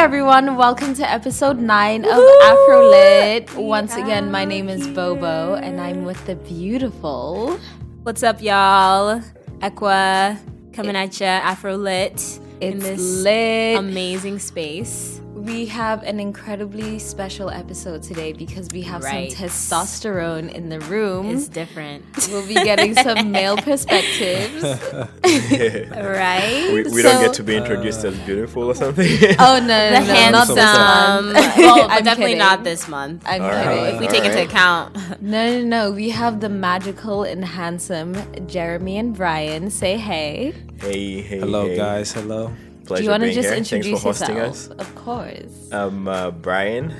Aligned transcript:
everyone, 0.00 0.56
welcome 0.56 0.94
to 0.94 1.08
episode 1.08 1.58
9 1.58 2.06
of 2.06 2.10
Afrolit. 2.10 3.54
Once 3.54 3.94
again, 3.96 4.30
my 4.30 4.46
name 4.46 4.66
is 4.70 4.88
Bobo 4.88 5.56
and 5.56 5.78
I'm 5.78 6.06
with 6.06 6.24
the 6.24 6.36
beautiful. 6.36 7.58
What's 8.02 8.22
up, 8.22 8.40
y'all? 8.40 9.20
Equa 9.58 10.38
coming 10.72 10.96
at 10.96 11.20
ya, 11.20 11.42
Afrolit. 11.42 12.40
in 12.62 12.78
It's 12.78 12.84
this 12.84 13.22
lit. 13.24 13.76
amazing 13.78 14.38
space. 14.38 15.20
We 15.40 15.66
have 15.66 16.02
an 16.02 16.20
incredibly 16.20 16.98
special 16.98 17.48
episode 17.50 18.02
today 18.02 18.32
because 18.32 18.68
we 18.72 18.82
have 18.82 19.02
Right. 19.02 19.32
some 19.32 19.46
testosterone 19.48 20.52
in 20.52 20.68
the 20.68 20.80
room. 20.80 21.30
It's 21.30 21.48
different. 21.48 22.04
we'll 22.30 22.46
be 22.46 22.54
getting 22.54 22.94
some 22.94 23.30
male 23.38 23.56
perspectives. 23.56 24.62
right? 25.24 26.70
We, 26.72 26.82
we 26.92 27.02
don't 27.02 27.22
get 27.24 27.32
to 27.34 27.42
be 27.42 27.56
introduced 27.56 28.04
as 28.04 28.18
beautiful 28.20 28.64
or 28.64 28.74
something. 28.74 29.08
Oh, 29.38 29.58
no, 29.58 29.66
no, 29.66 29.90
the 29.90 30.00
no, 30.00 30.14
handsome. 30.14 30.56
not 30.56 31.22
this 31.32 31.56
well, 31.56 31.86
I'm 31.90 32.04
definitely 32.04 32.32
kidding. 32.32 32.38
not 32.38 32.64
this 32.64 32.88
month. 32.88 33.22
I'm 33.26 33.42
All 33.42 33.50
kidding. 33.50 33.66
right. 33.66 33.94
if 33.94 34.00
we 34.00 34.06
take 34.08 34.24
into 34.24 34.42
account. 34.42 34.94
No, 35.22 35.60
no, 35.60 35.64
no. 35.64 35.90
We 35.92 36.10
have 36.10 36.40
the 36.40 36.48
magical 36.48 37.22
and 37.24 37.44
handsome 37.44 38.14
Jeremy 38.46 38.98
and 38.98 39.14
Brian. 39.16 39.70
Say 39.70 39.96
hey. 39.96 40.52
hey, 40.80 41.20
hey, 41.22 41.38
Hello, 41.38 41.66
hey. 41.68 41.76
guys. 41.76 42.12
Hello. 42.12 42.52
Pleasure 42.90 43.02
Do 43.02 43.04
you 43.04 43.10
want 43.12 43.22
to 43.22 43.32
just 43.32 43.48
here. 43.48 43.56
introduce 43.56 43.86
Thanks 43.86 44.02
for 44.02 44.08
hosting 44.08 44.36
yourself? 44.36 44.80
us. 44.80 44.88
Of 44.88 44.94
course. 44.96 45.68
I'm 45.70 46.08
uh, 46.08 46.32
Brian, 46.32 46.90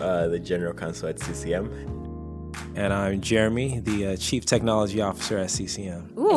uh, 0.00 0.26
the 0.26 0.40
General 0.40 0.74
Counsel 0.74 1.08
at 1.08 1.20
CCM. 1.20 1.70
And 2.74 2.92
I'm 2.92 3.20
Jeremy, 3.20 3.78
the 3.78 4.06
uh, 4.08 4.16
Chief 4.16 4.44
Technology 4.44 5.00
Officer 5.00 5.38
at 5.38 5.50
CCM. 5.52 6.18
Ooh, 6.18 6.30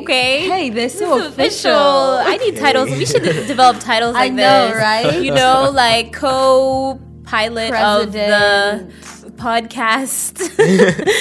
okay. 0.00 0.48
Hey, 0.48 0.70
they're 0.70 0.88
This 0.88 0.98
so 0.98 1.18
is 1.18 1.26
official. 1.26 1.72
I 1.74 2.38
need 2.38 2.56
titles. 2.56 2.88
We 2.90 3.04
should 3.04 3.22
develop 3.46 3.80
titles 3.80 4.16
I 4.16 4.30
know, 4.30 4.68
this. 4.68 4.76
right? 4.76 5.22
You 5.22 5.34
know, 5.34 5.70
like 5.74 6.14
co-pilot 6.14 7.74
of 7.74 8.12
the 8.12 8.18
President. 8.18 9.17
Podcast. 9.38 10.32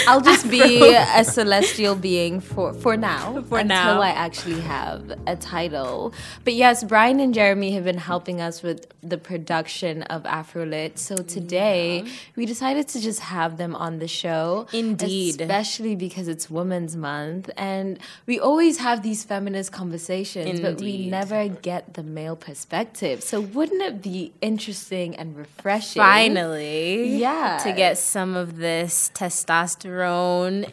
I'll 0.07 0.21
just 0.21 0.49
be 0.49 0.93
a 0.93 1.23
celestial 1.23 1.95
being 1.95 2.39
for 2.41 2.73
for 2.73 2.97
now. 2.97 3.41
For 3.47 3.59
until 3.59 3.67
now. 3.67 4.01
I 4.01 4.09
actually 4.09 4.59
have 4.61 5.17
a 5.27 5.35
title. 5.35 6.13
But 6.43 6.53
yes, 6.53 6.83
Brian 6.83 7.19
and 7.19 7.33
Jeremy 7.33 7.71
have 7.73 7.83
been 7.85 7.97
helping 7.97 8.41
us 8.41 8.61
with 8.63 8.87
the 9.01 9.17
production 9.17 10.01
of 10.03 10.23
Afrolit. 10.23 10.97
So 10.97 11.15
today 11.15 12.03
we 12.35 12.45
decided 12.45 12.87
to 12.89 12.99
just 12.99 13.19
have 13.21 13.57
them 13.57 13.75
on 13.75 13.99
the 13.99 14.07
show. 14.07 14.67
Indeed. 14.73 15.39
Especially 15.41 15.95
because 15.95 16.27
it's 16.27 16.49
Women's 16.49 16.95
Month 16.95 17.49
and 17.55 17.99
we 18.25 18.39
always 18.39 18.79
have 18.79 19.03
these 19.03 19.23
feminist 19.23 19.71
conversations, 19.71 20.59
but 20.59 20.81
we 20.81 21.07
never 21.09 21.47
get 21.47 21.93
the 21.93 22.03
male 22.03 22.35
perspective. 22.35 23.21
So 23.23 23.39
wouldn't 23.39 23.81
it 23.81 24.01
be 24.01 24.33
interesting 24.41 25.15
and 25.15 25.37
refreshing? 25.37 26.01
Finally, 26.01 27.17
Yeah. 27.17 27.59
to 27.63 27.71
get 27.71 27.97
some 28.07 28.35
of 28.35 28.57
this 28.57 29.11
testosterone 29.13 30.71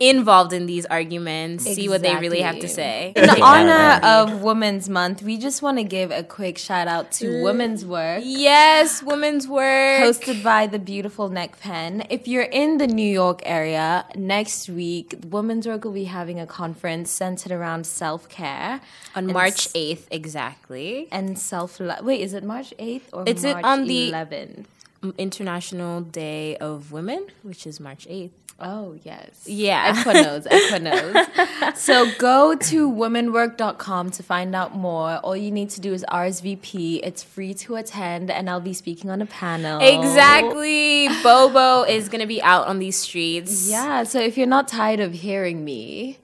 involved 0.00 0.52
in 0.52 0.66
these 0.66 0.86
arguments, 0.86 1.64
see 1.64 1.88
what 1.88 2.02
they 2.02 2.16
really 2.16 2.40
have 2.40 2.58
to 2.60 2.68
say. 2.68 3.12
In 3.16 3.30
honor 3.42 4.00
of 4.02 4.42
Women's 4.42 4.88
Month, 4.88 5.22
we 5.22 5.38
just 5.38 5.62
want 5.62 5.78
to 5.78 5.84
give 5.84 6.10
a 6.10 6.22
quick 6.22 6.58
shout 6.58 6.88
out 6.88 7.12
to 7.12 7.26
mm. 7.26 7.42
Women's 7.42 7.84
Work. 7.84 8.22
yes, 8.24 9.02
women's 9.02 9.46
work. 9.46 10.02
Hosted 10.02 10.42
by 10.42 10.66
the 10.66 10.78
beautiful 10.78 11.28
Neck 11.28 11.60
Pen. 11.60 12.06
If 12.10 12.26
you're 12.28 12.42
in 12.42 12.78
the 12.78 12.86
New 12.86 13.08
York 13.08 13.42
area, 13.44 14.06
next 14.16 14.68
week, 14.68 15.16
Women's 15.28 15.66
Work 15.66 15.84
will 15.84 15.92
be 15.92 16.04
having 16.04 16.40
a 16.40 16.46
conference 16.46 17.10
centered 17.10 17.52
around 17.52 17.86
self 17.86 18.28
care 18.28 18.80
on 19.14 19.26
March 19.26 19.68
8th, 19.72 20.06
exactly. 20.10 21.08
and 21.10 21.38
self 21.38 21.80
love. 21.80 22.04
Wait, 22.04 22.20
is 22.20 22.34
it 22.34 22.44
March 22.44 22.74
8th 22.78 23.02
or 23.12 23.24
It's 23.26 23.44
it 23.44 23.52
March 23.52 23.64
on 23.64 23.86
the- 23.86 24.10
11th? 24.10 24.64
International 25.18 26.00
Day 26.00 26.56
of 26.56 26.92
Women, 26.92 27.26
which 27.42 27.66
is 27.66 27.80
March 27.80 28.06
8th. 28.08 28.30
Oh, 28.60 28.96
yes. 29.02 29.42
Yeah. 29.46 29.94
Equa 30.04 30.80
knows. 30.80 31.78
so 31.78 32.10
go 32.18 32.54
to 32.54 32.90
womenwork.com 32.90 34.10
to 34.12 34.22
find 34.22 34.54
out 34.54 34.76
more. 34.76 35.16
All 35.18 35.36
you 35.36 35.50
need 35.50 35.70
to 35.70 35.80
do 35.80 35.92
is 35.92 36.04
RSVP. 36.08 37.00
It's 37.02 37.22
free 37.22 37.52
to 37.54 37.76
attend, 37.76 38.30
and 38.30 38.48
I'll 38.48 38.60
be 38.60 38.72
speaking 38.72 39.10
on 39.10 39.20
a 39.20 39.26
panel. 39.26 39.80
Exactly. 39.80 41.08
Bobo 41.22 41.82
is 41.82 42.08
going 42.08 42.20
to 42.20 42.26
be 42.26 42.40
out 42.42 42.66
on 42.68 42.78
these 42.78 42.96
streets. 42.96 43.68
Yeah. 43.68 44.04
So 44.04 44.20
if 44.20 44.38
you're 44.38 44.46
not 44.46 44.68
tired 44.68 45.00
of 45.00 45.12
hearing 45.12 45.64
me, 45.64 46.18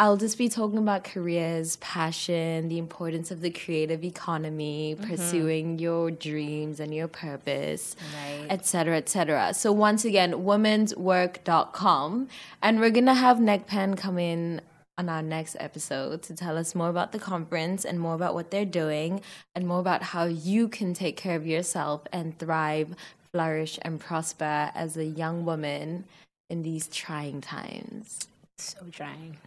I'll 0.00 0.16
just 0.16 0.38
be 0.38 0.48
talking 0.48 0.78
about 0.78 1.02
careers, 1.02 1.74
passion, 1.76 2.68
the 2.68 2.78
importance 2.78 3.32
of 3.32 3.40
the 3.40 3.50
creative 3.50 4.04
economy, 4.04 4.94
mm-hmm. 4.94 5.10
pursuing 5.10 5.80
your 5.80 6.12
dreams 6.12 6.78
and 6.78 6.94
your 6.94 7.08
purpose, 7.08 7.96
Right. 8.14 8.46
etc., 8.48 8.98
etc. 8.98 9.54
So 9.54 9.72
once 9.72 10.04
again, 10.04 10.34
womenswork.com, 10.34 12.28
and 12.62 12.78
we're 12.78 12.90
gonna 12.90 13.14
have 13.14 13.38
Neckpen 13.38 13.96
come 13.98 14.18
in 14.20 14.60
on 14.96 15.08
our 15.08 15.22
next 15.22 15.56
episode 15.58 16.22
to 16.22 16.34
tell 16.34 16.56
us 16.56 16.76
more 16.76 16.90
about 16.90 17.10
the 17.10 17.18
conference 17.18 17.84
and 17.84 17.98
more 17.98 18.14
about 18.14 18.34
what 18.34 18.52
they're 18.52 18.64
doing 18.64 19.20
and 19.56 19.66
more 19.66 19.80
about 19.80 20.02
how 20.02 20.26
you 20.26 20.68
can 20.68 20.94
take 20.94 21.16
care 21.16 21.34
of 21.34 21.44
yourself 21.44 22.02
and 22.12 22.38
thrive, 22.38 22.94
flourish, 23.32 23.80
and 23.82 23.98
prosper 23.98 24.70
as 24.76 24.96
a 24.96 25.04
young 25.04 25.44
woman 25.44 26.04
in 26.48 26.62
these 26.62 26.86
trying 26.86 27.40
times. 27.40 28.28
So 28.58 28.78
trying. 28.92 29.38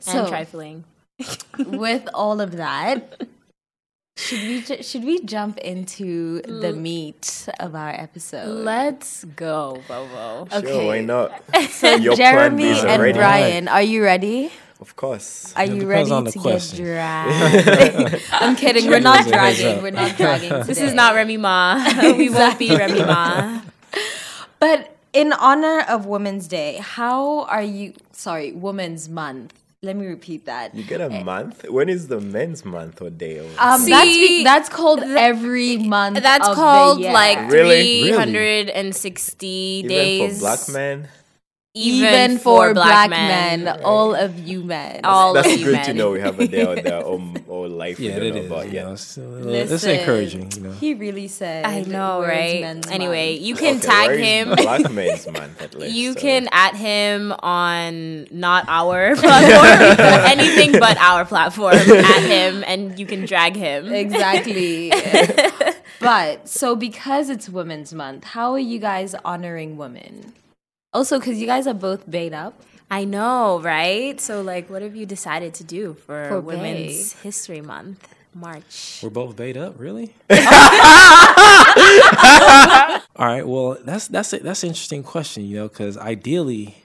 So- 0.00 0.20
and 0.20 0.28
trifling. 0.28 0.84
with 1.58 2.08
all 2.12 2.40
of 2.40 2.56
that, 2.56 3.22
should 4.16 4.42
we 4.42 4.60
ju- 4.62 4.82
should 4.82 5.04
we 5.04 5.20
jump 5.22 5.58
into 5.58 6.42
the 6.42 6.72
meat 6.72 7.48
of 7.60 7.74
our 7.76 7.90
episode? 7.90 8.48
Let's 8.48 9.22
go, 9.24 9.80
Bobo. 9.86 10.48
Okay. 10.52 10.66
Sure, 10.66 10.86
why 10.86 11.00
not? 11.02 11.40
So 11.70 11.94
Your 11.94 12.16
Jeremy 12.16 12.70
and 12.70 12.88
already. 13.00 13.12
Brian, 13.18 13.68
are 13.68 13.82
you 13.82 14.02
ready? 14.02 14.50
Of 14.80 14.96
course. 14.96 15.54
Are 15.56 15.62
It 15.64 15.70
you 15.72 15.86
ready 15.86 16.10
on 16.10 16.24
the 16.24 16.32
to 16.32 16.38
question. 16.40 16.78
get 16.78 16.84
dragged? 16.84 18.22
I'm 18.32 18.56
kidding. 18.56 18.90
We're 18.90 18.98
not 19.00 19.18
Heads 19.24 19.30
dragging. 19.30 19.82
We're 19.82 19.90
not 19.92 20.16
dragging. 20.16 20.66
This 20.66 20.80
is 20.80 20.92
not 20.94 21.14
Remy 21.14 21.36
Ma. 21.36 21.78
we 22.18 22.28
won't 22.28 22.58
be 22.58 22.74
Remy 22.76 23.04
Ma. 23.04 23.62
But 24.58 24.93
in 25.14 25.32
honor 25.32 25.80
of 25.88 26.04
Women's 26.06 26.46
Day, 26.48 26.76
how 26.82 27.40
are 27.44 27.62
you? 27.62 27.94
Sorry, 28.12 28.52
Women's 28.52 29.08
Month. 29.08 29.54
Let 29.82 29.96
me 29.96 30.06
repeat 30.06 30.46
that. 30.46 30.74
You 30.74 30.82
get 30.82 31.02
a 31.02 31.10
month? 31.10 31.68
When 31.68 31.90
is 31.90 32.08
the 32.08 32.18
men's 32.18 32.64
month 32.64 33.02
or 33.02 33.10
day? 33.10 33.38
Or 33.40 33.44
Um, 33.58 33.84
that's 33.84 34.06
be- 34.06 34.26
See, 34.28 34.42
that's 34.44 34.70
called 34.70 35.00
every 35.02 35.76
month. 35.76 36.22
That's 36.22 36.48
of 36.48 36.56
the 36.56 36.62
called 36.62 37.00
year. 37.00 37.12
like 37.12 37.50
Really? 37.50 38.00
360 38.12 39.46
Even 39.46 39.88
days. 39.88 40.34
for 40.36 40.40
black 40.40 40.68
men? 40.70 41.08
Even, 41.76 42.38
for, 42.38 42.72
black, 42.72 43.10
men, 43.10 43.66
all 43.84 44.14
of 44.14 44.38
you 44.46 44.62
men. 44.62 45.00
All 45.02 45.32
That's 45.34 45.52
of 45.52 45.58
you 45.58 45.64
good 45.66 45.72
men. 45.72 45.84
to 45.86 45.94
know 45.94 46.12
we 46.12 46.20
have 46.20 46.38
a 46.38 46.46
day 46.46 46.64
out 46.64 46.84
there 46.84 47.02
or, 47.02 47.20
or 47.48 47.68
life 47.68 47.98
Yeah, 47.98 48.18
we 48.20 48.28
it 48.28 48.30
don't 48.30 48.34
know 48.34 48.40
is. 48.42 48.46
about 48.46 48.66
You 48.72 48.80
know, 48.80 48.92
it's, 48.92 49.16
little- 49.18 49.54
it's 49.54 49.70
Listen, 49.72 49.90
encouraging, 49.90 50.52
you 50.52 50.60
know. 50.62 50.70
He 50.72 50.94
really 50.94 51.26
said. 51.26 51.64
I 51.66 51.80
know, 51.82 52.22
right? 52.22 52.60
Men's 52.60 52.86
Anyway, 52.86 53.32
Month?" 53.32 53.42
you 53.46 53.54
can 53.56 53.76
Okay, 53.78 53.86
tag 53.86 54.18
him. 54.20 54.48
Black 54.54 54.92
men's 54.92 55.26
month 55.26 55.74
least. 55.76 55.96
You 55.96 56.12
so- 56.12 56.20
can 56.20 56.48
at 56.52 56.76
him 56.76 57.32
on 57.40 58.28
not 58.30 58.66
our 58.68 59.16
platform, 59.16 59.96
anything 60.30 60.78
but 60.78 60.96
our 60.98 61.24
platform. 61.24 61.74
At 61.74 62.22
him, 62.22 62.62
and 62.68 62.96
you 63.00 63.04
can 63.06 63.24
drag 63.26 63.56
him. 63.56 63.92
exactly. 63.92 64.92
but 65.98 66.48
so 66.48 66.76
because 66.76 67.30
it's 67.30 67.48
Women's 67.48 67.92
Month, 67.92 68.22
how 68.22 68.52
are 68.52 68.58
you 68.60 68.78
guys 68.78 69.16
honoring 69.24 69.76
women? 69.76 70.34
Also, 70.94 71.18
because 71.18 71.40
you 71.40 71.46
guys 71.46 71.66
are 71.66 71.74
both 71.74 72.08
bait 72.08 72.32
up. 72.32 72.54
I 72.88 73.04
know, 73.04 73.60
right? 73.60 74.20
So, 74.20 74.42
like, 74.42 74.70
what 74.70 74.82
have 74.82 74.94
you 74.94 75.06
decided 75.06 75.54
to 75.54 75.64
do 75.64 75.94
for, 75.94 76.28
For 76.28 76.40
Women's 76.40 77.14
History 77.14 77.60
Month, 77.60 78.14
March? 78.32 79.00
We're 79.02 79.10
both 79.10 79.34
bait 79.34 79.56
up, 79.56 79.74
really? 79.78 80.14
All 80.30 80.36
right. 83.26 83.44
Well, 83.44 83.76
that's 83.84 84.06
that's 84.06 84.32
a, 84.32 84.38
that's 84.38 84.62
an 84.62 84.68
interesting 84.68 85.02
question, 85.02 85.44
you 85.44 85.56
know, 85.56 85.68
because 85.68 85.98
ideally, 85.98 86.76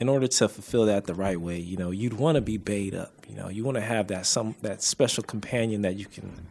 in 0.00 0.08
order 0.08 0.26
to 0.26 0.48
fulfill 0.48 0.86
that 0.86 1.04
the 1.04 1.14
right 1.14 1.38
way, 1.38 1.58
you 1.58 1.76
know, 1.76 1.90
you'd 1.90 2.14
want 2.14 2.36
to 2.36 2.40
be 2.40 2.56
bait 2.56 2.94
up. 2.94 3.12
You 3.28 3.36
know, 3.36 3.48
you 3.48 3.64
want 3.64 3.74
to 3.74 3.82
have 3.82 4.08
that 4.08 4.24
some 4.24 4.54
that 4.62 4.82
special 4.82 5.22
companion 5.22 5.82
that 5.82 5.96
you 5.96 6.06
can, 6.06 6.46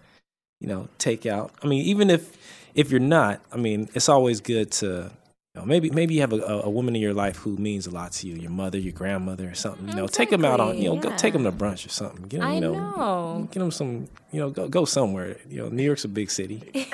you 0.60 0.68
know, 0.68 0.90
take 1.00 1.26
out. 1.26 1.54
I 1.64 1.68
mean, 1.68 1.84
even 1.86 2.12
if 2.12 2.38
if 2.76 2.92
you're 2.92 3.00
not, 3.00 3.42
I 3.52 3.58
mean, 3.58 3.90
it's 3.96 4.10
always 4.10 4.42
good 4.42 4.72
to 4.74 4.86
you 4.86 5.12
know, 5.58 5.66
maybe 5.66 5.90
maybe 5.90 6.14
you 6.16 6.22
have 6.22 6.34
a, 6.34 6.38
a, 6.38 6.62
a 6.64 6.70
woman 6.70 6.96
in 6.96 7.02
your 7.02 7.14
life 7.14 7.38
who 7.38 7.58
means 7.58 7.88
a 7.88 7.92
lot 7.92 8.12
to 8.14 8.28
you, 8.28 8.36
your 8.36 8.52
mother, 8.52 8.78
your 8.78 8.94
grandmother, 8.94 9.50
or 9.50 9.56
something. 9.56 9.88
You 9.90 9.96
know, 9.96 10.08
take 10.08 10.30
them 10.30 10.46
out 10.46 10.60
on 10.60 10.78
you 10.78 10.86
know, 10.86 10.96
Exactly, 10.96 11.12
go 11.12 11.18
take 11.18 11.34
them 11.34 11.44
to 11.44 11.52
brunch 11.52 11.86
or 11.86 11.90
something. 11.90 12.24
Get 12.28 12.42
'em, 12.42 12.48
I 12.48 12.54
you 12.56 12.62
know, 12.62 12.74
know. 12.74 13.48
get 13.52 13.60
them 13.60 13.72
some, 13.72 14.08
you 14.32 14.40
know, 14.40 14.50
go 14.50 14.68
go 14.68 14.86
somewhere. 14.86 15.38
You 15.50 15.64
know, 15.64 15.70
New 15.70 15.84
York's 15.84 16.06
a 16.06 16.08
big 16.08 16.30
city. 16.32 16.62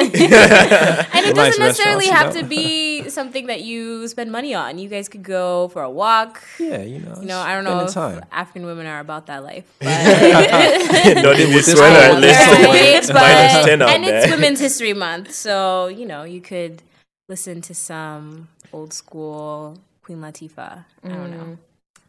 And 1.16 1.26
it 1.28 1.36
Nice 1.36 1.58
doesn't 1.58 1.64
necessarily 1.64 2.08
have 2.08 2.36
you 2.36 2.42
know? 2.42 2.48
to 2.48 2.56
be 2.58 3.10
something 3.10 3.48
that 3.48 3.62
you 3.62 4.08
spend 4.08 4.32
money 4.32 4.54
on. 4.54 4.78
You 4.78 4.90
guys 4.90 5.08
could 5.08 5.24
go 5.24 5.68
for 5.70 5.82
a 5.84 5.90
walk. 5.90 6.42
Yeah, 6.60 6.82
you 6.82 7.00
know, 7.00 7.16
You 7.22 7.28
know, 7.28 7.40
I 7.40 7.54
don't 7.56 7.64
know 7.64 7.82
if 7.86 7.94
time. 7.94 8.24
African 8.32 8.66
women 8.66 8.86
are 8.88 9.00
about 9.00 9.28
that 9.28 9.44
life. 9.44 9.66
But 9.80 9.88
Not 11.24 11.40
in 11.40 11.52
this 11.52 11.68
this 11.68 11.80
at 11.80 12.20
least. 12.20 13.10
Right, 13.10 13.78
but- 13.78 13.90
and 13.90 14.06
it's. 14.06 14.34
Women's 14.34 14.60
History 14.60 14.94
Month, 14.94 15.34
so 15.34 15.88
you 15.88 16.06
know 16.06 16.24
you 16.24 16.42
could 16.42 16.82
listen 17.34 17.62
to 17.62 17.74
some 17.74 18.48
old 18.72 18.94
school 18.94 19.80
Queen 20.04 20.20
Latifah. 20.20 20.86
I 21.04 21.08
don't 21.08 21.32
know, 21.32 21.58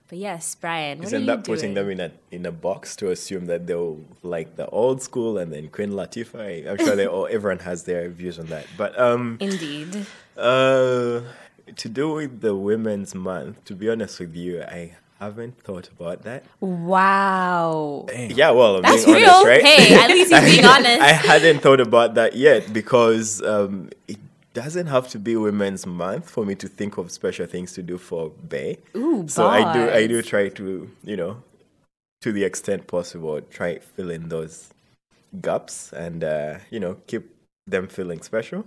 but 0.08 0.18
yes, 0.18 0.54
Brian, 0.54 0.98
what 0.98 1.06
Isn't 1.06 1.16
are 1.16 1.20
you 1.20 1.26
that 1.28 1.44
putting 1.46 1.72
them 1.72 1.88
in 1.88 2.00
a 2.00 2.10
in 2.30 2.44
a 2.44 2.52
box 2.52 2.94
to 2.96 3.10
assume 3.10 3.46
that 3.46 3.66
they'll 3.66 4.00
like 4.22 4.56
the 4.60 4.66
old 4.68 5.00
school 5.00 5.38
and 5.38 5.48
then 5.50 5.68
Queen 5.76 5.92
Latifah? 6.00 6.68
I'm 6.68 6.76
sure 6.76 6.94
they 6.94 7.06
all 7.06 7.26
everyone 7.36 7.60
has 7.70 7.84
their 7.84 8.10
views 8.10 8.38
on 8.38 8.46
that. 8.54 8.66
But 8.76 8.90
um 9.00 9.38
Indeed. 9.40 9.92
uh 10.36 11.20
to 11.82 11.86
do 12.00 12.06
with 12.18 12.42
the 12.46 12.54
Women's 12.54 13.14
Month, 13.14 13.64
to 13.68 13.72
be 13.74 13.88
honest 13.88 14.20
with 14.20 14.34
you, 14.36 14.60
I 14.62 14.96
haven't 15.18 15.56
thought 15.66 15.88
about 15.96 16.18
that. 16.28 16.44
Wow. 16.60 18.04
Yeah, 18.12 18.50
well, 18.50 18.76
I'm 18.76 18.82
That's 18.82 19.06
being 19.06 19.16
real. 19.24 19.30
honest, 19.30 19.46
right? 19.46 19.64
Hey, 19.64 19.94
at 20.02 20.08
least 20.10 20.30
he's 20.34 20.44
being 20.52 20.66
honest. 20.76 21.00
I 21.00 21.12
hadn't 21.30 21.60
thought 21.64 21.80
about 21.80 22.10
that 22.20 22.36
yet 22.36 22.70
because 22.74 23.40
um, 23.40 23.88
it 24.06 24.18
doesn't 24.54 24.86
have 24.86 25.08
to 25.08 25.18
be 25.18 25.36
Women's 25.36 25.84
Month 25.84 26.30
for 26.30 26.46
me 26.46 26.54
to 26.54 26.68
think 26.68 26.96
of 26.96 27.10
special 27.10 27.46
things 27.46 27.72
to 27.74 27.82
do 27.82 27.98
for 27.98 28.30
Bay. 28.30 28.78
Ooh, 28.96 29.28
so 29.28 29.46
I 29.46 29.72
do 29.74 29.90
I 29.90 30.06
do 30.06 30.22
try 30.22 30.48
to 30.48 30.90
you 31.02 31.16
know 31.16 31.42
to 32.22 32.32
the 32.32 32.44
extent 32.44 32.86
possible 32.86 33.40
try 33.42 33.78
fill 33.78 34.10
in 34.10 34.28
those 34.30 34.70
gaps 35.42 35.92
and 35.92 36.24
uh, 36.24 36.58
you 36.70 36.80
know 36.80 36.96
keep 37.06 37.34
them 37.66 37.88
feeling 37.88 38.22
special 38.22 38.64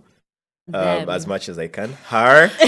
um, 0.74 1.10
as 1.10 1.26
much 1.26 1.50
as 1.50 1.58
I 1.58 1.68
can. 1.68 1.94
Her, 2.08 2.52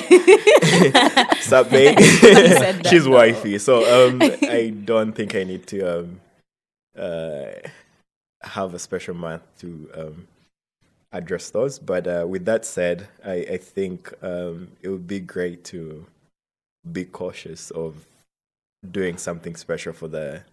babe? 1.70 2.00
said 2.00 2.88
She's 2.88 3.08
wifey, 3.08 3.58
so 3.58 4.08
um, 4.08 4.22
I 4.22 4.74
don't 4.86 5.14
think 5.14 5.36
I 5.36 5.44
need 5.44 5.68
to 5.68 6.00
um, 6.00 6.22
uh, 6.98 7.52
have 8.42 8.74
a 8.74 8.80
special 8.80 9.16
month 9.16 9.44
to 9.60 9.90
um, 9.96 10.28
address 11.12 11.50
those. 11.50 11.80
But 11.80 12.08
uh, 12.08 12.26
with 12.28 12.46
that 12.46 12.66
said, 12.66 13.08
I, 13.26 13.46
I 13.52 13.58
think 13.58 14.14
um, 14.22 14.70
it 14.82 14.90
would 14.90 15.08
be 15.08 15.20
great 15.20 15.64
to 15.66 16.06
be 16.90 17.06
cautious 17.06 17.72
of 17.72 18.06
doing 18.90 19.18
something 19.18 19.56
special 19.56 19.94
for 19.94 20.08
the 20.08 20.44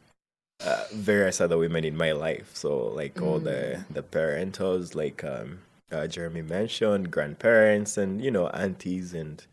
uh, 0.65 0.85
various 0.93 1.41
other 1.41 1.59
women 1.59 1.85
in 1.85 1.97
my 1.97 2.13
life. 2.13 2.51
So 2.55 2.79
like 2.79 3.21
all 3.21 3.39
the 3.39 3.85
the 3.91 4.03
parentals, 4.03 4.95
like 4.95 5.23
um, 5.23 5.61
uh, 5.93 6.07
Jeremy 6.07 6.43
mentioned, 6.43 7.11
grandparents, 7.11 7.97
and 7.97 8.23
you 8.23 8.31
know 8.31 8.49
aunties 8.49 9.13
and 9.13 9.45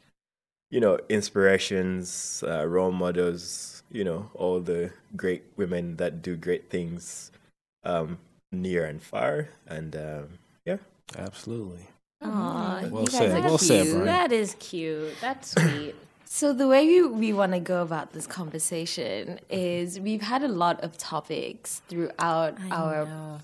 you 0.71 0.79
know 0.79 0.99
inspirations, 1.09 2.43
uh, 2.47 2.65
role 2.65 2.91
models. 2.91 3.83
You 3.91 4.03
know 4.03 4.31
all 4.33 4.59
the 4.59 4.91
great 5.15 5.43
women 5.55 5.97
that 5.97 6.21
do 6.21 6.35
great 6.35 6.69
things 6.69 7.31
um, 7.83 8.17
near 8.51 8.85
and 8.85 9.01
far, 9.01 9.49
and 9.67 9.95
um. 9.95 10.39
Absolutely. 11.17 11.87
Aw, 12.21 12.87
Well 12.89 13.03
you 13.03 13.07
guys 13.07 13.17
said, 13.17 13.31
are 13.31 13.41
well 13.41 13.57
said, 13.57 13.83
cute. 13.83 13.93
Brian. 13.95 14.05
That 14.05 14.31
is 14.31 14.55
cute. 14.59 15.13
That's 15.21 15.51
sweet. 15.51 15.95
So 16.25 16.51
the 16.51 16.67
way 16.67 16.87
we, 16.87 17.07
we 17.07 17.33
want 17.33 17.51
to 17.51 17.59
go 17.59 17.83
about 17.83 18.13
this 18.13 18.25
conversation 18.25 19.39
is 19.49 19.99
we've 19.99 20.21
had 20.21 20.41
a 20.41 20.47
lot 20.47 20.81
of 20.83 20.97
topics 20.97 21.81
throughout 21.87 22.57
our 22.71 23.05
know. 23.05 23.39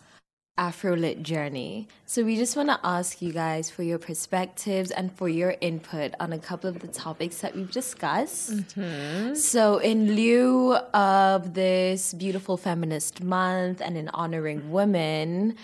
Afrolit 0.58 1.22
journey. 1.22 1.88
So 2.06 2.24
we 2.24 2.36
just 2.36 2.58
want 2.58 2.68
to 2.70 2.80
ask 2.84 3.22
you 3.22 3.32
guys 3.32 3.70
for 3.70 3.84
your 3.84 3.98
perspectives 3.98 4.92
and 4.92 5.10
for 5.14 5.30
your 5.30 5.56
input 5.62 6.14
on 6.20 6.34
a 6.34 6.40
couple 6.40 6.70
of 6.70 6.80
the 6.80 6.88
topics 6.88 7.40
that 7.42 7.56
we've 7.56 7.72
discussed. 7.72 8.52
Mm-hmm. 8.52 9.36
So 9.36 9.78
in 9.78 10.16
lieu 10.16 10.74
of 10.94 11.54
this 11.54 12.14
beautiful 12.14 12.58
feminist 12.58 13.24
month 13.24 13.82
and 13.82 13.98
in 13.98 14.10
honoring 14.10 14.70
women, 14.72 15.56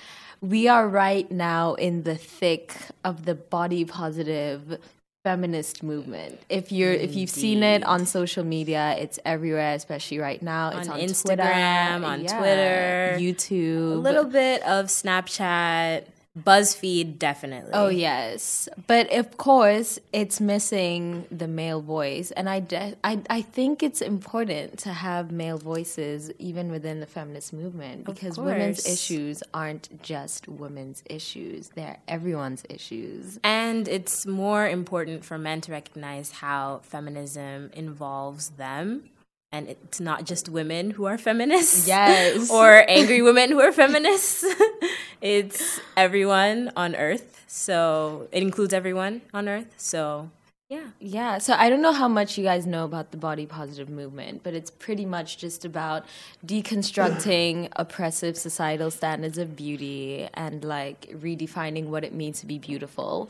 we 0.45 0.67
are 0.67 0.87
right 0.87 1.29
now 1.31 1.73
in 1.73 2.03
the 2.03 2.15
thick 2.15 2.75
of 3.03 3.25
the 3.25 3.35
body 3.35 3.83
positive 3.83 4.79
feminist 5.23 5.81
movement. 5.81 6.39
If 6.49 6.71
you're 6.71 6.93
if 6.93 7.15
you've 7.15 7.31
seen 7.31 7.63
it 7.63 7.83
on 7.83 8.05
social 8.05 8.43
media, 8.43 8.95
it's 8.99 9.19
everywhere, 9.25 9.73
especially 9.73 10.19
right 10.19 10.41
now. 10.41 10.77
It's 10.77 10.87
On 10.87 10.93
on, 10.93 10.99
Instagram, 10.99 11.25
Twitter, 11.25 12.05
on 12.05 12.23
yeah, 12.23 12.37
Twitter, 12.37 13.17
YouTube, 13.19 13.93
A 13.93 13.95
little 13.95 14.25
bit 14.25 14.61
of 14.63 14.85
Snapchat, 14.85 16.03
BuzzFeed, 16.37 17.17
definitely. 17.17 17.71
Oh 17.73 17.87
yes, 17.87 18.67
but 18.87 19.11
of 19.13 19.37
course 19.37 19.99
it's 20.11 20.41
missing 20.41 21.25
the 21.31 21.47
male 21.47 21.81
voice, 21.81 22.31
and 22.31 22.49
I, 22.49 22.59
de- 22.59 22.95
I 23.03 23.21
I 23.29 23.41
think 23.41 23.81
it's 23.81 24.01
important 24.01 24.79
to 24.79 24.91
have 24.91 25.31
male 25.31 25.57
voices 25.57 26.31
even 26.37 26.71
within 26.71 26.99
the 26.99 27.05
feminist 27.05 27.53
movement 27.53 28.05
because 28.05 28.37
women's 28.37 28.85
issues 28.85 29.43
aren't 29.53 30.01
just 30.01 30.47
women's 30.47 31.03
issues; 31.09 31.69
they're 31.69 31.99
everyone's 32.07 32.63
issues. 32.69 33.39
And 33.43 33.87
it's 33.87 34.25
more 34.25 34.67
important 34.67 35.23
for 35.23 35.37
men 35.37 35.61
to 35.61 35.71
recognize 35.71 36.31
how 36.31 36.81
feminism 36.83 37.69
involves 37.73 38.49
them. 38.51 39.09
And 39.55 39.69
it's 39.69 39.99
not 39.99 40.25
just 40.25 40.49
women 40.49 40.91
who 40.91 41.05
are 41.05 41.17
feminists. 41.17 41.87
Yes. 41.87 42.49
or 42.57 42.83
angry 42.89 43.21
women 43.21 43.51
who 43.51 43.61
are 43.61 43.71
feminists. 43.71 44.43
it's 45.21 45.79
everyone 45.95 46.71
on 46.75 46.95
earth. 46.95 47.43
So 47.47 48.27
it 48.31 48.43
includes 48.43 48.73
everyone 48.73 49.21
on 49.33 49.47
earth. 49.47 49.73
So 49.77 50.29
yeah. 50.69 50.87
Yeah, 50.99 51.37
so 51.37 51.53
I 51.53 51.69
don't 51.69 51.83
know 51.83 51.93
how 51.93 52.07
much 52.07 52.39
you 52.39 52.43
guys 52.43 52.65
know 52.65 52.85
about 52.85 53.11
the 53.11 53.17
body 53.17 53.45
positive 53.45 53.87
movement, 53.87 54.41
but 54.43 54.55
it's 54.55 54.71
pretty 54.71 55.05
much 55.05 55.37
just 55.37 55.63
about 55.63 56.05
deconstructing 56.43 57.69
oppressive 57.75 58.35
societal 58.35 58.89
standards 58.89 59.37
of 59.37 59.55
beauty 59.55 60.27
and 60.33 60.63
like 60.63 61.01
redefining 61.13 61.85
what 61.85 62.03
it 62.03 62.13
means 62.13 62.39
to 62.39 62.47
be 62.47 62.57
beautiful 62.57 63.29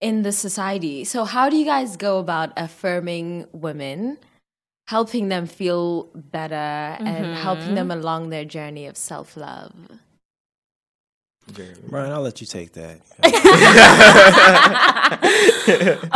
in 0.00 0.22
the 0.22 0.32
society. 0.32 1.04
So, 1.04 1.24
how 1.24 1.48
do 1.48 1.56
you 1.56 1.64
guys 1.64 1.96
go 1.96 2.18
about 2.18 2.52
affirming 2.56 3.46
women, 3.52 4.18
helping 4.88 5.28
them 5.28 5.46
feel 5.46 6.04
better, 6.14 6.54
and 6.54 7.36
helping 7.36 7.74
them 7.74 7.90
along 7.90 8.30
their 8.30 8.44
journey 8.44 8.86
of 8.86 8.96
self 8.96 9.36
love? 9.36 9.72
Brian, 11.88 12.12
I'll 12.12 12.22
let 12.22 12.40
you 12.40 12.46
take 12.46 12.72
that. 12.72 13.00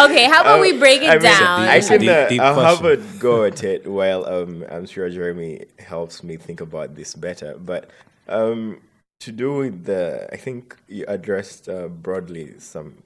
Okay, 0.00 0.24
how 0.24 0.40
about 0.42 0.60
we 0.60 0.78
break 0.78 1.02
it 1.02 1.08
I 1.10 1.14
mean, 1.14 1.22
down? 1.22 1.60
I 1.62 1.76
It's 1.76 1.88
a 1.88 1.92
can, 1.92 2.00
deep- 2.00 2.10
uh, 2.10 2.28
deep 2.28 2.40
I'll 2.40 2.60
have 2.76 2.84
a 2.84 2.96
go 3.18 3.44
at 3.44 3.62
it 3.64 3.86
while 3.86 4.24
um, 4.26 4.64
I'm 4.70 4.86
sure 4.86 5.08
Jeremy 5.10 5.64
helps 5.78 6.22
me 6.24 6.36
think 6.36 6.60
about 6.60 6.94
this 6.96 7.14
better. 7.14 7.56
But 7.58 7.90
um, 8.28 8.80
to 9.20 9.32
do 9.32 9.54
with 9.58 9.84
the, 9.84 10.28
I 10.32 10.36
think 10.36 10.76
you 10.88 11.04
addressed 11.08 11.68
uh, 11.68 11.88
broadly 11.88 12.54
some 12.58 13.02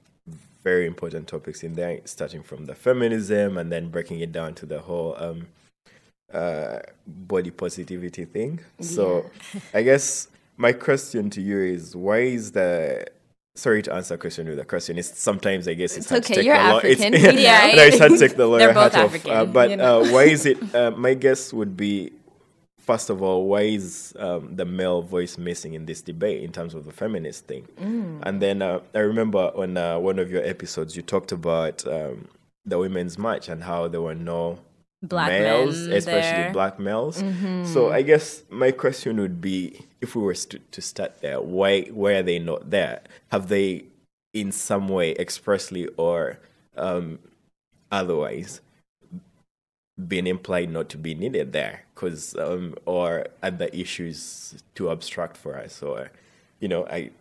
very 0.65 0.85
important 0.87 1.27
topics 1.27 1.63
in 1.63 1.75
there, 1.75 2.01
starting 2.05 2.41
from 2.43 2.65
the 2.65 2.75
feminism 2.75 3.57
and 3.59 3.71
then 3.71 3.87
breaking 3.89 4.19
it 4.19 4.31
down 4.33 4.53
to 4.55 4.65
the 4.65 4.79
whole 4.79 5.15
um, 5.25 5.47
uh, 6.33 6.79
body 7.07 7.51
positivity 7.51 8.25
thing. 8.25 8.59
So 8.81 9.29
I 9.73 9.83
guess 9.83 10.27
my 10.57 10.73
question 10.73 11.29
to 11.29 11.39
you 11.41 11.59
is 11.59 11.95
why 11.95 12.19
is 12.37 12.51
the 12.51 13.05
sorry 13.53 13.81
to 13.83 13.93
answer 13.93 14.15
a 14.15 14.17
question 14.17 14.49
with 14.49 14.59
a 14.59 14.65
question. 14.65 14.97
It's 14.97 15.17
sometimes 15.29 15.67
I 15.67 15.75
guess 15.75 15.95
it's, 15.95 16.07
It's 16.07 16.09
hard 16.09 16.23
to 16.23 16.27
okay, 16.33 16.35
take 16.41 16.45
you're 16.47 16.57
the 16.57 16.63
law- 16.73 16.79
it's- 16.79 17.01
African, 17.01 17.37
Yeah, 17.49 17.73
no, 17.77 17.83
it's 17.83 17.99
hard 17.99 18.11
to 18.13 18.17
take 18.17 18.35
the 18.35 18.47
lawyer 18.47 18.59
They're 18.65 18.73
both 18.73 18.93
hat 18.93 19.05
off. 19.05 19.25
Uh, 19.27 19.45
but 19.45 19.69
you 19.69 19.77
know. 19.77 20.01
uh, 20.01 20.11
why 20.11 20.23
is 20.23 20.45
it? 20.47 20.57
Uh, 20.75 20.91
my 20.91 21.13
guess 21.13 21.53
would 21.53 21.77
be, 21.77 22.11
first 22.85 23.09
of 23.09 23.21
all, 23.21 23.47
why 23.47 23.61
is 23.61 24.13
um, 24.19 24.55
the 24.55 24.65
male 24.65 25.01
voice 25.01 25.37
missing 25.37 25.73
in 25.73 25.85
this 25.85 26.01
debate 26.01 26.43
in 26.43 26.51
terms 26.51 26.73
of 26.75 26.85
the 26.85 26.91
feminist 26.91 27.45
thing? 27.47 27.67
Mm. 27.81 28.19
And 28.23 28.41
then 28.41 28.61
uh, 28.61 28.79
I 28.93 28.99
remember 28.99 29.51
on 29.55 29.75
uh, 29.77 29.97
one 29.99 30.19
of 30.19 30.29
your 30.29 30.43
episodes, 30.43 30.95
you 30.95 31.01
talked 31.01 31.31
about 31.31 31.85
um, 31.87 32.27
the 32.65 32.77
women's 32.77 33.17
march 33.17 33.49
and 33.49 33.63
how 33.63 33.87
there 33.87 34.01
were 34.01 34.15
no 34.15 34.59
Black 35.01 35.29
males, 35.29 35.77
especially 35.87 36.43
there. 36.43 36.53
black 36.53 36.79
males. 36.79 37.21
Mm-hmm. 37.21 37.65
So 37.65 37.91
I 37.91 38.01
guess 38.01 38.43
my 38.49 38.71
question 38.71 39.19
would 39.19 39.39
be, 39.39 39.85
if 40.01 40.15
we 40.15 40.21
were 40.21 40.33
st- 40.33 40.71
to 40.71 40.81
start 40.81 41.21
there, 41.21 41.39
why 41.41 41.81
why 42.01 42.13
are 42.13 42.23
they 42.23 42.39
not 42.39 42.69
there? 42.71 43.01
Have 43.31 43.49
they, 43.49 43.85
in 44.33 44.51
some 44.51 44.87
way, 44.87 45.11
expressly 45.19 45.87
or 45.97 46.39
um, 46.75 47.19
otherwise, 47.91 48.61
been 50.07 50.27
implied 50.27 50.69
not 50.69 50.89
to 50.89 50.97
be 50.97 51.15
needed 51.15 51.53
there? 51.53 51.83
Because 51.93 52.35
um, 52.35 52.75
or 52.85 53.27
other 53.41 53.67
issues 53.67 54.55
too 54.75 54.91
abstract 54.91 55.37
for 55.37 55.57
us, 55.57 55.81
or 55.81 56.11
you 56.59 56.67
know, 56.67 56.85
I 56.87 57.11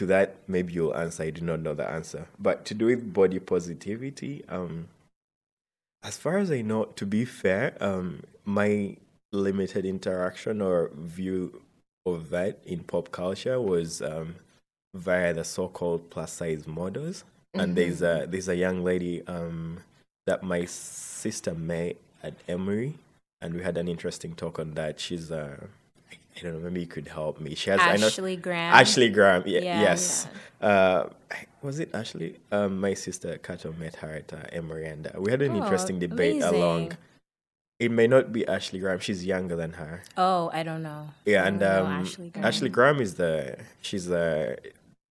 to 0.00 0.06
that, 0.06 0.36
maybe 0.48 0.72
you'll 0.72 0.96
answer. 0.96 1.24
I 1.24 1.30
do 1.30 1.42
not 1.42 1.60
know 1.60 1.74
the 1.74 1.86
answer. 1.86 2.26
But 2.38 2.64
to 2.66 2.74
do 2.74 2.86
with 2.86 3.12
body 3.12 3.38
positivity, 3.38 4.42
um, 4.48 4.88
as 6.02 6.16
far 6.16 6.38
as 6.38 6.50
I 6.50 6.62
know, 6.62 6.84
to 6.84 7.04
be 7.04 7.26
fair, 7.26 7.76
um, 7.80 8.22
my 8.46 8.96
limited 9.30 9.84
interaction 9.84 10.62
or 10.62 10.90
view 10.94 11.60
of 12.06 12.30
that 12.30 12.60
in 12.64 12.82
pop 12.82 13.12
culture 13.12 13.60
was 13.60 14.00
um, 14.00 14.36
via 14.94 15.34
the 15.34 15.44
so-called 15.44 16.08
plus 16.08 16.32
size 16.32 16.66
models. 16.66 17.24
Mm-hmm. 17.54 17.60
And 17.60 17.76
there's 17.76 18.00
a 18.00 18.26
there's 18.26 18.48
a 18.48 18.56
young 18.56 18.82
lady 18.82 19.22
um, 19.26 19.80
that 20.26 20.42
my 20.42 20.64
sister 20.64 21.54
met 21.54 21.96
at 22.22 22.34
Emory, 22.48 22.98
and 23.40 23.54
we 23.54 23.62
had 23.62 23.76
an 23.76 23.88
interesting 23.88 24.34
talk 24.34 24.58
on 24.58 24.74
that. 24.74 25.00
She's 25.00 25.30
uh, 25.30 25.66
I 26.36 26.40
don't 26.42 26.54
know, 26.54 26.70
maybe 26.70 26.80
you 26.80 26.86
could 26.86 27.08
help 27.08 27.40
me. 27.40 27.54
She 27.54 27.70
has 27.70 27.80
Ashley 27.80 28.36
Graham. 28.36 28.74
Ashley 28.74 29.08
Graham, 29.10 29.42
yeah, 29.46 29.60
yes. 29.60 30.28
Yeah. 30.60 30.68
Uh, 30.68 31.08
was 31.62 31.80
it 31.80 31.90
Ashley? 31.92 32.36
Um, 32.50 32.80
my 32.80 32.94
sister 32.94 33.38
Kato 33.38 33.72
met 33.72 33.96
her 33.96 34.10
at 34.10 34.32
uh, 34.32 34.42
Emory, 34.52 34.86
and 34.86 35.06
uh, 35.08 35.20
we 35.20 35.30
had 35.30 35.42
an 35.42 35.52
oh, 35.52 35.62
interesting 35.62 35.98
debate 35.98 36.42
amazing. 36.42 36.62
along. 36.62 36.92
It 37.78 37.90
may 37.90 38.06
not 38.06 38.32
be 38.32 38.46
Ashley 38.46 38.78
Graham. 38.78 39.00
She's 39.00 39.24
younger 39.24 39.56
than 39.56 39.72
her. 39.74 40.02
Oh, 40.16 40.50
I 40.52 40.62
don't 40.62 40.82
know. 40.82 41.10
Yeah, 41.24 41.46
and 41.46 41.62
um, 41.62 41.86
Ashley, 41.86 42.30
Graham. 42.30 42.46
Ashley 42.46 42.68
Graham 42.68 43.00
is 43.00 43.14
the 43.14 43.58
she's 43.82 44.06
the 44.06 44.58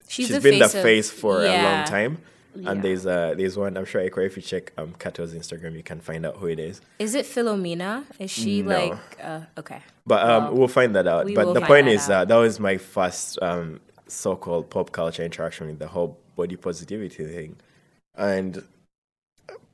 she's, 0.08 0.28
she's 0.28 0.40
been 0.42 0.60
the 0.60 0.70
face 0.70 1.12
of, 1.12 1.18
for 1.18 1.44
yeah. 1.44 1.52
a 1.52 1.58
long 1.64 1.88
time. 1.88 2.18
Yeah. 2.56 2.72
And 2.72 2.84
there's 2.84 3.06
uh 3.06 3.36
there's 3.38 3.58
one 3.58 3.78
I'm 3.78 3.86
sure 3.86 4.02
if 4.02 4.36
you 4.36 4.42
check 4.42 4.74
um 4.78 4.94
Kato's 4.98 5.34
Instagram 5.34 5.76
you 5.76 5.84
can 5.84 6.00
find 6.00 6.26
out 6.26 6.38
who 6.38 6.48
it 6.48 6.60
is. 6.60 6.82
Is 6.98 7.16
it 7.16 7.26
Philomena? 7.26 8.06
Is 8.18 8.32
she 8.32 8.62
no. 8.62 8.70
like 8.70 9.00
uh, 9.24 9.42
okay? 9.58 9.82
But 10.06 10.28
um 10.28 10.44
well, 10.46 10.54
we'll 10.56 10.68
find 10.68 10.96
that 10.96 11.08
out. 11.08 11.28
But 11.34 11.54
the 11.54 11.62
point 11.62 11.86
that 11.86 11.94
is 11.94 12.10
uh, 12.10 12.26
that 12.26 12.36
was 12.36 12.60
my 12.60 12.78
first 12.78 13.42
um 13.42 13.82
so-called 14.08 14.70
pop 14.70 14.92
culture 14.92 15.24
interaction 15.24 15.68
with 15.68 15.80
the 15.80 15.88
whole 15.88 16.18
body 16.36 16.56
positivity 16.56 17.26
thing, 17.26 17.56
and 18.16 18.64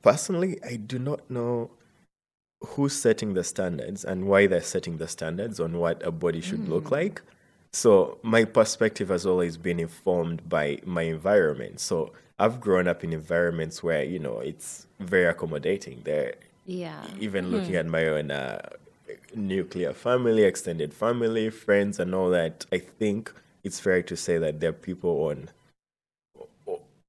personally 0.02 0.58
I 0.64 0.76
do 0.76 0.98
not 0.98 1.30
know 1.30 1.70
who's 2.64 2.94
setting 2.94 3.34
the 3.34 3.44
standards 3.44 4.04
and 4.04 4.26
why 4.26 4.46
they're 4.46 4.62
setting 4.62 4.98
the 4.98 5.08
standards 5.08 5.60
on 5.60 5.78
what 5.78 6.04
a 6.04 6.10
body 6.10 6.40
should 6.40 6.60
mm. 6.60 6.68
look 6.68 6.90
like. 6.90 7.22
So 7.76 8.16
my 8.22 8.46
perspective 8.46 9.10
has 9.10 9.26
always 9.26 9.58
been 9.58 9.78
informed 9.78 10.48
by 10.48 10.78
my 10.86 11.02
environment. 11.02 11.78
So 11.78 12.10
I've 12.38 12.58
grown 12.58 12.88
up 12.88 13.04
in 13.04 13.12
environments 13.12 13.82
where 13.82 14.02
you 14.02 14.18
know 14.18 14.38
it's 14.38 14.86
very 14.98 15.26
accommodating. 15.26 16.00
There, 16.02 16.36
yeah. 16.64 17.04
Even 17.20 17.50
looking 17.50 17.72
hmm. 17.72 17.84
at 17.84 17.86
my 17.86 18.06
own 18.06 18.30
uh, 18.30 18.66
nuclear 19.34 19.92
family, 19.92 20.44
extended 20.44 20.94
family, 20.94 21.50
friends, 21.50 22.00
and 22.00 22.14
all 22.14 22.30
that, 22.30 22.64
I 22.72 22.78
think 22.78 23.30
it's 23.62 23.78
fair 23.78 24.00
to 24.04 24.16
say 24.16 24.38
that 24.38 24.60
there 24.60 24.70
are 24.70 24.80
people 24.88 25.26
on 25.26 25.50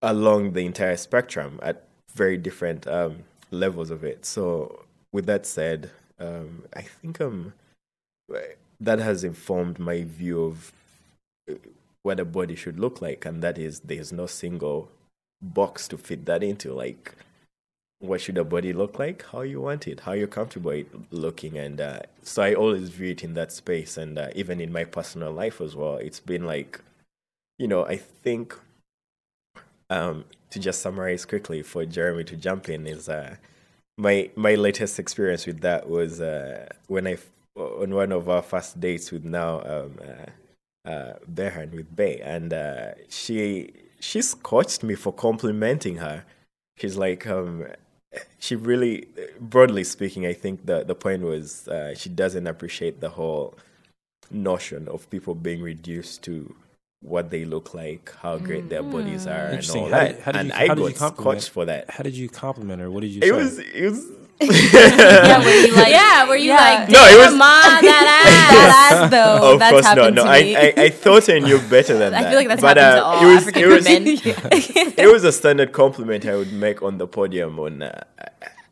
along 0.01 0.51
the 0.51 0.65
entire 0.65 0.97
spectrum 0.97 1.61
at 1.63 1.87
very 2.13 2.35
different 2.35 2.85
um, 2.87 3.23
levels 3.51 3.89
of 3.89 4.03
it. 4.03 4.25
So, 4.25 4.83
with 5.13 5.27
that 5.27 5.45
said, 5.45 5.91
um, 6.19 6.65
I 6.75 6.81
think 6.81 7.21
um, 7.21 7.53
that 8.79 8.99
has 8.99 9.23
informed 9.23 9.79
my 9.79 10.03
view 10.03 10.43
of 10.43 10.71
uh, 11.49 11.55
what 12.03 12.19
a 12.19 12.25
body 12.25 12.55
should 12.55 12.79
look 12.79 13.01
like, 13.01 13.25
and 13.25 13.41
that 13.41 13.57
is 13.57 13.81
there's 13.81 14.11
no 14.11 14.25
single 14.25 14.89
box 15.41 15.87
to 15.89 15.97
fit 15.97 16.25
that 16.25 16.43
into. 16.43 16.73
Like, 16.73 17.15
what 17.99 18.21
should 18.21 18.37
a 18.37 18.43
body 18.43 18.73
look 18.73 18.99
like? 18.99 19.25
How 19.31 19.41
you 19.41 19.61
want 19.61 19.87
it? 19.87 20.01
How 20.01 20.13
you're 20.13 20.27
comfortable 20.27 20.83
looking? 21.11 21.57
And 21.57 21.81
uh, 21.81 21.99
so 22.21 22.43
I 22.43 22.53
always 22.53 22.89
view 22.89 23.11
it 23.11 23.23
in 23.23 23.33
that 23.33 23.51
space. 23.51 23.97
And 23.97 24.17
uh, 24.17 24.29
even 24.35 24.61
in 24.61 24.71
my 24.71 24.83
personal 24.83 25.31
life 25.31 25.59
as 25.61 25.75
well, 25.75 25.97
it's 25.97 26.19
been 26.19 26.45
like, 26.45 26.79
you 27.57 27.67
know, 27.67 27.85
I 27.85 27.97
think 27.97 28.57
um, 29.89 30.25
to 30.49 30.59
just 30.59 30.81
summarize 30.81 31.25
quickly 31.25 31.61
for 31.63 31.85
Jeremy 31.85 32.23
to 32.25 32.35
jump 32.35 32.69
in 32.69 32.85
is 32.87 33.09
uh, 33.09 33.35
my 33.97 34.29
my 34.35 34.55
latest 34.55 34.99
experience 34.99 35.45
with 35.45 35.61
that 35.61 35.89
was 35.89 36.21
uh, 36.21 36.67
when 36.87 37.07
I 37.07 37.17
on 37.57 37.93
one 37.93 38.11
of 38.11 38.29
our 38.29 38.41
first 38.41 38.79
dates 38.79 39.11
with 39.11 39.23
now 39.23 39.61
um, 39.61 39.99
uh, 40.01 40.89
uh, 40.89 41.13
Behan 41.33 41.71
with 41.71 41.95
Bay, 41.95 42.19
and 42.23 42.53
uh, 42.53 42.91
she 43.09 43.71
she 43.99 44.21
scorched 44.21 44.83
me 44.83 44.95
for 44.95 45.11
complimenting 45.11 45.97
her. 45.97 46.23
She's 46.77 46.95
like, 46.95 47.25
um, 47.25 47.65
she 48.39 48.55
really, 48.55 49.07
broadly 49.39 49.83
speaking, 49.83 50.25
I 50.25 50.33
think 50.33 50.65
the 50.65 50.83
the 50.83 50.95
point 50.95 51.23
was 51.23 51.67
uh, 51.67 51.95
she 51.95 52.09
doesn't 52.09 52.47
appreciate 52.47 53.01
the 53.01 53.09
whole 53.09 53.55
notion 54.29 54.87
of 54.87 55.09
people 55.09 55.35
being 55.35 55.61
reduced 55.61 56.23
to 56.23 56.55
what 57.01 57.29
they 57.29 57.45
look 57.45 57.73
like, 57.73 58.13
how 58.21 58.37
great 58.37 58.65
mm. 58.65 58.69
their 58.69 58.83
bodies 58.83 59.27
are, 59.27 59.47
and 59.47 59.69
all 59.75 59.89
that. 59.89 60.23
Did, 60.25 60.35
and 60.35 60.47
you, 60.49 60.53
I 60.55 60.67
got 60.67 60.95
scorched 60.95 61.49
for 61.49 61.65
that. 61.65 61.89
How 61.89 62.03
did 62.03 62.15
you 62.15 62.29
compliment 62.29 62.81
her? 62.81 62.89
What 62.89 63.01
did 63.01 63.11
you? 63.11 63.21
It 63.21 63.25
say? 63.25 63.31
was 63.31 63.59
it 63.59 63.89
was 63.89 64.05
yeah, 64.39 65.43
were 65.43 65.49
you 65.49 65.75
like, 65.75 65.87
yeah, 65.87 66.27
were 66.27 66.35
you 66.35 66.49
yeah. 66.49 66.57
like, 66.57 66.89
no, 66.89 66.99
it 67.05 67.17
was 67.17 67.35
ma, 67.35 67.61
that 67.61 67.81
ass, 68.23 68.53
that 68.53 68.91
ass 68.91 69.11
though. 69.11 69.53
Of 69.53 69.59
that's 69.59 69.71
course 69.71 69.95
not. 69.95 70.13
No, 70.13 70.23
I, 70.25 70.37
I, 70.77 70.81
I, 70.83 70.89
thought 70.89 71.27
I 71.29 71.39
knew 71.39 71.59
better 71.69 71.97
than 71.97 72.11
that. 72.11 72.25
I 72.25 72.29
feel 72.29 72.39
like 72.39 72.47
that's 72.47 72.61
but, 72.61 72.77
happened 72.77 72.99
uh, 72.99 72.99
to 72.99 73.05
all 73.05 73.23
it 73.23 73.33
was, 73.33 73.47
African 73.47 73.61
it 73.63 73.67
was, 73.67 73.85
women. 73.85 74.93
it 74.97 75.11
was 75.11 75.23
a 75.23 75.31
standard 75.31 75.71
compliment 75.71 76.25
I 76.25 76.35
would 76.35 76.53
make 76.53 76.83
on 76.83 76.99
the 76.99 77.07
podium 77.07 77.59
on 77.59 77.81
uh, 77.81 78.03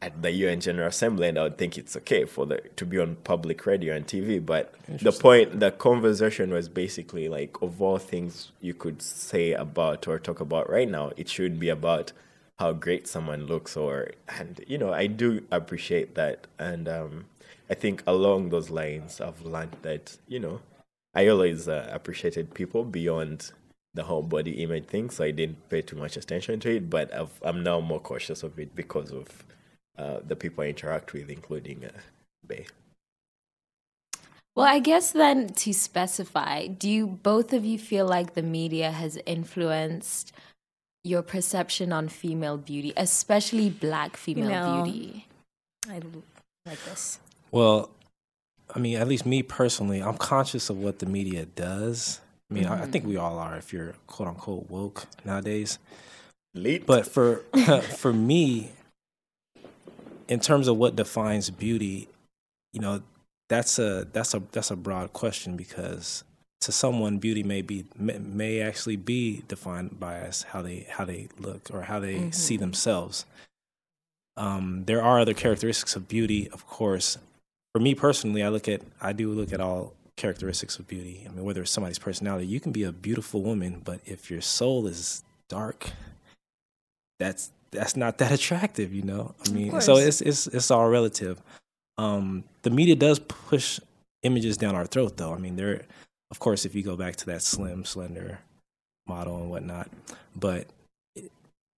at 0.05 0.21
the 0.21 0.31
UN 0.31 0.59
General 0.59 0.89
Assembly, 0.89 1.29
and 1.29 1.39
I 1.39 1.43
would 1.43 1.57
think 1.57 1.79
it's 1.79 1.97
okay 1.97 2.25
for 2.25 2.45
the 2.45 2.61
to 2.75 2.85
be 2.85 2.99
on 2.99 3.15
public 3.23 3.65
radio 3.65 3.95
and 3.95 4.05
TV. 4.05 4.45
But 4.45 4.75
the 4.87 5.11
point, 5.11 5.59
the 5.59 5.71
conversation 5.71 6.51
was 6.51 6.69
basically 6.69 7.27
like, 7.27 7.59
of 7.63 7.81
all 7.81 7.97
things 7.97 8.51
you 8.61 8.75
could 8.75 9.01
say 9.01 9.53
about 9.53 10.07
or 10.07 10.19
talk 10.19 10.39
about 10.39 10.69
right 10.69 10.89
now, 10.89 11.11
it 11.17 11.27
should 11.27 11.59
be 11.59 11.69
about 11.69 12.11
how 12.59 12.71
great 12.71 13.07
someone 13.07 13.45
looks 13.45 13.75
or 13.75 14.11
and 14.27 14.63
you 14.67 14.77
know 14.77 14.93
i 14.93 15.07
do 15.07 15.43
appreciate 15.51 16.15
that. 16.15 16.47
And 16.57 16.87
um, 16.87 17.25
i 17.69 17.73
think 17.73 18.03
along 18.07 18.49
those 18.49 18.69
lines 18.69 19.19
i've 19.19 19.41
learned 19.41 19.75
that 19.81 20.17
you 20.27 20.39
know 20.39 20.61
i 21.13 21.27
always 21.27 21.67
uh, 21.67 21.89
appreciated 21.91 22.53
people 22.53 22.83
beyond 22.83 23.51
the 23.93 24.03
whole 24.03 24.23
body 24.23 24.63
image 24.63 24.85
thing 24.85 25.09
so 25.09 25.23
i 25.23 25.31
didn't 25.31 25.69
pay 25.69 25.81
too 25.81 25.95
much 25.95 26.17
attention 26.17 26.59
to 26.59 26.75
it 26.75 26.89
but 26.89 27.13
i 27.13 27.25
am 27.47 27.63
now 27.63 27.79
more 27.79 27.99
cautious 27.99 28.43
of 28.43 28.59
it 28.59 28.75
because 28.75 29.11
of 29.11 29.43
uh, 29.97 30.19
the 30.25 30.35
people 30.35 30.63
i 30.63 30.67
interact 30.67 31.13
with 31.13 31.29
including 31.29 31.85
uh, 31.85 31.99
bay. 32.47 32.65
Well, 34.55 34.65
I 34.65 34.79
guess 34.79 35.11
then 35.11 35.49
to 35.49 35.73
specify, 35.73 36.67
do 36.67 36.89
you 36.89 37.07
both 37.07 37.51
of 37.51 37.65
you 37.65 37.77
feel 37.77 38.07
like 38.07 38.35
the 38.35 38.41
media 38.41 38.91
has 38.91 39.19
influenced 39.25 40.31
your 41.05 41.21
perception 41.21 41.93
on 41.93 42.09
female 42.09 42.57
beauty, 42.57 42.91
especially 42.97 43.69
black 43.69 44.17
female, 44.17 44.47
female. 44.47 44.83
beauty? 44.83 45.27
I 45.87 46.01
like 46.65 46.83
this. 46.85 47.19
Well, 47.51 47.91
I 48.73 48.79
mean, 48.79 48.97
at 48.97 49.07
least 49.07 49.25
me 49.25 49.43
personally, 49.43 50.01
I'm 50.01 50.17
conscious 50.17 50.69
of 50.69 50.77
what 50.77 50.99
the 50.99 51.05
media 51.05 51.45
does. 51.45 52.19
I 52.49 52.53
mean, 52.55 52.63
mm-hmm. 52.63 52.73
I, 52.73 52.83
I, 52.83 52.85
think 52.87 53.05
we 53.05 53.17
all 53.17 53.37
are 53.37 53.55
if 53.55 53.71
you're 53.71 53.93
quote 54.07 54.27
unquote 54.27 54.69
woke 54.69 55.05
nowadays. 55.23 55.77
Late. 56.55 56.85
But 56.85 57.07
for 57.11 57.37
for 57.97 58.11
me, 58.11 58.71
in 60.27 60.39
terms 60.39 60.67
of 60.67 60.77
what 60.77 60.95
defines 60.95 61.51
beauty, 61.51 62.07
you 62.73 62.79
know, 62.79 63.03
that's 63.47 63.77
a 63.77 64.07
that's 64.11 64.33
a 64.33 64.41
that's 64.51 64.71
a 64.71 64.75
broad 64.75 65.13
question 65.13 65.55
because 65.55 66.23
to 66.65 66.71
someone, 66.71 67.17
beauty 67.19 67.43
may 67.43 67.61
be 67.61 67.85
may, 67.97 68.59
actually 68.59 68.95
be 68.95 69.43
defined 69.47 69.99
by 69.99 70.19
us 70.19 70.43
how 70.43 70.61
they 70.61 70.85
how 70.89 71.05
they 71.05 71.27
look 71.39 71.69
or 71.71 71.83
how 71.83 71.99
they 71.99 72.15
mm-hmm. 72.15 72.31
see 72.31 72.57
themselves. 72.57 73.25
Um, 74.37 74.83
there 74.85 75.01
are 75.01 75.19
other 75.19 75.33
characteristics 75.33 75.95
of 75.95 76.07
beauty, 76.07 76.49
of 76.49 76.67
course. 76.67 77.17
For 77.73 77.79
me 77.79 77.93
personally, 77.93 78.43
I 78.43 78.49
look 78.49 78.67
at 78.67 78.81
I 78.99 79.13
do 79.13 79.31
look 79.31 79.53
at 79.53 79.61
all 79.61 79.93
characteristics 80.15 80.79
of 80.79 80.87
beauty. 80.87 81.25
I 81.25 81.31
mean, 81.31 81.45
whether 81.45 81.61
it's 81.61 81.71
somebody's 81.71 81.99
personality, 81.99 82.47
you 82.47 82.59
can 82.59 82.71
be 82.71 82.83
a 82.83 82.91
beautiful 82.91 83.41
woman, 83.41 83.81
but 83.83 83.99
if 84.05 84.31
your 84.31 84.41
soul 84.41 84.87
is 84.87 85.23
dark, 85.49 85.91
that's 87.19 87.51
that's 87.71 87.95
not 87.95 88.17
that 88.17 88.31
attractive, 88.39 88.91
you 88.91 89.03
know. 89.03 89.35
I 89.45 89.51
mean, 89.51 89.81
so 89.81 89.97
it's 89.97 90.21
it's 90.21 90.47
it's 90.47 90.71
all 90.71 90.89
relative. 90.89 91.41
Um, 91.97 92.43
the 92.63 92.71
media 92.71 92.95
does 92.95 93.19
push 93.19 93.79
images 94.23 94.57
down 94.57 94.75
our 94.75 94.85
throat, 94.85 95.15
though. 95.15 95.33
I 95.33 95.37
mean, 95.37 95.55
there 95.55 95.85
of 96.35 96.39
course, 96.39 96.65
if 96.65 96.75
you 96.75 96.83
go 96.83 96.97
back 96.97 97.15
to 97.15 97.25
that 97.27 97.41
slim, 97.41 97.85
slender 97.85 98.39
model 99.07 99.37
and 99.37 99.49
whatnot, 99.49 99.89
but 100.35 100.67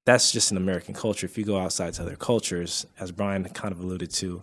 that's 0.03 0.31
just 0.31 0.49
an 0.49 0.57
American 0.57 0.95
culture. 0.95 1.27
If 1.27 1.37
you 1.37 1.45
go 1.45 1.59
outside 1.59 1.93
to 1.93 2.01
other 2.01 2.15
cultures, 2.15 2.87
as 2.99 3.11
Brian 3.11 3.43
kind 3.49 3.71
of 3.71 3.79
alluded 3.81 4.09
to, 4.13 4.41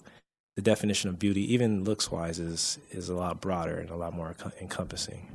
the 0.54 0.62
definition 0.62 1.10
of 1.10 1.18
beauty, 1.18 1.52
even 1.52 1.82
looks 1.82 2.12
wise, 2.12 2.38
is 2.38 2.78
is 2.92 3.08
a 3.08 3.14
lot 3.16 3.40
broader 3.40 3.76
and 3.80 3.90
a 3.90 3.96
lot 3.96 4.14
more 4.14 4.36
encompassing. 4.60 5.26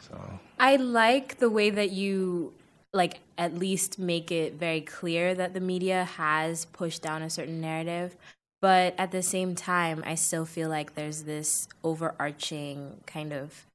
So 0.00 0.40
I 0.58 0.74
like 0.74 1.38
the 1.38 1.48
way 1.48 1.70
that 1.70 1.92
you 1.92 2.52
like 2.92 3.20
at 3.38 3.54
least 3.56 3.96
make 3.96 4.32
it 4.32 4.54
very 4.54 4.80
clear 4.80 5.36
that 5.36 5.54
the 5.54 5.60
media 5.60 6.02
has 6.02 6.64
pushed 6.64 7.00
down 7.00 7.22
a 7.22 7.30
certain 7.30 7.60
narrative. 7.60 8.16
But 8.60 8.94
at 8.98 9.10
the 9.10 9.22
same 9.22 9.54
time, 9.54 10.02
I 10.06 10.14
still 10.14 10.46
feel 10.46 10.68
like 10.68 10.94
there's 10.94 11.24
this 11.24 11.68
overarching 11.84 13.00
kind 13.06 13.32
of 13.32 13.66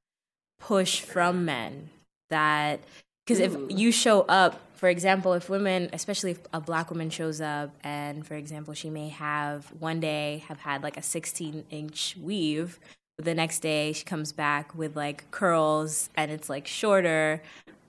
push 0.58 1.00
from 1.00 1.44
men 1.44 1.90
that 2.30 2.80
because 3.26 3.40
if 3.40 3.52
mm. 3.52 3.78
you 3.78 3.92
show 3.92 4.22
up 4.22 4.60
for 4.74 4.88
example 4.88 5.32
if 5.32 5.48
women 5.48 5.90
especially 5.92 6.30
if 6.30 6.38
a 6.52 6.60
black 6.60 6.88
woman 6.88 7.10
shows 7.10 7.40
up 7.40 7.74
and 7.82 8.24
for 8.26 8.34
example 8.34 8.72
she 8.72 8.88
may 8.88 9.08
have 9.08 9.66
one 9.80 9.98
day 9.98 10.42
have 10.48 10.60
had 10.60 10.82
like 10.82 10.96
a 10.96 11.02
16 11.02 11.64
inch 11.70 12.16
weave 12.20 12.78
but 13.16 13.24
the 13.24 13.34
next 13.34 13.58
day 13.58 13.92
she 13.92 14.04
comes 14.04 14.32
back 14.32 14.74
with 14.74 14.96
like 14.96 15.28
curls 15.32 16.08
and 16.16 16.30
it's 16.30 16.48
like 16.48 16.66
shorter 16.66 17.42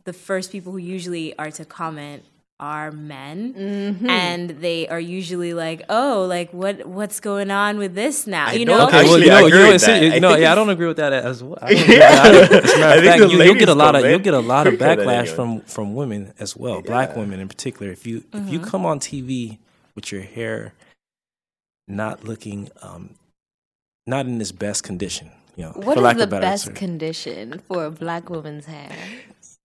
the 0.03 0.13
first 0.13 0.51
people 0.51 0.71
who 0.71 0.79
usually 0.79 1.37
are 1.37 1.51
to 1.51 1.63
comment 1.63 2.23
are 2.59 2.91
men 2.91 3.53
Mm-hmm. 3.53 4.09
and 4.09 4.49
they 4.61 4.87
are 4.87 4.99
usually 4.99 5.53
like 5.53 5.81
oh 5.89 6.25
like 6.29 6.53
what 6.53 6.85
what's 6.85 7.19
going 7.19 7.51
on 7.51 7.77
with 7.77 7.93
this 7.95 8.25
now 8.27 8.51
you 8.51 8.65
know 8.65 8.87
Okay, 8.87 8.99
Actually, 8.99 9.23
you 9.23 9.29
know, 9.29 9.35
I 9.35 9.41
you 9.41 9.49
know, 9.49 9.69
with 9.71 9.87
you 10.13 10.19
know, 10.21 10.35
yeah, 10.35 10.51
I 10.51 10.55
don't 10.55 10.69
agree 10.69 10.87
with 10.87 10.97
that 10.97 11.11
as 11.13 11.43
well. 11.43 11.57
I 11.61 11.73
don't 11.73 11.81
agree 11.83 11.97
with 11.97 11.99
that. 11.99 12.63
As 12.63 12.73
a 12.73 12.79
matter 12.79 12.99
of 12.99 13.05
fact, 13.05 13.31
you, 13.31 13.37
will 13.37 13.55
get 13.55 13.69
a 13.69 13.73
lot 13.75 13.95
of 13.95 14.05
you'll 14.05 14.19
get 14.19 14.33
a 14.33 14.39
lot 14.39 14.67
of 14.67 14.73
backlash 14.85 15.29
from 15.29 15.61
from 15.61 15.93
women 15.95 16.33
as 16.39 16.55
well, 16.55 16.81
black 16.81 17.15
women 17.15 17.39
in 17.39 17.47
particular. 17.47 17.91
If 17.91 18.05
you 18.07 18.23
if 18.33 18.49
you 18.49 18.59
come 18.59 18.85
on 18.85 18.99
TV 18.99 19.57
with 19.95 20.11
your 20.11 20.21
hair 20.21 20.73
not 21.87 22.23
looking 22.23 22.69
um 22.81 23.15
not 24.07 24.25
in 24.25 24.39
its 24.39 24.51
best 24.51 24.83
condition, 24.83 25.31
you 25.55 25.63
know, 25.65 25.71
What 25.71 25.95
for 25.95 25.99
is 25.99 26.01
lack 26.01 26.17
the 26.17 26.23
of 26.23 26.29
better 26.29 26.41
best 26.41 26.65
term. 26.67 26.75
condition 26.75 27.61
for 27.67 27.85
a 27.85 27.91
black 27.91 28.29
woman's 28.29 28.65
hair? 28.65 28.91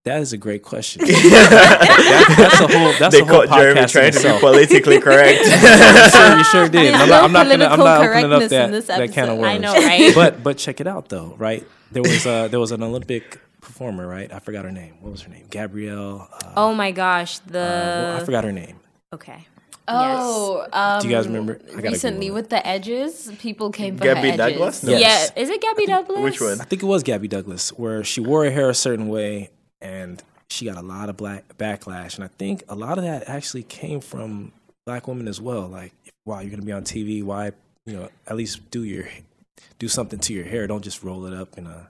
That 0.05 0.21
is 0.21 0.31
a 0.31 0.37
great 0.37 0.63
question. 0.63 1.01
That- 1.05 2.35
that's 2.37 2.59
a 2.61 2.67
whole 2.77 2.93
that's 2.99 3.15
they 3.15 3.21
a 3.21 3.25
whole 3.25 3.45
caught 3.45 3.57
Jeremy 3.59 3.85
trying 3.87 4.07
in 4.07 4.13
to 4.13 4.33
be 4.33 4.39
politically 4.39 4.99
correct. 5.07 5.39
you 5.41 6.09
sure, 6.09 6.37
you 6.37 6.43
sure 6.45 6.69
did. 6.69 6.93
I'm 6.93 7.09
not, 7.09 7.23
I'm 7.23 7.31
not 7.31 7.47
gonna. 7.47 7.65
I'm 7.65 7.79
not 7.79 8.01
opening 8.07 8.31
up 8.33 8.49
that, 8.49 8.65
in 8.65 8.71
that 8.71 9.11
can 9.11 9.29
of 9.29 9.35
episode. 9.35 9.35
worms. 9.39 9.43
I 9.45 9.57
know, 9.57 9.73
right? 9.73 10.15
But 10.15 10.43
but 10.43 10.57
check 10.57 10.79
it 10.79 10.87
out 10.87 11.09
though, 11.09 11.35
right? 11.37 11.67
There 11.91 12.01
was 12.03 12.25
uh 12.25 12.47
there 12.47 12.59
was 12.59 12.71
an 12.71 12.81
Olympic 12.83 13.39
performer, 13.61 14.07
right? 14.07 14.31
I 14.31 14.39
forgot 14.39 14.63
her 14.65 14.71
name. 14.71 14.95
What 15.01 15.11
was 15.11 15.21
her 15.23 15.29
name? 15.29 15.47
Gabrielle. 15.49 16.29
Uh, 16.31 16.53
oh 16.55 16.73
my 16.73 16.91
gosh 16.91 17.39
the 17.39 17.53
well, 17.59 18.21
I 18.21 18.23
forgot 18.23 18.43
her 18.45 18.51
name. 18.53 18.79
okay 19.13 19.47
Oh, 19.91 20.67
um, 20.71 21.01
Do 21.01 21.07
you 21.07 21.15
guys 21.15 21.25
remember? 21.27 21.59
Recently 21.73 22.29
with 22.29 22.49
the 22.49 22.65
edges, 22.65 23.31
people 23.39 23.71
came 23.71 23.97
for 23.97 24.03
Gabby 24.03 24.31
her 24.31 24.37
Douglas? 24.37 24.83
No. 24.83 24.91
Yes. 24.95 25.31
yeah 25.35 25.41
is 25.41 25.49
it 25.49 25.59
gabby 25.61 25.87
douglas 25.87 26.21
Which 26.21 26.39
one? 26.39 26.61
I 26.61 26.63
think 26.65 26.83
it 26.83 26.85
was 26.85 27.01
Gabby 27.01 27.27
Douglas, 27.27 27.69
where 27.73 28.03
she 28.03 28.21
wore 28.21 28.45
her 28.45 28.51
hair 28.51 28.69
a 28.69 28.75
certain 28.75 29.07
way, 29.07 29.49
and 29.81 30.21
she 30.49 30.65
got 30.65 30.77
a 30.77 30.81
lot 30.81 31.09
of 31.09 31.17
black 31.17 31.57
backlash. 31.57 32.15
And 32.15 32.23
I 32.23 32.29
think 32.37 32.63
a 32.67 32.75
lot 32.75 32.97
of 32.97 33.03
that 33.03 33.29
actually 33.29 33.63
came 33.63 34.01
from 34.01 34.51
black 34.85 35.07
women 35.07 35.27
as 35.27 35.39
well. 35.39 35.67
Like, 35.67 35.93
wow, 36.25 36.39
you're 36.39 36.51
gonna 36.51 36.63
be 36.63 36.71
on 36.71 36.83
TV. 36.83 37.23
Why, 37.23 37.51
you 37.85 37.93
know, 37.93 38.09
at 38.27 38.35
least 38.35 38.69
do 38.71 38.83
your 38.83 39.05
do 39.77 39.87
something 39.87 40.19
to 40.19 40.33
your 40.33 40.45
hair. 40.45 40.67
Don't 40.67 40.83
just 40.83 41.03
roll 41.03 41.25
it 41.25 41.33
up 41.33 41.57
in 41.57 41.67
a 41.67 41.89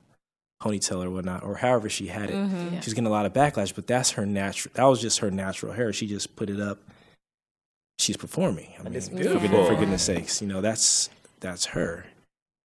ponytail 0.61 1.03
or 1.03 1.09
whatnot, 1.09 1.43
or 1.43 1.55
however 1.55 1.89
she 1.89 2.07
had 2.07 2.29
it. 2.29 2.83
She's 2.83 2.93
getting 2.93 3.07
a 3.07 3.11
lot 3.11 3.25
of 3.25 3.33
backlash, 3.33 3.73
but 3.73 3.87
that's 3.87 4.11
her 4.11 4.25
natural. 4.25 4.73
That 4.75 4.85
was 4.85 5.01
just 5.01 5.19
her 5.19 5.31
natural 5.31 5.71
hair. 5.71 5.93
She 5.93 6.07
just 6.07 6.35
put 6.35 6.49
it 6.49 6.59
up. 6.59 6.79
She's 7.97 8.17
performing. 8.17 8.73
I 8.79 8.83
mean, 8.83 8.95
it's 8.95 9.09
for 9.09 9.15
beautiful. 9.15 9.39
goodness, 9.41 9.67
for 9.67 9.75
goodness 9.75 10.03
sakes, 10.03 10.41
you 10.41 10.47
know 10.47 10.61
that's 10.61 11.09
that's 11.39 11.65
her. 11.67 12.05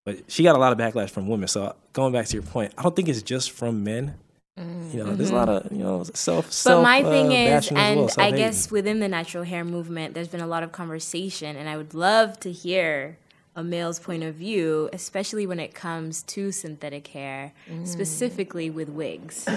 But 0.05 0.31
she 0.31 0.43
got 0.43 0.55
a 0.55 0.59
lot 0.59 0.73
of 0.73 0.79
backlash 0.79 1.11
from 1.11 1.29
women. 1.29 1.49
So 1.49 1.75
going 1.93 2.13
back 2.13 2.27
to 2.27 2.35
your 2.35 2.43
point, 2.43 2.75
I 2.77 2.83
don't 2.83 2.95
think 2.95 3.09
it's 3.09 3.23
just 3.23 3.53
from 3.53 3.83
men. 3.85 4.19
You 4.57 5.03
know, 5.03 5.17
there's 5.17 5.31
a 5.31 5.35
lot 5.35 5.49
of 5.49 5.73
you 5.73 5.83
know 5.83 6.05
self. 6.15 6.47
But 6.65 6.83
my 6.83 7.01
self, 7.01 7.13
thing 7.13 7.27
uh, 7.33 7.57
is, 7.57 7.73
and 7.73 8.01
well, 8.01 8.11
I 8.19 8.31
guess 8.31 8.71
within 8.71 9.01
the 9.01 9.09
natural 9.09 9.43
hair 9.43 9.65
movement, 9.65 10.15
there's 10.15 10.29
been 10.29 10.41
a 10.41 10.47
lot 10.47 10.63
of 10.63 10.71
conversation, 10.71 11.57
and 11.57 11.69
I 11.69 11.77
would 11.77 11.93
love 11.93 12.39
to 12.41 12.53
hear 12.53 13.19
a 13.57 13.65
male's 13.65 13.99
point 13.99 14.23
of 14.23 14.37
view, 14.37 14.89
especially 14.93 15.47
when 15.47 15.59
it 15.59 15.75
comes 15.75 16.23
to 16.23 16.53
synthetic 16.53 17.09
hair, 17.09 17.53
specifically 17.85 18.71
with 18.71 18.89
wigs. 18.89 19.49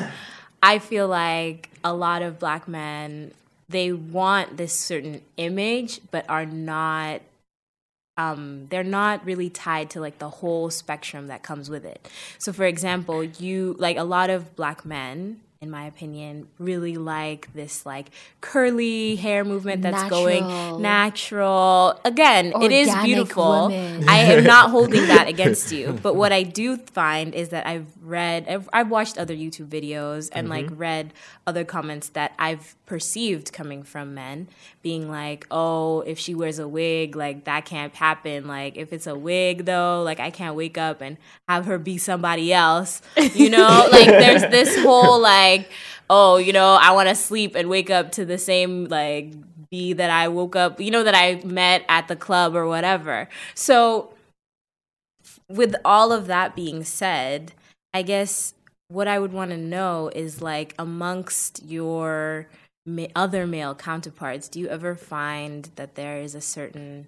I 0.63 0.79
feel 0.79 1.07
like 1.07 1.69
a 1.83 1.93
lot 1.93 2.23
of 2.23 2.39
black 2.39 2.67
men 2.67 3.33
they 3.69 3.91
want 3.91 4.57
this 4.57 4.79
certain 4.79 5.21
image, 5.35 5.99
but 6.09 6.25
are 6.29 6.45
not 6.45 7.21
um, 8.17 8.65
they're 8.69 8.83
not 8.83 9.23
really 9.25 9.49
tied 9.49 9.89
to 9.91 10.01
like 10.01 10.17
the 10.17 10.29
whole 10.29 10.69
spectrum 10.69 11.27
that 11.27 11.43
comes 11.43 11.69
with 11.69 11.85
it. 11.85 12.09
So, 12.39 12.51
for 12.51 12.65
example, 12.65 13.23
you 13.23 13.75
like 13.77 13.97
a 13.97 14.03
lot 14.03 14.29
of 14.29 14.55
black 14.55 14.85
men, 14.85 15.41
in 15.59 15.71
my 15.71 15.85
opinion, 15.85 16.47
really 16.59 16.97
like 16.97 17.51
this 17.53 17.85
like 17.85 18.09
curly 18.41 19.15
hair 19.15 19.43
movement 19.43 19.81
that's 19.81 20.03
Natural. 20.03 20.21
going 20.21 20.81
natural. 20.81 21.99
Again, 22.05 22.53
it 22.61 22.71
is 22.71 22.93
beautiful. 23.03 23.69
women. 23.69 24.07
I 24.07 24.19
am 24.19 24.43
not 24.55 24.69
holding 24.69 25.07
that 25.07 25.27
against 25.27 25.71
you, 25.71 25.97
but 26.03 26.15
what 26.15 26.31
I 26.31 26.43
do 26.43 26.77
find 26.77 27.33
is 27.33 27.49
that 27.49 27.65
I've 27.65 27.87
read, 28.01 28.47
I've, 28.47 28.69
I've 28.71 28.89
watched 28.89 29.17
other 29.17 29.33
YouTube 29.33 29.67
videos 29.67 30.29
and 30.31 30.47
mm-hmm. 30.47 30.67
like 30.67 30.67
read 30.71 31.13
other 31.47 31.63
comments 31.63 32.09
that 32.09 32.33
I've 32.37 32.75
perceived 32.85 33.51
coming 33.51 33.83
from 33.83 34.13
men 34.13 34.47
being 34.81 35.09
like, 35.09 35.47
oh, 35.51 36.01
if 36.01 36.19
she 36.19 36.35
wears 36.35 36.59
a 36.59 36.67
wig, 36.67 37.15
like 37.15 37.45
that 37.45 37.65
can't 37.65 37.93
happen. 37.95 38.47
Like 38.47 38.77
if 38.77 38.93
it's 38.93 39.07
a 39.07 39.15
wig 39.15 39.65
though, 39.65 40.03
like 40.03 40.19
I 40.19 40.29
can't 40.29 40.55
wake 40.55 40.77
up 40.77 41.01
and 41.01 41.17
have 41.47 41.65
her 41.65 41.77
be 41.77 41.97
somebody 41.97 42.53
else. 42.53 43.01
You 43.17 43.49
know, 43.49 43.87
like 43.91 44.07
there's 44.07 44.43
this 44.43 44.77
whole 44.83 45.19
like, 45.19 45.46
oh, 46.09 46.37
you 46.37 46.53
know, 46.53 46.77
I 46.81 46.91
want 46.91 47.09
to 47.09 47.15
sleep 47.15 47.55
and 47.55 47.69
wake 47.69 47.89
up 47.89 48.11
to 48.13 48.25
the 48.25 48.37
same 48.37 48.85
like 48.85 49.33
be 49.69 49.93
that 49.93 50.09
I 50.09 50.27
woke 50.27 50.55
up, 50.55 50.79
you 50.79 50.91
know, 50.91 51.03
that 51.03 51.15
I 51.15 51.41
met 51.45 51.83
at 51.89 52.07
the 52.07 52.15
club 52.15 52.55
or 52.55 52.65
whatever. 52.67 53.27
So 53.53 54.13
with 55.49 55.75
all 55.83 56.11
of 56.11 56.27
that 56.27 56.55
being 56.55 56.83
said, 56.83 57.53
I 57.93 58.01
guess 58.01 58.53
what 58.89 59.07
I 59.07 59.19
would 59.19 59.33
want 59.33 59.51
to 59.51 59.57
know 59.57 60.09
is 60.15 60.41
like 60.41 60.73
amongst 60.79 61.63
your 61.65 62.47
ma- 62.85 63.07
other 63.15 63.45
male 63.45 63.75
counterparts, 63.75 64.47
do 64.47 64.59
you 64.59 64.67
ever 64.69 64.95
find 64.95 65.69
that 65.75 65.95
there 65.95 66.19
is 66.21 66.35
a 66.35 66.41
certain 66.41 67.07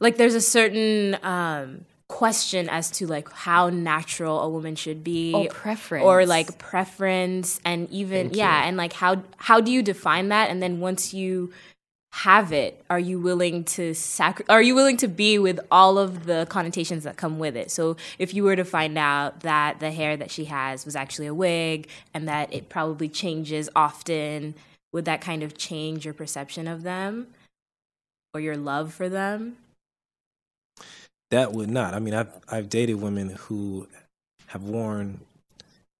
like 0.00 0.16
there's 0.16 0.34
a 0.34 0.40
certain 0.40 1.16
um 1.22 1.84
question 2.12 2.68
as 2.68 2.90
to 2.90 3.06
like 3.06 3.26
how 3.32 3.70
natural 3.70 4.40
a 4.42 4.48
woman 4.48 4.76
should 4.76 5.02
be 5.02 5.32
Or 5.34 5.46
preference. 5.48 6.04
or 6.04 6.26
like 6.26 6.58
preference 6.58 7.58
and 7.64 7.90
even 7.90 8.30
yeah 8.34 8.66
and 8.66 8.76
like 8.76 8.92
how 8.92 9.22
how 9.38 9.60
do 9.62 9.72
you 9.72 9.82
define 9.82 10.28
that? 10.28 10.50
And 10.50 10.62
then 10.62 10.78
once 10.78 11.14
you 11.14 11.52
have 12.12 12.52
it 12.52 12.84
are 12.90 12.98
you 12.98 13.18
willing 13.18 13.64
to 13.64 13.94
sacri- 13.94 14.44
are 14.50 14.60
you 14.60 14.74
willing 14.74 14.98
to 14.98 15.08
be 15.08 15.38
with 15.38 15.58
all 15.70 15.96
of 15.98 16.26
the 16.26 16.46
connotations 16.50 17.04
that 17.04 17.16
come 17.16 17.38
with 17.38 17.56
it? 17.56 17.70
So 17.70 17.96
if 18.18 18.34
you 18.34 18.44
were 18.44 18.56
to 18.56 18.64
find 18.64 18.98
out 18.98 19.40
that 19.40 19.80
the 19.80 19.90
hair 19.90 20.14
that 20.18 20.30
she 20.30 20.44
has 20.44 20.84
was 20.84 20.94
actually 20.94 21.28
a 21.28 21.34
wig 21.34 21.88
and 22.12 22.28
that 22.28 22.52
it 22.52 22.68
probably 22.68 23.08
changes 23.08 23.70
often 23.74 24.54
would 24.92 25.06
that 25.06 25.22
kind 25.22 25.42
of 25.42 25.56
change 25.56 26.04
your 26.04 26.12
perception 26.12 26.68
of 26.68 26.82
them 26.82 27.28
or 28.34 28.40
your 28.40 28.58
love 28.58 28.92
for 28.92 29.08
them 29.08 29.56
That 31.32 31.52
would 31.54 31.70
not. 31.70 31.94
I 31.94 31.98
mean, 31.98 32.12
I've 32.12 32.28
I've 32.46 32.68
dated 32.68 33.00
women 33.00 33.30
who 33.30 33.88
have 34.48 34.62
worn 34.62 35.20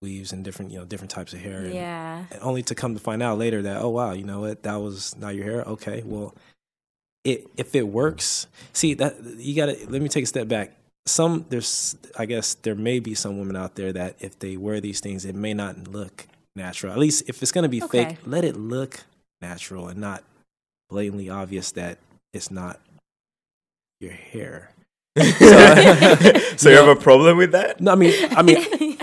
weaves 0.03 0.31
and 0.31 0.45
different 0.45 0.71
you 0.71 0.79
know 0.79 0.85
different 0.85 1.11
types 1.11 1.33
of 1.33 1.41
hair. 1.41 1.61
And, 1.61 1.73
yeah 1.75 2.25
and 2.31 2.43
only 2.43 2.63
to 2.65 2.75
come 2.75 2.93
to 2.93 3.01
find 3.01 3.23
out 3.23 3.39
later 3.39 3.63
that 3.63 3.81
oh 3.81 3.89
wow, 3.89 4.13
you 4.13 4.25
know 4.25 4.41
what, 4.41 4.63
that 4.65 4.77
was 4.77 5.17
not 5.17 5.35
your 5.35 5.45
hair. 5.45 5.63
Okay, 5.63 6.03
well, 6.05 6.35
it 7.25 7.47
if 7.57 7.75
it 7.75 7.89
works, 7.89 8.47
see 8.75 8.93
that 8.95 9.17
you 9.39 9.57
got 9.57 9.67
to 9.67 9.91
let 9.91 10.03
me 10.03 10.09
take 10.11 10.25
a 10.25 10.27
step 10.27 10.49
back. 10.49 10.77
Some 11.07 11.47
there's 11.49 11.97
I 12.19 12.27
guess 12.27 12.53
there 12.53 12.75
may 12.75 13.01
be 13.01 13.15
some 13.15 13.39
women 13.39 13.57
out 13.57 13.75
there 13.75 13.93
that 13.95 14.17
if 14.21 14.39
they 14.39 14.59
wear 14.59 14.83
these 14.83 15.01
things, 15.01 15.25
it 15.25 15.35
may 15.35 15.55
not 15.55 15.89
look 15.89 16.27
natural. 16.55 16.93
At 16.93 16.99
least 16.99 17.25
if 17.27 17.43
it's 17.43 17.53
gonna 17.53 17.71
be 17.71 17.83
Okay. 17.83 18.05
fake, 18.05 18.19
let 18.27 18.45
it 18.45 18.57
look 18.57 19.01
natural 19.41 19.89
and 19.89 19.99
not 19.99 20.25
blatantly 20.91 21.31
obvious 21.31 21.73
that 21.73 21.97
it's 22.35 22.51
not 22.51 22.81
your 23.99 24.13
hair. 24.13 24.72
so 26.57 26.71
you 26.71 26.77
have 26.77 26.89
a 26.89 26.97
problem 26.97 27.37
with 27.37 27.53
that? 27.53 27.81
No, 27.81 27.93
I 27.93 27.95
mean, 27.97 28.15
I 28.37 28.43
mean, 28.43 28.99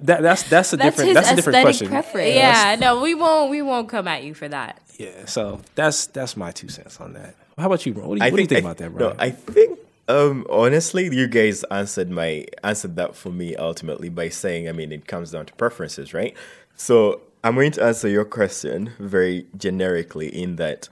that 0.00 0.22
that's 0.22 0.44
that's 0.44 0.72
a 0.72 0.76
That's 0.76 0.96
different 0.96 1.14
that's 1.14 1.32
a 1.32 1.36
different 1.36 1.62
question. 1.62 1.88
preference. 1.88 2.34
yeah 2.34 2.76
no 2.78 3.00
we 3.00 3.14
won't 3.14 3.50
we 3.50 3.62
won't 3.62 3.88
come 3.88 4.06
at 4.06 4.22
you 4.22 4.32
for 4.32 4.48
that 4.48 4.80
Yeah, 4.96 5.24
so 5.26 5.60
that's 5.74 6.06
that's 6.06 6.36
my 6.36 6.52
two 6.52 6.68
cents 6.68 7.00
on 7.00 7.14
that. 7.14 7.34
How 7.58 7.66
about 7.66 7.84
you, 7.84 7.92
bro? 7.94 8.06
What 8.06 8.18
do 8.18 8.24
you, 8.24 8.26
I 8.28 8.30
what 8.30 8.36
do 8.36 8.42
you 8.42 8.46
think 8.48 8.58
I- 8.58 8.68
about 8.68 8.76
that, 8.78 8.94
bro? 8.94 9.08
No, 9.10 9.16
I 9.18 9.30
think 9.30 9.78
um, 10.08 10.46
honestly, 10.48 11.04
you 11.14 11.26
guys 11.26 11.64
answered 11.64 12.08
my 12.10 12.46
answered 12.64 12.96
that 12.96 13.14
for 13.14 13.28
me 13.30 13.54
ultimately 13.56 14.08
by 14.08 14.30
saying, 14.30 14.66
I 14.68 14.72
mean, 14.72 14.90
it 14.90 15.06
comes 15.06 15.32
down 15.32 15.44
to 15.46 15.52
preferences, 15.54 16.14
right? 16.14 16.34
So 16.76 17.20
I'm 17.44 17.54
going 17.56 17.72
to 17.72 17.82
answer 17.84 18.08
your 18.08 18.24
question 18.24 18.92
very 18.98 19.46
generically 19.56 20.28
in 20.28 20.56
that 20.56 20.88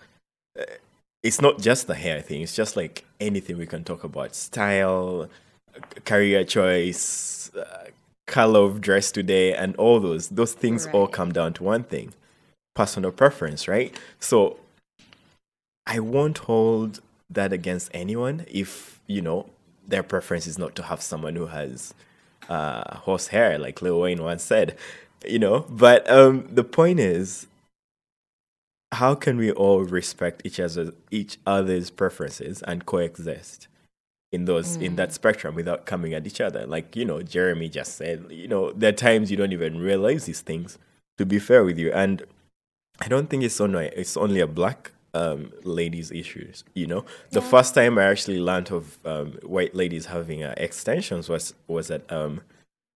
uh, 0.59 0.65
it's 1.23 1.41
not 1.41 1.61
just 1.61 1.87
the 1.87 1.95
hair 1.95 2.21
thing; 2.21 2.43
it's 2.43 2.55
just 2.55 2.77
like 2.77 3.06
anything 3.21 3.59
we 3.59 3.67
can 3.67 3.85
talk 3.85 4.05
about: 4.05 4.35
style, 4.35 5.29
career 6.05 6.45
choice, 6.45 7.51
uh, 7.55 7.87
color 8.27 8.61
of 8.61 8.81
dress 8.81 9.11
today, 9.13 9.55
and 9.55 9.77
all 9.77 10.01
those. 10.01 10.29
Those 10.29 10.53
things 10.55 10.87
all 10.93 11.07
come 11.09 11.33
down 11.33 11.53
to 11.55 11.65
one 11.65 11.85
thing: 11.85 12.15
personal 12.75 13.13
preference, 13.13 13.69
right? 13.69 13.97
So 14.21 14.59
I 15.87 16.01
won't 16.01 16.39
hold 16.39 17.01
that 17.31 17.53
against 17.53 17.91
anyone 17.95 18.45
if 18.49 19.01
you 19.07 19.21
know 19.23 19.51
their 19.87 20.03
preference 20.03 20.47
is 20.47 20.59
not 20.59 20.75
to 20.77 20.83
have 20.85 21.01
someone 21.03 21.37
who 21.37 21.47
has 21.47 21.95
uh, 22.49 22.99
horse 22.99 23.29
hair, 23.29 23.59
like 23.59 23.83
Lil 23.83 24.01
Wayne 24.01 24.23
once 24.23 24.43
said. 24.43 24.77
you 25.27 25.39
know. 25.39 25.61
But 25.69 26.09
um, 26.11 26.47
the 26.51 26.65
point 26.65 27.01
is, 27.01 27.47
how 28.97 29.15
can 29.15 29.37
we 29.37 29.51
all 29.53 29.81
respect 29.85 30.43
each 30.45 30.59
other 30.59 30.93
each 31.11 31.39
other's 31.47 31.91
preferences 31.91 32.63
and 32.63 32.87
coexist 32.87 33.69
in 34.33 34.45
those 34.47 34.77
in 34.77 34.97
that 34.97 35.13
spectrum 35.13 35.55
without 35.55 35.87
coming 35.87 36.15
at 36.15 36.27
each 36.27 36.41
other? 36.41 36.67
Like 36.67 36.97
you 36.97 37.05
know, 37.05 37.23
Jeremy 37.23 37.69
just 37.69 37.97
said, 37.97 38.27
you 38.31 38.49
know, 38.49 38.73
there 38.73 38.91
are 38.91 39.01
times 39.09 39.31
you 39.31 39.37
don't 39.37 39.53
even 39.53 39.81
realize 39.81 40.25
these 40.25 40.41
things. 40.41 40.79
To 41.19 41.25
be 41.25 41.39
fair 41.39 41.65
with 41.65 41.79
you, 41.79 41.91
and 41.93 42.23
I 43.01 43.09
don't 43.09 43.29
think 43.31 43.43
it's 43.43 43.61
only 43.61 43.87
it's 43.87 44.17
only 44.17 44.41
a 44.41 44.47
black 44.47 44.93
um, 45.15 45.53
ladies 45.65 46.11
issues. 46.11 46.65
You 46.75 46.87
know, 46.87 47.05
the 47.31 47.41
first 47.41 47.75
time 47.75 47.99
I 47.99 48.05
actually 48.05 48.39
learned 48.39 48.71
of 48.71 48.99
um, 49.07 49.33
white 49.43 49.75
ladies 49.75 50.07
having 50.07 50.43
uh, 50.43 50.55
extensions 50.59 51.29
was 51.29 51.55
was 51.69 51.91
at 51.91 52.11
um, 52.13 52.43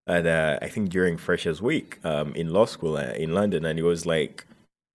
at 0.06 0.26
uh, 0.26 0.58
I 0.60 0.68
think 0.68 0.90
during 0.90 1.16
Freshers 1.16 1.62
Week 1.62 1.98
um, 2.04 2.34
in 2.34 2.50
law 2.50 2.66
school 2.66 2.96
uh, 2.96 3.12
in 3.24 3.32
London, 3.32 3.64
and 3.64 3.78
it 3.78 3.84
was 3.84 4.04
like 4.04 4.44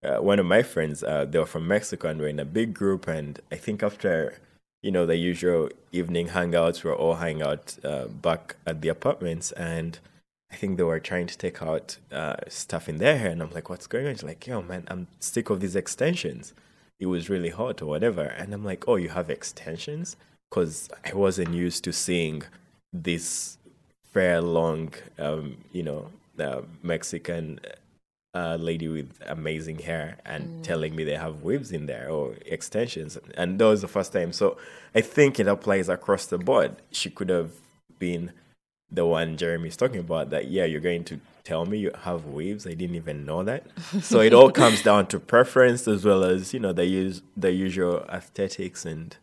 uh, 0.05 0.21
one 0.21 0.39
of 0.39 0.45
my 0.45 0.63
friends. 0.63 1.03
Uh, 1.03 1.25
they 1.25 1.39
were 1.39 1.45
from 1.45 1.67
Mexico 1.67 2.07
and 2.09 2.19
we're 2.19 2.27
in 2.27 2.39
a 2.39 2.45
big 2.45 2.73
group, 2.73 3.07
and 3.07 3.39
I 3.51 3.55
think 3.55 3.83
after 3.83 4.39
you 4.81 4.91
know 4.91 5.05
the 5.05 5.15
usual 5.17 5.69
evening 5.91 6.29
hangouts, 6.29 6.83
we're 6.83 6.95
all 6.95 7.15
hanging 7.15 7.43
out 7.43 7.77
uh, 7.83 8.05
back 8.07 8.55
at 8.65 8.81
the 8.81 8.89
apartments 8.89 9.51
and. 9.53 9.99
I 10.51 10.57
think 10.57 10.77
they 10.77 10.83
were 10.83 11.01
trying 11.01 11.27
to 11.27 11.37
take 11.37 11.61
out 11.61 11.97
uh, 12.13 12.35
stuff 12.47 12.87
in 12.87 12.97
their 12.97 13.17
hair, 13.17 13.31
and 13.31 13.41
I'm 13.41 13.51
like, 13.51 13.67
"What's 13.69 13.87
going 13.87 14.07
on?" 14.07 14.13
She's 14.13 14.23
like, 14.23 14.47
"Yo, 14.47 14.61
man, 14.61 14.85
I'm 14.87 15.07
sick 15.19 15.49
of 15.49 15.59
these 15.59 15.75
extensions." 15.75 16.53
It 16.99 17.07
was 17.07 17.29
really 17.29 17.49
hot 17.49 17.81
or 17.81 17.87
whatever, 17.87 18.21
and 18.21 18.53
I'm 18.53 18.63
like, 18.63 18.87
"Oh, 18.87 18.95
you 18.95 19.09
have 19.09 19.29
extensions?" 19.29 20.15
Because 20.49 20.87
I 21.03 21.13
wasn't 21.13 21.53
used 21.53 21.83
to 21.85 21.91
seeing 21.91 22.43
this 22.93 23.57
fair, 24.13 24.39
long, 24.39 24.93
um, 25.19 25.57
you 25.73 25.83
know, 25.83 26.11
uh, 26.39 26.61
Mexican 26.83 27.59
uh, 28.35 28.57
lady 28.59 28.87
with 28.87 29.17
amazing 29.25 29.79
hair 29.79 30.17
and 30.25 30.63
telling 30.63 30.95
me 30.95 31.03
they 31.03 31.15
have 31.15 31.41
waves 31.41 31.71
in 31.71 31.85
there 31.85 32.09
or 32.09 32.35
extensions, 32.45 33.17
and 33.37 33.57
that 33.57 33.65
was 33.65 33.81
the 33.81 33.87
first 33.87 34.11
time. 34.13 34.33
So 34.33 34.57
I 34.93 35.01
think 35.01 35.39
it 35.39 35.47
applies 35.47 35.89
across 35.89 36.25
the 36.25 36.37
board. 36.37 36.75
She 36.91 37.09
could 37.09 37.29
have 37.29 37.51
been 37.97 38.33
the 38.91 39.05
one 39.05 39.37
Jeremy's 39.37 39.77
talking 39.77 39.99
about 39.99 40.29
that, 40.29 40.47
yeah, 40.47 40.65
you're 40.65 40.81
going 40.81 41.03
to 41.05 41.19
tell 41.43 41.65
me 41.65 41.77
you 41.77 41.91
have 42.03 42.25
waves. 42.25 42.65
I 42.67 42.73
didn't 42.73 42.95
even 42.95 43.25
know 43.25 43.43
that. 43.43 43.65
so 44.01 44.19
it 44.19 44.33
all 44.33 44.51
comes 44.51 44.81
down 44.81 45.07
to 45.07 45.19
preference 45.19 45.87
as 45.87 46.05
well 46.05 46.23
as, 46.23 46.53
you 46.53 46.59
know, 46.59 46.73
the 46.73 46.85
use 46.85 47.21
the 47.37 47.51
usual 47.51 48.05
aesthetics 48.09 48.85
and 48.85 49.15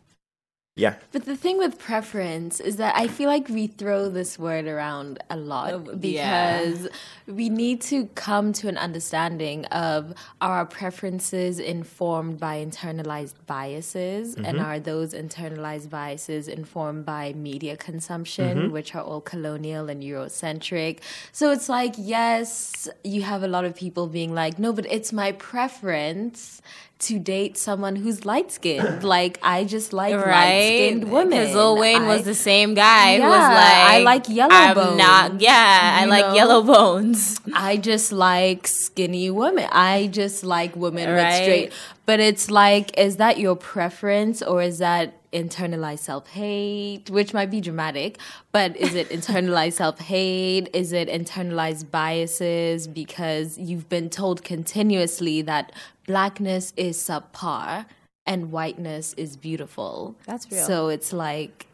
yeah. 0.75 0.95
But 1.11 1.25
the 1.25 1.35
thing 1.35 1.59
with 1.59 1.77
preference 1.77 2.59
is 2.59 2.77
that 2.77 2.95
I 2.95 3.07
feel 3.07 3.29
like 3.29 3.47
we 3.47 3.67
throw 3.67 4.09
this 4.09 4.39
word 4.39 4.65
around 4.65 5.19
a 5.29 5.37
lot 5.37 5.73
Oh, 5.73 5.99
yeah. 6.01 6.63
because 6.63 6.89
we 7.27 7.49
need 7.49 7.79
to 7.81 8.07
come 8.15 8.53
to 8.53 8.67
an 8.67 8.77
understanding 8.77 9.65
of 9.65 10.13
are 10.41 10.53
our 10.53 10.65
preferences 10.65 11.59
informed 11.59 12.39
by 12.39 12.63
internalized 12.63 13.35
biases 13.45 14.35
and 14.35 14.45
mm-hmm. 14.45 14.65
are 14.65 14.79
those 14.79 15.13
internalized 15.13 15.89
biases 15.89 16.47
informed 16.47 17.05
by 17.05 17.33
media 17.33 17.77
consumption 17.77 18.57
mm-hmm. 18.57 18.71
which 18.71 18.93
are 18.95 19.01
all 19.01 19.21
colonial 19.21 19.89
and 19.89 20.03
eurocentric 20.03 20.99
so 21.31 21.51
it's 21.51 21.69
like 21.69 21.95
yes 21.97 22.87
you 23.03 23.21
have 23.21 23.43
a 23.43 23.47
lot 23.47 23.65
of 23.65 23.75
people 23.75 24.07
being 24.07 24.33
like 24.33 24.59
no 24.59 24.73
but 24.73 24.85
it's 24.91 25.13
my 25.13 25.31
preference 25.33 26.61
to 26.99 27.19
date 27.19 27.57
someone 27.57 27.95
who's 27.97 28.25
light 28.25 28.51
skinned 28.51 29.03
like 29.15 29.39
i 29.43 29.63
just 29.63 29.91
like 29.91 30.13
light 30.13 30.25
right? 30.25 30.62
Skinned 30.67 31.11
women 31.11 31.29
Because 31.39 31.55
Lil 31.55 31.77
Wayne 31.77 32.05
was 32.07 32.23
the 32.23 32.33
same 32.33 32.73
guy 32.73 33.17
who 33.17 33.23
was 33.23 33.31
Yeah, 33.31 33.47
like, 33.49 33.91
I 33.93 33.99
like 33.99 34.29
yellow 34.29 34.53
I'm 34.53 34.75
bones, 34.75 34.97
not. 34.97 35.41
Yeah, 35.41 35.95
I 35.99 36.03
you 36.03 36.09
like 36.09 36.25
know? 36.27 36.33
yellow 36.35 36.61
bones. 36.63 37.39
I 37.53 37.77
just 37.77 38.11
like 38.11 38.67
skinny 38.67 39.29
women. 39.29 39.67
I 39.71 40.07
just 40.07 40.43
like 40.43 40.75
women 40.75 41.09
with 41.09 41.17
Right. 41.17 41.41
straight. 41.43 41.73
But 42.05 42.19
it's 42.19 42.51
like, 42.51 42.97
is 42.97 43.17
that 43.17 43.37
your 43.39 43.55
preference 43.55 44.41
or 44.41 44.61
is 44.61 44.79
that 44.79 45.13
internalized 45.31 45.99
self 45.99 46.27
hate? 46.29 47.09
Which 47.09 47.33
might 47.33 47.49
be 47.49 47.61
dramatic, 47.61 48.17
but 48.51 48.75
is 48.77 48.93
it 48.93 49.09
internalized 49.17 49.73
self 49.73 49.99
hate? 49.99 50.69
Is 50.73 50.91
it 50.91 51.07
internalized 51.09 51.89
biases 51.91 52.87
because 52.87 53.57
you've 53.57 53.87
been 53.89 54.09
told 54.09 54.43
continuously 54.43 55.41
that 55.43 55.71
blackness 56.05 56.73
is 56.75 56.97
subpar 56.97 57.85
and 58.25 58.51
whiteness 58.51 59.13
is 59.13 59.37
beautiful? 59.37 60.15
That's 60.25 60.51
real. 60.51 60.65
So 60.65 60.89
it's 60.89 61.13
like, 61.13 61.67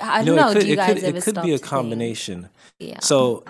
I 0.00 0.24
don't 0.24 0.36
know, 0.36 0.42
know. 0.42 0.50
it 0.50 0.54
could, 0.54 0.60
do 0.62 0.66
you 0.66 0.72
it 0.74 0.76
guys 0.76 0.94
could, 0.94 1.04
ever 1.04 1.18
it 1.18 1.24
could 1.24 1.34
be 1.36 1.40
a 1.40 1.42
to 1.42 1.58
think? 1.58 1.62
combination. 1.64 2.48
Yeah. 2.78 2.98
So, 3.00 3.44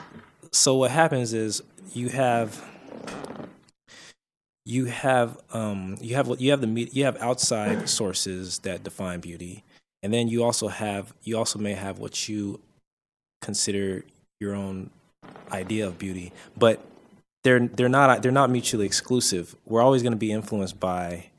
so 0.52 0.76
what 0.76 0.90
happens 0.90 1.32
is 1.32 1.62
you 1.92 2.08
have 2.10 2.62
you 4.66 4.84
have 4.84 5.38
um 5.52 5.96
you 6.00 6.14
have 6.14 6.28
you 6.40 6.50
have 6.50 6.60
the 6.60 6.66
me- 6.66 6.90
you 6.92 7.04
have 7.04 7.16
outside 7.16 7.88
sources 7.88 8.58
that 8.60 8.84
define 8.84 9.20
beauty, 9.20 9.64
and 10.02 10.12
then 10.12 10.28
you 10.28 10.44
also 10.44 10.68
have 10.68 11.12
you 11.22 11.36
also 11.36 11.58
may 11.58 11.72
have 11.72 11.98
what 11.98 12.28
you 12.28 12.60
consider 13.40 14.04
your 14.38 14.54
own 14.54 14.90
idea 15.50 15.86
of 15.86 15.98
beauty, 15.98 16.32
but 16.56 16.84
they're 17.42 17.66
they're 17.68 17.88
not 17.88 18.22
they're 18.22 18.30
not 18.30 18.50
mutually 18.50 18.86
exclusive. 18.86 19.56
We're 19.66 19.82
always 19.82 20.02
going 20.02 20.12
to 20.12 20.18
be 20.18 20.30
influenced 20.30 20.78
by 20.78 21.30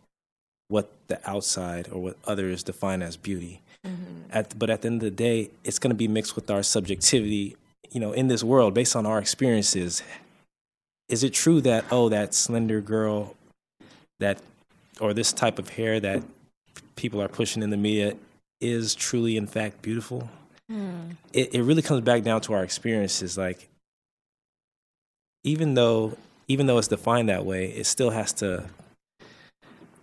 what 0.71 0.89
the 1.07 1.29
outside 1.29 1.89
or 1.91 2.01
what 2.01 2.17
others 2.25 2.63
define 2.63 3.01
as 3.01 3.17
beauty. 3.17 3.61
Mm-hmm. 3.85 4.31
At, 4.31 4.57
but 4.57 4.69
at 4.69 4.81
the 4.81 4.87
end 4.87 5.03
of 5.03 5.05
the 5.05 5.11
day, 5.11 5.49
it's 5.63 5.79
going 5.79 5.91
to 5.91 5.95
be 5.95 6.07
mixed 6.07 6.35
with 6.35 6.49
our 6.49 6.63
subjectivity, 6.63 7.57
you 7.91 7.99
know, 7.99 8.13
in 8.13 8.29
this 8.29 8.43
world 8.43 8.73
based 8.73 8.95
on 8.95 9.05
our 9.05 9.19
experiences. 9.19 10.01
Is 11.09 11.23
it 11.23 11.33
true 11.33 11.59
that 11.61 11.83
oh, 11.91 12.07
that 12.09 12.33
slender 12.33 12.79
girl, 12.79 13.35
that 14.19 14.41
or 15.01 15.13
this 15.13 15.33
type 15.33 15.59
of 15.59 15.69
hair 15.69 15.99
that 15.99 16.23
people 16.95 17.21
are 17.21 17.27
pushing 17.27 17.61
in 17.63 17.69
the 17.69 17.77
media 17.77 18.15
is 18.61 18.95
truly, 18.95 19.35
in 19.35 19.47
fact, 19.47 19.81
beautiful? 19.81 20.29
Hmm. 20.69 21.11
It 21.33 21.53
it 21.53 21.63
really 21.63 21.81
comes 21.81 22.01
back 22.01 22.23
down 22.23 22.39
to 22.41 22.53
our 22.53 22.63
experiences. 22.63 23.37
Like, 23.37 23.67
even 25.43 25.73
though 25.73 26.17
even 26.47 26.65
though 26.65 26.77
it's 26.77 26.87
defined 26.87 27.27
that 27.27 27.45
way, 27.45 27.65
it 27.65 27.85
still 27.85 28.11
has 28.11 28.31
to 28.33 28.69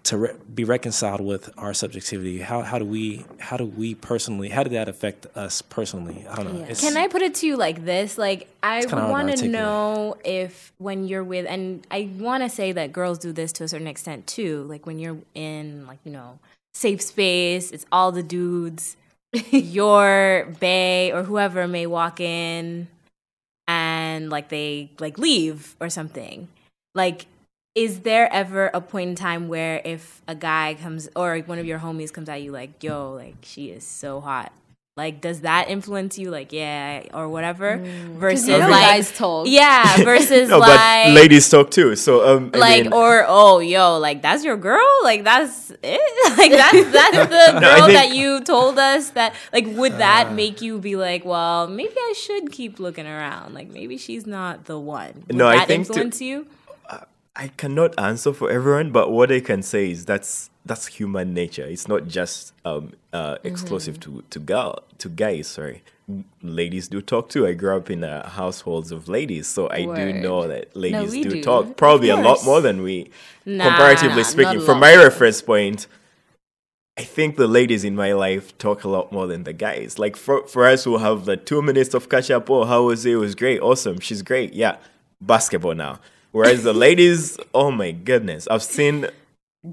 to 0.08 0.16
re- 0.16 0.34
be 0.54 0.64
reconciled 0.64 1.20
with 1.20 1.50
our 1.58 1.74
subjectivity. 1.74 2.38
How 2.38 2.62
how 2.62 2.78
do 2.78 2.86
we 2.86 3.26
how 3.38 3.58
do 3.58 3.66
we 3.66 3.94
personally 3.94 4.48
how 4.48 4.62
did 4.62 4.72
that 4.72 4.88
affect 4.88 5.26
us 5.36 5.60
personally? 5.60 6.26
I 6.28 6.36
don't 6.36 6.54
know. 6.54 6.66
Yeah. 6.66 6.74
Can 6.74 6.96
I 6.96 7.08
put 7.08 7.20
it 7.20 7.34
to 7.36 7.46
you 7.46 7.56
like 7.56 7.84
this? 7.84 8.16
Like, 8.16 8.48
I 8.62 8.80
kinda 8.80 8.96
hard 8.96 9.06
to 9.06 9.12
want 9.12 9.38
to 9.38 9.48
know 9.48 10.16
if 10.24 10.72
when 10.78 11.06
you're 11.06 11.24
with, 11.24 11.44
and 11.46 11.86
I 11.90 12.10
want 12.18 12.42
to 12.42 12.48
say 12.48 12.72
that 12.72 12.90
girls 12.90 13.18
do 13.18 13.32
this 13.32 13.52
to 13.52 13.64
a 13.64 13.68
certain 13.68 13.86
extent 13.86 14.26
too. 14.26 14.62
Like 14.62 14.86
when 14.86 14.98
you're 14.98 15.18
in, 15.34 15.86
like 15.86 15.98
you 16.04 16.12
know, 16.12 16.38
safe 16.72 17.02
space, 17.02 17.70
it's 17.70 17.84
all 17.92 18.10
the 18.10 18.22
dudes. 18.22 18.96
your 19.50 20.48
bay 20.58 21.12
or 21.12 21.22
whoever 21.22 21.68
may 21.68 21.86
walk 21.86 22.18
in, 22.18 22.88
and 23.66 24.30
like 24.30 24.48
they 24.48 24.90
like 24.98 25.18
leave 25.18 25.76
or 25.80 25.90
something. 25.90 26.48
Like, 26.94 27.26
is 27.74 28.00
there 28.00 28.32
ever 28.32 28.70
a 28.74 28.80
point 28.80 29.10
in 29.10 29.14
time 29.16 29.48
where 29.48 29.80
if 29.84 30.20
a 30.26 30.34
guy 30.34 30.76
comes 30.80 31.08
or 31.14 31.38
one 31.40 31.58
of 31.58 31.66
your 31.66 31.78
homies 31.78 32.12
comes 32.12 32.28
at 32.28 32.42
you 32.42 32.50
like, 32.52 32.82
"Yo, 32.82 33.12
like 33.12 33.36
she 33.42 33.66
is 33.70 33.84
so 33.84 34.20
hot," 34.20 34.52
like 34.96 35.20
does 35.20 35.42
that 35.42 35.68
influence 35.70 36.18
you? 36.18 36.30
Like, 36.30 36.52
yeah, 36.52 37.04
or 37.14 37.28
whatever. 37.28 37.76
Versus 38.18 38.48
you 38.48 38.58
know 38.58 38.68
like, 38.68 38.86
guys 38.86 39.16
talk. 39.16 39.46
yeah, 39.48 39.96
versus 40.02 40.48
No, 40.48 40.58
like. 40.58 40.76
but 41.06 41.12
ladies 41.14 41.48
talk 41.48 41.70
too. 41.70 41.94
So 41.94 42.26
um, 42.36 42.50
I 42.54 42.58
like 42.58 42.82
mean, 42.84 42.92
or 42.92 43.24
oh 43.28 43.60
yo 43.60 43.98
like 43.98 44.22
that's 44.22 44.42
your 44.44 44.56
girl 44.56 44.84
like 45.04 45.22
that's 45.22 45.70
it 45.82 46.36
like 46.38 46.50
that's 46.50 46.90
that's 46.92 47.30
the 47.30 47.60
No, 47.60 47.76
girl 47.76 47.86
think- 47.86 47.92
that 47.98 48.14
you 48.16 48.40
told 48.42 48.76
us 48.78 49.10
that 49.10 49.34
like 49.52 49.66
would 49.68 49.92
that 49.98 50.32
make 50.32 50.60
you 50.62 50.80
be 50.80 50.96
like 50.96 51.24
well 51.24 51.68
maybe 51.68 51.94
I 51.96 52.14
should 52.16 52.50
keep 52.50 52.80
looking 52.80 53.06
around 53.06 53.54
like 53.54 53.68
maybe 53.68 53.98
she's 53.98 54.26
not 54.26 54.64
the 54.64 54.80
one 54.80 55.24
would 55.28 55.36
No, 55.36 55.46
I 55.46 55.58
that 55.58 55.68
think 55.68 55.86
to- 55.86 55.92
influence 55.92 56.20
you 56.20 56.48
I 57.38 57.48
cannot 57.56 57.98
answer 58.00 58.32
for 58.32 58.50
everyone, 58.50 58.90
but 58.90 59.12
what 59.12 59.30
I 59.30 59.38
can 59.38 59.62
say 59.62 59.92
is 59.92 60.04
that's 60.04 60.50
that's 60.66 60.86
human 60.88 61.32
nature. 61.32 61.64
It's 61.64 61.86
not 61.86 62.08
just 62.08 62.52
um, 62.64 62.92
uh, 63.12 63.36
exclusive 63.44 64.00
to 64.00 64.24
to 64.30 64.40
girl 64.40 64.82
to 64.98 65.08
guys. 65.08 65.46
Sorry, 65.46 65.84
ladies 66.42 66.88
do 66.88 67.00
talk 67.00 67.28
too. 67.28 67.46
I 67.46 67.52
grew 67.52 67.76
up 67.76 67.90
in 67.90 68.02
uh, 68.02 68.28
households 68.28 68.90
of 68.90 69.08
ladies, 69.08 69.46
so 69.46 69.70
I 69.70 69.82
do 69.84 70.12
know 70.14 70.48
that 70.48 70.74
ladies 70.76 71.12
we 71.12 71.22
do, 71.22 71.30
do. 71.30 71.42
talk. 71.42 71.76
Probably 71.76 72.08
a 72.08 72.16
lot 72.16 72.44
more 72.44 72.60
than 72.60 72.82
we, 72.82 73.08
Nah, 73.46 73.68
comparatively 73.68 74.24
speaking. 74.24 74.60
From 74.60 74.80
my 74.80 74.96
reference 74.96 75.40
point, 75.40 75.86
I 76.98 77.04
think 77.04 77.36
the 77.36 77.46
ladies 77.46 77.84
in 77.84 77.94
my 77.94 78.14
life 78.14 78.58
talk 78.58 78.82
a 78.82 78.88
lot 78.88 79.12
more 79.12 79.28
than 79.28 79.44
the 79.44 79.52
guys. 79.52 79.96
Like 79.96 80.16
for 80.16 80.44
for 80.48 80.66
us 80.66 80.82
who 80.82 80.98
have 80.98 81.24
the 81.24 81.36
two 81.36 81.62
minutes 81.62 81.94
of 81.94 82.08
catch 82.08 82.32
up. 82.32 82.50
Oh, 82.50 82.64
how 82.64 82.82
was 82.82 83.06
it? 83.06 83.12
It 83.12 83.16
was 83.16 83.36
great. 83.36 83.60
Awesome. 83.60 84.00
She's 84.00 84.22
great. 84.22 84.54
Yeah, 84.54 84.78
basketball 85.20 85.76
now. 85.76 86.00
Whereas 86.32 86.62
the 86.62 86.74
ladies, 86.74 87.38
oh 87.54 87.70
my 87.70 87.90
goodness, 87.92 88.46
I've 88.48 88.62
seen 88.62 89.06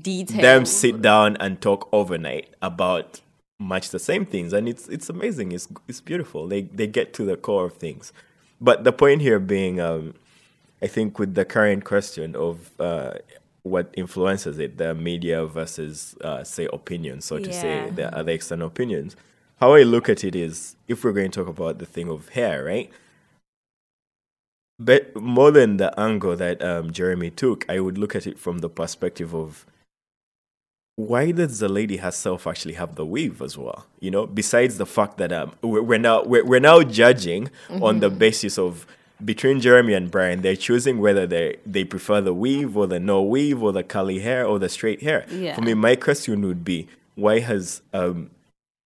Detail. 0.02 0.41
them 0.41 0.65
sit 0.65 1.02
down 1.02 1.38
and 1.38 1.62
talk 1.62 1.89
overnight 1.91 2.54
about 2.62 3.22
much 3.60 3.89
the 3.89 4.00
same 4.00 4.26
things, 4.26 4.54
and 4.54 4.68
it's 4.68 4.88
it's 4.88 5.10
amazing. 5.10 5.52
It's 5.52 5.68
it's 5.88 6.02
beautiful. 6.02 6.48
They 6.48 6.63
they 6.63 6.88
get 6.88 7.13
to 7.15 7.26
the 7.26 7.38
core 7.38 7.65
of 7.65 7.74
things. 7.74 8.13
But 8.62 8.84
the 8.84 8.94
point 8.94 9.22
here 9.22 9.39
being, 9.39 9.80
um, 9.80 10.13
I 10.82 10.88
think 10.88 11.20
with 11.20 11.36
the 11.36 11.46
current 11.46 11.84
question 11.84 12.36
of 12.36 12.72
uh, 12.80 13.15
what 13.63 13.94
influences 13.98 14.60
it, 14.60 14.78
the 14.78 14.94
media 14.96 15.46
versus 15.46 16.15
uh, 16.22 16.44
say 16.44 16.68
opinion, 16.72 17.22
so 17.22 17.38
to 17.39 17.52
say, 17.52 17.89
the 17.89 18.15
other 18.15 18.32
external 18.32 18.68
opinions. 18.68 19.15
How 19.60 19.74
I 19.74 19.84
look 19.84 20.10
at 20.10 20.24
it 20.24 20.36
is, 20.36 20.76
if 20.88 21.04
we're 21.04 21.13
going 21.13 21.32
to 21.32 21.39
talk 21.39 21.50
about 21.50 21.80
the 21.80 21.86
thing 21.86 22.10
of 22.10 22.30
hair, 22.30 22.63
right? 22.63 22.91
But 24.77 25.15
more 25.15 25.51
than 25.51 25.77
the 25.77 25.97
angle 25.99 26.35
that 26.35 26.61
um, 26.61 26.91
Jeremy 26.91 27.31
took, 27.31 27.65
I 27.69 27.79
would 27.79 27.97
look 27.97 28.15
at 28.15 28.27
it 28.27 28.38
from 28.38 28.59
the 28.59 28.69
perspective 28.69 29.33
of 29.33 29.65
why 30.97 31.31
does 31.31 31.59
the 31.59 31.67
lady 31.67 31.97
herself 31.97 32.47
actually 32.47 32.75
have 32.75 32.95
the 32.95 33.05
weave 33.05 33.41
as 33.41 33.57
well? 33.57 33.85
You 33.99 34.11
know, 34.11 34.25
besides 34.25 34.77
the 34.77 34.85
fact 34.85 35.17
that 35.17 35.31
um, 35.31 35.53
we're, 35.61 35.81
we're 35.81 35.99
now 35.99 36.23
we're, 36.23 36.45
we're 36.45 36.59
now 36.59 36.83
judging 36.83 37.49
on 37.69 37.99
the 37.99 38.09
basis 38.09 38.57
of 38.57 38.85
between 39.23 39.61
Jeremy 39.61 39.93
and 39.93 40.11
Brian, 40.11 40.41
they're 40.41 40.55
choosing 40.55 40.99
whether 40.99 41.25
they 41.25 41.57
they 41.65 41.83
prefer 41.83 42.21
the 42.21 42.33
weave 42.33 42.75
or 42.75 42.88
the 42.88 42.99
no 42.99 43.21
weave 43.21 43.61
or 43.61 43.71
the 43.71 43.83
curly 43.83 44.19
hair 44.19 44.45
or 44.45 44.59
the 44.59 44.69
straight 44.69 45.01
hair. 45.01 45.25
Yeah. 45.29 45.55
For 45.55 45.61
me, 45.61 45.73
my 45.73 45.95
question 45.95 46.41
would 46.45 46.63
be, 46.63 46.88
why 47.15 47.39
has 47.39 47.81
um, 47.93 48.29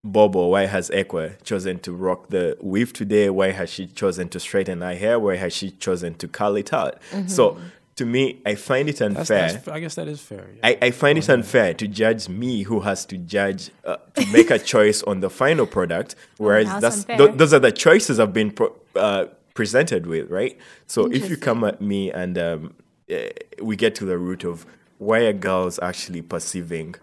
Bobo, 0.04 0.48
why 0.48 0.66
has 0.66 0.90
Ekwa 0.92 1.42
chosen 1.44 1.80
to 1.80 1.92
rock 1.92 2.30
the 2.30 2.58
weave 2.62 2.94
today? 2.94 3.30
Why 3.30 3.52
has 3.52 3.70
she 3.70 3.86
chosen 3.88 4.30
to 4.30 4.40
straighten 4.40 4.82
her 4.82 4.96
hair? 4.96 5.20
Why 5.20 5.36
has 5.36 5.54
she 5.54 5.72
chosen 5.72 6.14
to 6.16 6.28
curl 6.28 6.56
it 6.56 6.72
out? 6.72 7.00
So 7.28 7.58
to 7.98 8.06
me, 8.06 8.42
I 8.46 8.56
find 8.56 8.88
it 8.88 9.02
unfair. 9.02 9.52
that's, 9.52 9.68
I 9.68 9.82
guess 9.82 9.96
that 9.96 10.08
is 10.08 10.22
fair. 10.22 10.48
yeah. 10.56 10.68
I, 10.68 10.78
I 10.84 10.92
find 10.92 11.18
it 11.18 11.28
unfair 11.30 11.74
to 11.74 11.86
judge 11.86 12.30
me 12.30 12.64
who 12.64 12.80
has 12.80 13.06
to 13.08 13.18
judge 13.18 13.72
uh, 13.84 13.98
to 14.14 14.26
make 14.28 14.50
a 14.50 14.58
choice 14.74 15.04
on 15.04 15.20
the 15.20 15.30
final 15.30 15.66
product, 15.68 16.16
whereas 16.38 16.68
that's 16.80 17.04
that's 17.04 17.20
th- 17.22 17.38
those 17.38 17.54
are 17.54 17.60
the 17.60 17.74
choices 17.74 18.18
I've 18.22 18.32
been 18.32 18.52
pro- 18.52 18.74
uh, 18.96 19.26
presented 19.54 20.08
with, 20.08 20.30
right? 20.32 20.58
So 20.88 21.08
if 21.12 21.30
you 21.30 21.36
come 21.36 21.66
at 21.66 21.82
me 21.82 22.10
and 22.10 22.38
um, 22.38 22.74
uh, 23.12 23.18
we 23.62 23.76
get 23.76 23.96
to 23.96 24.06
the 24.06 24.18
root 24.18 24.46
of 24.46 24.66
why 24.98 25.20
are 25.26 25.34
girls 25.34 25.78
actually 25.82 26.22
perceiving, 26.22 26.96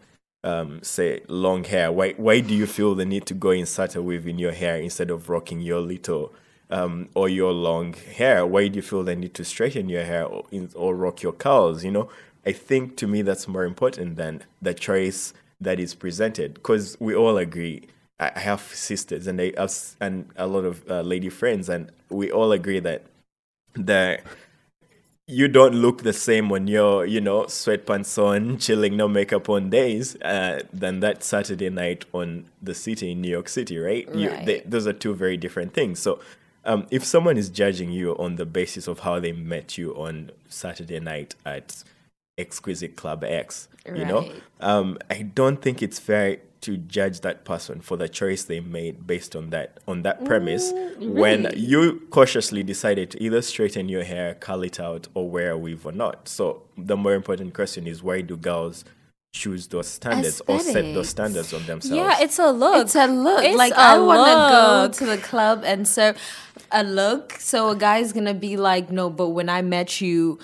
um, 0.46 0.80
say, 0.82 1.22
long 1.28 1.64
hair? 1.64 1.90
Why 1.90 2.12
why 2.12 2.40
do 2.40 2.54
you 2.54 2.66
feel 2.66 2.94
the 2.94 3.04
need 3.04 3.26
to 3.26 3.34
go 3.34 3.50
insert 3.50 3.96
a 3.96 4.02
weave 4.02 4.26
in 4.28 4.38
your 4.38 4.52
hair 4.52 4.76
instead 4.76 5.10
of 5.10 5.28
rocking 5.28 5.60
your 5.60 5.80
little 5.80 6.32
um, 6.70 7.08
or 7.14 7.28
your 7.28 7.52
long 7.52 7.94
hair? 7.94 8.46
Why 8.46 8.68
do 8.68 8.76
you 8.76 8.82
feel 8.82 9.02
the 9.02 9.16
need 9.16 9.34
to 9.34 9.44
straighten 9.44 9.88
your 9.88 10.04
hair 10.04 10.24
or, 10.24 10.44
or 10.74 10.94
rock 10.94 11.22
your 11.22 11.32
curls? 11.32 11.84
You 11.84 11.90
know, 11.90 12.08
I 12.46 12.52
think 12.52 12.96
to 12.98 13.08
me 13.08 13.22
that's 13.22 13.48
more 13.48 13.64
important 13.64 14.16
than 14.16 14.44
the 14.62 14.72
choice 14.72 15.34
that 15.60 15.80
is 15.80 15.94
presented 15.94 16.54
because 16.54 16.96
we 17.00 17.14
all 17.14 17.36
agree. 17.38 17.88
I 18.20 18.38
have 18.38 18.62
sisters 18.62 19.26
and 19.26 19.38
they 19.38 19.52
and 20.00 20.30
a 20.36 20.46
lot 20.46 20.64
of 20.64 20.88
uh, 20.88 21.02
lady 21.02 21.28
friends, 21.28 21.68
and 21.68 21.90
we 22.08 22.30
all 22.30 22.52
agree 22.52 22.80
that 22.80 23.04
the 23.74 24.20
you 25.28 25.48
don't 25.48 25.74
look 25.74 26.02
the 26.02 26.12
same 26.12 26.48
when 26.48 26.68
you're, 26.68 27.04
you 27.04 27.20
know, 27.20 27.42
sweatpants 27.44 28.16
on, 28.22 28.58
chilling, 28.58 28.96
no 28.96 29.08
makeup 29.08 29.48
on 29.48 29.70
days, 29.70 30.14
uh, 30.22 30.60
than 30.72 31.00
that 31.00 31.24
Saturday 31.24 31.68
night 31.68 32.04
on 32.12 32.46
the 32.62 32.74
city 32.74 33.10
in 33.10 33.20
New 33.20 33.30
York 33.30 33.48
City, 33.48 33.76
right? 33.78 34.08
You, 34.14 34.30
they, 34.44 34.60
those 34.60 34.86
are 34.86 34.92
two 34.92 35.14
very 35.14 35.36
different 35.36 35.74
things. 35.74 35.98
So, 35.98 36.20
um, 36.64 36.86
if 36.90 37.04
someone 37.04 37.36
is 37.36 37.48
judging 37.48 37.90
you 37.90 38.16
on 38.16 38.36
the 38.36 38.46
basis 38.46 38.88
of 38.88 39.00
how 39.00 39.20
they 39.20 39.32
met 39.32 39.78
you 39.78 39.92
on 39.92 40.30
Saturday 40.48 40.98
night 40.98 41.36
at 41.44 41.84
Exquisite 42.38 42.96
Club 42.96 43.22
X, 43.22 43.68
you 43.86 44.04
know, 44.04 44.32
um, 44.60 44.98
I 45.08 45.22
don't 45.22 45.62
think 45.62 45.80
it's 45.80 46.00
fair 46.00 46.38
to 46.66 46.76
judge 46.76 47.20
that 47.20 47.44
person 47.44 47.80
for 47.80 47.96
the 47.96 48.08
choice 48.08 48.44
they 48.44 48.60
made 48.60 49.06
based 49.06 49.34
on 49.34 49.50
that 49.50 49.78
on 49.88 50.02
that 50.02 50.24
premise 50.24 50.72
when 50.98 51.48
you 51.56 52.02
cautiously 52.10 52.62
decided 52.62 53.10
to 53.12 53.22
either 53.22 53.40
straighten 53.40 53.88
your 53.88 54.02
hair, 54.04 54.34
curl 54.34 54.62
it 54.62 54.78
out, 54.80 55.06
or 55.14 55.30
wear 55.30 55.52
a 55.52 55.58
weave 55.58 55.86
or 55.86 55.92
not. 55.92 56.28
So 56.28 56.62
the 56.76 56.96
more 56.96 57.14
important 57.14 57.54
question 57.54 57.86
is 57.86 58.02
why 58.02 58.20
do 58.22 58.36
girls 58.36 58.84
choose 59.32 59.68
those 59.68 59.86
standards 59.86 60.40
or 60.48 60.58
set 60.60 60.82
those 60.94 61.06
Mm. 61.08 61.10
standards 61.10 61.52
on 61.54 61.64
themselves? 61.66 61.96
Yeah, 61.96 62.16
it's 62.20 62.38
a 62.38 62.50
look. 62.50 62.82
It's 62.82 62.96
a 62.96 63.06
look. 63.06 63.44
It's 63.44 63.56
like 63.56 63.72
a 63.72 63.80
I 63.80 63.98
want 63.98 64.26
to 64.26 64.98
go 65.00 65.06
to 65.06 65.16
the 65.16 65.18
club 65.22 65.62
and 65.64 65.86
serve 65.86 66.16
a 66.72 66.82
look. 66.82 67.32
So 67.38 67.70
a 67.70 67.76
guy's 67.76 68.12
gonna 68.12 68.34
be 68.34 68.56
like, 68.56 68.90
no, 68.90 69.08
but 69.10 69.28
when 69.28 69.48
I 69.48 69.62
met 69.62 70.00
you, 70.00 70.38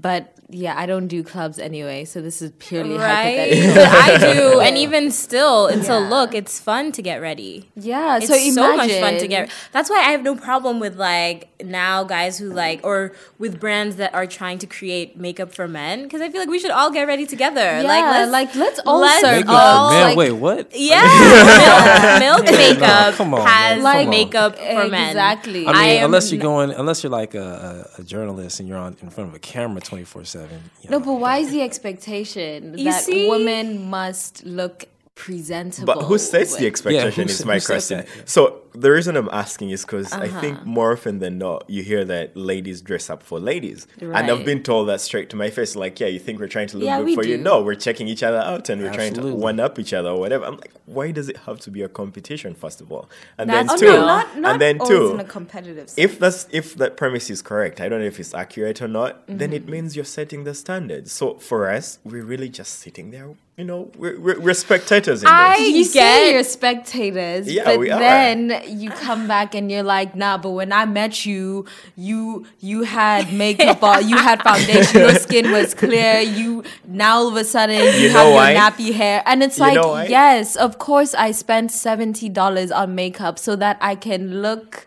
but 0.00 0.34
yeah, 0.52 0.74
I 0.76 0.86
don't 0.86 1.06
do 1.06 1.22
clubs 1.22 1.60
anyway. 1.60 2.04
So 2.04 2.20
this 2.20 2.42
is 2.42 2.50
purely 2.58 2.96
right? 2.96 3.38
hypothetical. 3.52 3.74
But 3.74 3.88
I 4.28 4.32
do, 4.34 4.60
and 4.66 4.76
even 4.76 5.10
still, 5.12 5.66
it's 5.68 5.88
a 5.88 5.98
look. 6.00 6.34
It's 6.34 6.58
fun 6.58 6.90
to 6.92 7.02
get 7.02 7.20
ready. 7.20 7.70
Yeah, 7.76 8.18
so 8.18 8.34
It's 8.34 8.54
so 8.56 8.62
so, 8.62 8.76
much 8.76 8.90
fun 8.92 9.18
to 9.18 9.28
get. 9.28 9.40
Ready. 9.42 9.52
That's 9.72 9.88
why 9.90 9.98
I 9.98 10.10
have 10.10 10.22
no 10.22 10.34
problem 10.34 10.80
with 10.80 10.96
like 10.96 11.48
now 11.62 12.02
guys 12.04 12.38
who 12.38 12.50
like 12.50 12.80
or 12.82 13.12
with 13.38 13.60
brands 13.60 13.96
that 13.96 14.12
are 14.14 14.26
trying 14.26 14.58
to 14.58 14.66
create 14.66 15.16
makeup 15.16 15.52
for 15.52 15.68
men 15.68 16.02
because 16.04 16.20
I 16.20 16.30
feel 16.30 16.40
like 16.40 16.48
we 16.48 16.58
should 16.58 16.70
all 16.72 16.90
get 16.90 17.06
ready 17.06 17.26
together. 17.26 17.60
Yeah, 17.60 17.82
like 17.82 18.04
let's 18.04 18.32
like, 18.32 18.54
let's 18.56 18.80
all 18.86 19.00
let's 19.00 19.20
serve 19.20 19.36
Makeup 19.46 19.54
all, 19.54 19.90
for 19.90 19.94
men. 19.94 20.02
like- 20.08 20.16
Wait, 20.16 20.32
what? 20.32 20.74
yeah, 20.74 22.16
milk, 22.20 22.44
milk 22.44 22.56
makeup 22.56 23.14
come 23.14 23.34
on, 23.34 23.46
has 23.46 23.82
Like- 23.82 23.98
come 23.98 24.04
on. 24.06 24.10
makeup 24.10 24.56
for 24.58 24.88
men. 24.88 25.08
Exactly. 25.10 25.66
I 25.66 25.72
mean, 25.72 25.76
I 25.76 25.86
unless 26.04 26.32
you're 26.32 26.40
going, 26.42 26.70
unless 26.72 27.02
you're 27.04 27.10
like 27.12 27.34
a, 27.34 27.86
a, 27.98 28.00
a 28.00 28.04
journalist 28.04 28.58
and 28.60 28.68
you're 28.68 28.78
on 28.78 28.96
in 29.00 29.10
front 29.10 29.30
of 29.30 29.34
a 29.36 29.38
camera 29.38 29.80
24 29.90 30.24
seven. 30.24 30.60
No, 30.88 31.00
but 31.00 31.14
why 31.14 31.38
is 31.38 31.50
the 31.50 31.62
expectation 31.62 32.78
You 32.78 32.84
that 32.84 33.02
see? 33.02 33.28
women 33.28 33.90
must 33.90 34.44
look 34.44 34.84
presentable? 35.14 35.94
But 35.94 36.04
who 36.04 36.18
sets 36.18 36.56
the 36.56 36.66
expectation 36.66 37.24
who 37.24 37.30
is 37.30 37.40
s- 37.40 37.46
my 37.46 37.60
question. 37.60 37.98
that? 37.98 38.28
So 38.28 38.62
the 38.72 38.90
reason 38.90 39.16
I'm 39.16 39.28
asking 39.32 39.70
is 39.70 39.84
because 39.84 40.12
I 40.12 40.26
Uh-huh. 40.26 40.40
think 40.40 40.64
more 40.64 40.92
often 40.92 41.18
than 41.18 41.38
not, 41.38 41.68
you 41.68 41.82
hear 41.82 42.04
that 42.04 42.36
ladies 42.36 42.80
dress 42.80 43.10
up 43.10 43.22
for 43.22 43.38
ladies, 43.38 43.86
and 44.00 44.30
I've 44.30 44.44
been 44.44 44.62
told 44.62 44.88
that 44.88 45.00
straight 45.00 45.28
to 45.30 45.36
my 45.36 45.50
face. 45.50 45.76
Like, 45.76 46.00
yeah, 46.00 46.06
you 46.06 46.18
think 46.18 46.38
we're 46.40 46.46
trying 46.56 46.68
to 46.68 46.78
look 46.78 46.86
Yeah, 46.86 46.98
good 46.98 47.06
we 47.06 47.14
for 47.14 47.24
you? 47.24 47.36
No, 47.36 47.60
we're 47.62 47.74
checking 47.74 48.08
each 48.08 48.22
other 48.22 48.38
out 48.38 48.68
and 48.70 48.80
we're 48.82 48.92
trying 48.94 49.14
to 49.14 49.34
one 49.34 49.60
up 49.60 49.78
each 49.78 49.92
other 49.92 50.10
or 50.10 50.18
whatever. 50.18 50.44
I'm 50.46 50.56
like, 50.56 50.72
why 50.86 51.10
does 51.10 51.28
it 51.28 51.38
have 51.46 51.58
to 51.60 51.70
be 51.70 51.82
a 51.82 51.88
competition 51.88 52.54
first 52.54 52.80
of 52.80 52.90
all? 52.90 53.08
And 53.38 53.48
That's 53.50 53.68
then 53.68 53.76
oh, 53.76 53.80
two, 53.80 54.00
no, 54.00 54.06
not, 54.06 54.38
not 54.38 54.52
and 54.52 54.60
then 54.60 54.78
two, 54.90 55.10
in 55.14 55.20
a 55.20 55.24
competitive 55.24 55.88
sense. 55.90 55.98
if 55.98 56.18
that's 56.18 56.46
if 56.50 56.74
that 56.76 56.96
premise 56.96 57.28
is 57.30 57.42
correct, 57.42 57.80
I 57.80 57.88
don't 57.88 58.00
know 58.00 58.06
if 58.06 58.18
it's 58.20 58.34
accurate 58.34 58.80
or 58.80 58.88
not. 58.88 59.26
Then 59.26 59.38
Mm-hmm. 59.50 59.52
it 59.54 59.68
means 59.68 59.96
you're 59.96 60.04
setting 60.20 60.44
the 60.44 60.54
standards. 60.54 61.12
So 61.12 61.34
for 61.34 61.68
us, 61.70 61.98
we're 62.04 62.24
really 62.24 62.48
just 62.48 62.78
sitting 62.80 63.10
there. 63.10 63.30
You 63.60 63.66
know, 63.66 63.90
we're, 63.98 64.18
we're, 64.18 64.40
we're 64.40 64.54
spectators 64.54 65.22
in 65.22 65.28
I 65.28 65.58
this. 65.58 65.68
you 65.68 65.84
get- 65.84 65.92
say 65.92 66.32
you're 66.32 66.44
spectators, 66.44 67.46
Yeah, 67.46 67.64
but 67.64 67.78
we 67.78 67.90
are. 67.90 67.98
then 67.98 68.62
you 68.66 68.88
come 68.88 69.28
back 69.28 69.54
and 69.54 69.70
you're 69.70 69.82
like, 69.82 70.16
nah. 70.16 70.38
But 70.38 70.52
when 70.52 70.72
I 70.72 70.86
met 70.86 71.26
you, 71.26 71.66
you 71.94 72.46
you 72.60 72.84
had 72.84 73.34
makeup 73.34 73.82
on, 73.82 74.08
you 74.08 74.16
had 74.16 74.40
foundation, 74.40 75.00
your 75.00 75.14
skin 75.26 75.52
was 75.52 75.74
clear. 75.74 76.20
You 76.20 76.64
now 76.86 77.18
all 77.18 77.28
of 77.28 77.36
a 77.36 77.44
sudden 77.44 77.76
you, 77.76 77.82
You 77.82 78.08
have 78.08 78.14
know 78.14 78.28
your 78.28 78.34
why? 78.36 78.54
nappy 78.54 78.94
hair, 78.94 79.22
and 79.26 79.42
it's 79.42 79.58
You 79.58 79.64
like, 79.74 80.08
yes, 80.08 80.56
of 80.56 80.78
course, 80.78 81.12
I 81.12 81.30
spent 81.32 81.70
seventy 81.70 82.30
dollars 82.30 82.70
on 82.72 82.94
makeup 82.94 83.38
so 83.38 83.56
that 83.56 83.76
I 83.82 83.94
can 83.94 84.40
look. 84.40 84.86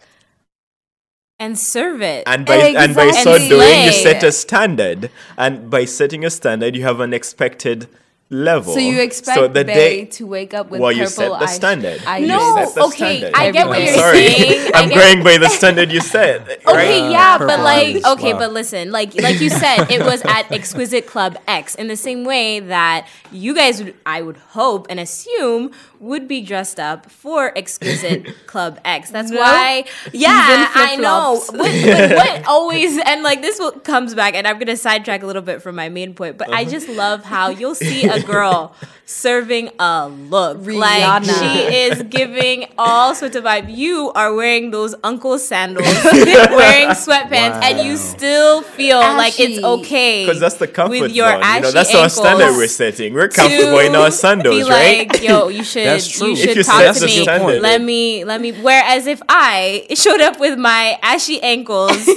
and 1.39 1.59
serve 1.59 2.01
it. 2.01 2.23
And 2.25 2.45
by 2.45 2.55
and 2.55 2.95
by 2.95 3.11
so 3.11 3.33
Exactly. 3.35 3.49
doing, 3.49 3.83
you 3.85 3.91
set 3.91 4.23
a 4.23 4.31
standard. 4.31 5.11
And 5.37 5.69
by 5.69 5.85
setting 5.85 6.23
a 6.25 6.29
standard, 6.31 6.75
you 6.75 6.83
have 6.83 6.99
an 7.01 7.13
expected 7.13 7.87
level. 8.33 8.73
So 8.73 8.79
you 8.79 8.99
expect 9.01 9.37
so 9.37 9.47
the 9.47 9.63
Bay 9.63 9.73
day 9.73 10.05
to 10.17 10.25
wake 10.27 10.53
up 10.53 10.69
with 10.71 10.81
well, 10.81 10.89
purple 10.91 11.01
you 11.03 11.07
set 11.07 11.29
the 11.29 11.35
eyes- 11.35 11.55
standard. 11.55 12.03
eye- 12.05 12.17
You 12.17 12.27
No, 12.27 12.55
set 12.65 12.75
the 12.75 12.81
okay, 12.85 12.95
standard. 13.19 13.31
I 13.35 13.51
get 13.51 13.67
what 13.67 13.77
I'm 13.77 13.85
you're 13.85 13.93
sorry. 13.93 14.27
saying. 14.29 14.71
I 14.75 14.81
I'm 14.83 14.89
going 14.89 15.23
by 15.23 15.37
the 15.37 15.49
standard 15.49 15.91
you 15.91 16.01
set. 16.01 16.41
Okay, 16.67 17.09
yeah, 17.11 17.37
Purple 17.37 17.47
but 17.55 17.59
like, 17.63 17.95
eyes. 17.97 18.05
okay, 18.05 18.33
Wow. 18.33 18.39
but 18.39 18.53
listen, 18.53 18.91
like, 18.91 19.13
like 19.21 19.39
you 19.39 19.49
said, 19.49 19.85
it 19.91 20.01
was 20.03 20.21
at 20.25 20.51
Exquisite 20.51 21.05
Club 21.07 21.37
X 21.47 21.75
in 21.75 21.87
the 21.87 21.95
same 21.95 22.23
way 22.25 22.59
that 22.59 23.07
you 23.31 23.53
guys, 23.55 23.83
would, 23.83 23.95
I 24.05 24.21
would 24.21 24.37
hope 24.37 24.87
and 24.89 24.99
assume, 24.99 25.71
would 25.99 26.27
be 26.27 26.41
dressed 26.41 26.79
up 26.79 27.09
for 27.09 27.57
Exquisite 27.57 28.27
Club 28.47 28.79
X. 28.83 29.11
That's 29.11 29.31
No. 29.31 29.39
why, 29.39 29.85
yeah, 30.11 30.67
I 30.73 30.95
know. 30.97 31.37
flip-flops. 31.39 31.51
What, 31.53 32.09
what, 32.09 32.15
what 32.17 32.47
always, 32.47 32.97
and 33.05 33.23
like 33.23 33.41
this 33.41 33.59
will, 33.59 33.71
comes 33.71 34.13
back, 34.15 34.33
and 34.35 34.47
I'm 34.47 34.59
gonna 34.59 34.75
sidetrack 34.77 35.23
a 35.23 35.25
little 35.25 35.41
bit 35.41 35.61
from 35.61 35.75
my 35.75 35.89
main 35.89 36.13
point, 36.13 36.37
but 36.37 36.49
Uh-huh. 36.49 36.59
I 36.59 36.65
just 36.65 36.89
love 36.89 37.23
how 37.23 37.49
you'll 37.49 37.75
see 37.75 38.03
a 38.05 38.21
girl 38.31 38.75
serving 39.05 39.69
a 39.79 40.07
look, 40.07 40.65
like 40.65 41.23
she 41.23 41.75
is 41.75 42.03
giving 42.03 42.65
all 42.77 43.13
sorts 43.13 43.35
of 43.35 43.43
vibe. 43.43 43.75
You 43.75 44.11
are 44.15 44.33
wearing 44.33 44.71
those 44.71 44.95
uncle 45.03 45.37
sandals, 45.37 45.85
wearing 46.05 46.89
sweatpants, 46.89 47.61
and 47.63 47.85
you 47.85 47.97
still 47.97 48.61
feel 48.61 48.99
like 48.99 49.39
it's 49.39 49.63
okay. 49.63 50.25
Because 50.25 50.39
that's 50.39 50.55
the 50.55 50.67
comfort 50.67 51.01
with 51.01 51.11
your 51.11 51.29
zone. 51.29 51.55
You 51.55 51.61
know, 51.61 51.71
that's 51.71 51.93
our 51.95 52.09
standard 52.09 52.55
we're 52.57 52.67
setting. 52.67 53.13
We're 53.13 53.29
comfortable 53.29 53.79
in 53.79 53.95
our 53.95 54.07
to 54.07 54.11
sandals, 54.11 54.63
be 54.63 54.69
right? 54.69 55.07
like, 55.09 55.21
yo, 55.23 55.49
you 55.49 55.63
should, 55.63 55.85
That's 55.85 56.07
true. 56.07 56.29
you 56.29 56.35
should 56.35 56.55
you 56.57 56.63
talk 56.63 56.95
to 56.95 57.05
me. 57.05 57.23
standard. 57.23 57.61
Let 57.61 57.81
me, 57.81 58.23
let 58.23 58.41
me. 58.41 58.51
Whereas 58.51 59.07
if 59.07 59.21
I 59.27 59.85
showed 59.93 60.21
up 60.21 60.39
with 60.39 60.57
my 60.57 60.97
ashy 61.01 61.41
ankles 61.41 62.07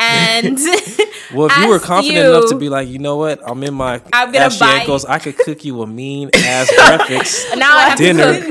and 0.00 0.58
Well, 1.34 1.46
if 1.46 1.56
you 1.58 1.68
were 1.68 1.78
confident 1.78 2.24
you- 2.24 2.30
enough 2.36 2.48
to 2.50 2.56
be 2.56 2.68
like, 2.68 2.88
you 2.88 2.98
know 2.98 3.16
what, 3.16 3.38
I'm 3.48 3.62
in 3.62 3.74
my 3.74 4.00
I'm 4.12 4.32
gonna 4.32 4.46
ashy 4.46 4.58
buy- 4.60 4.78
ankles, 4.80 5.04
I 5.04 5.18
could 5.20 5.36
cook 5.38 5.64
you 5.64 5.80
a 5.82 5.86
mean 5.86 6.30
ass 6.34 6.72
breakfast. 6.74 7.56
now 7.56 7.76
I 7.76 7.88
have 7.90 7.98
Dinner. 7.98 8.32
to 8.40 8.50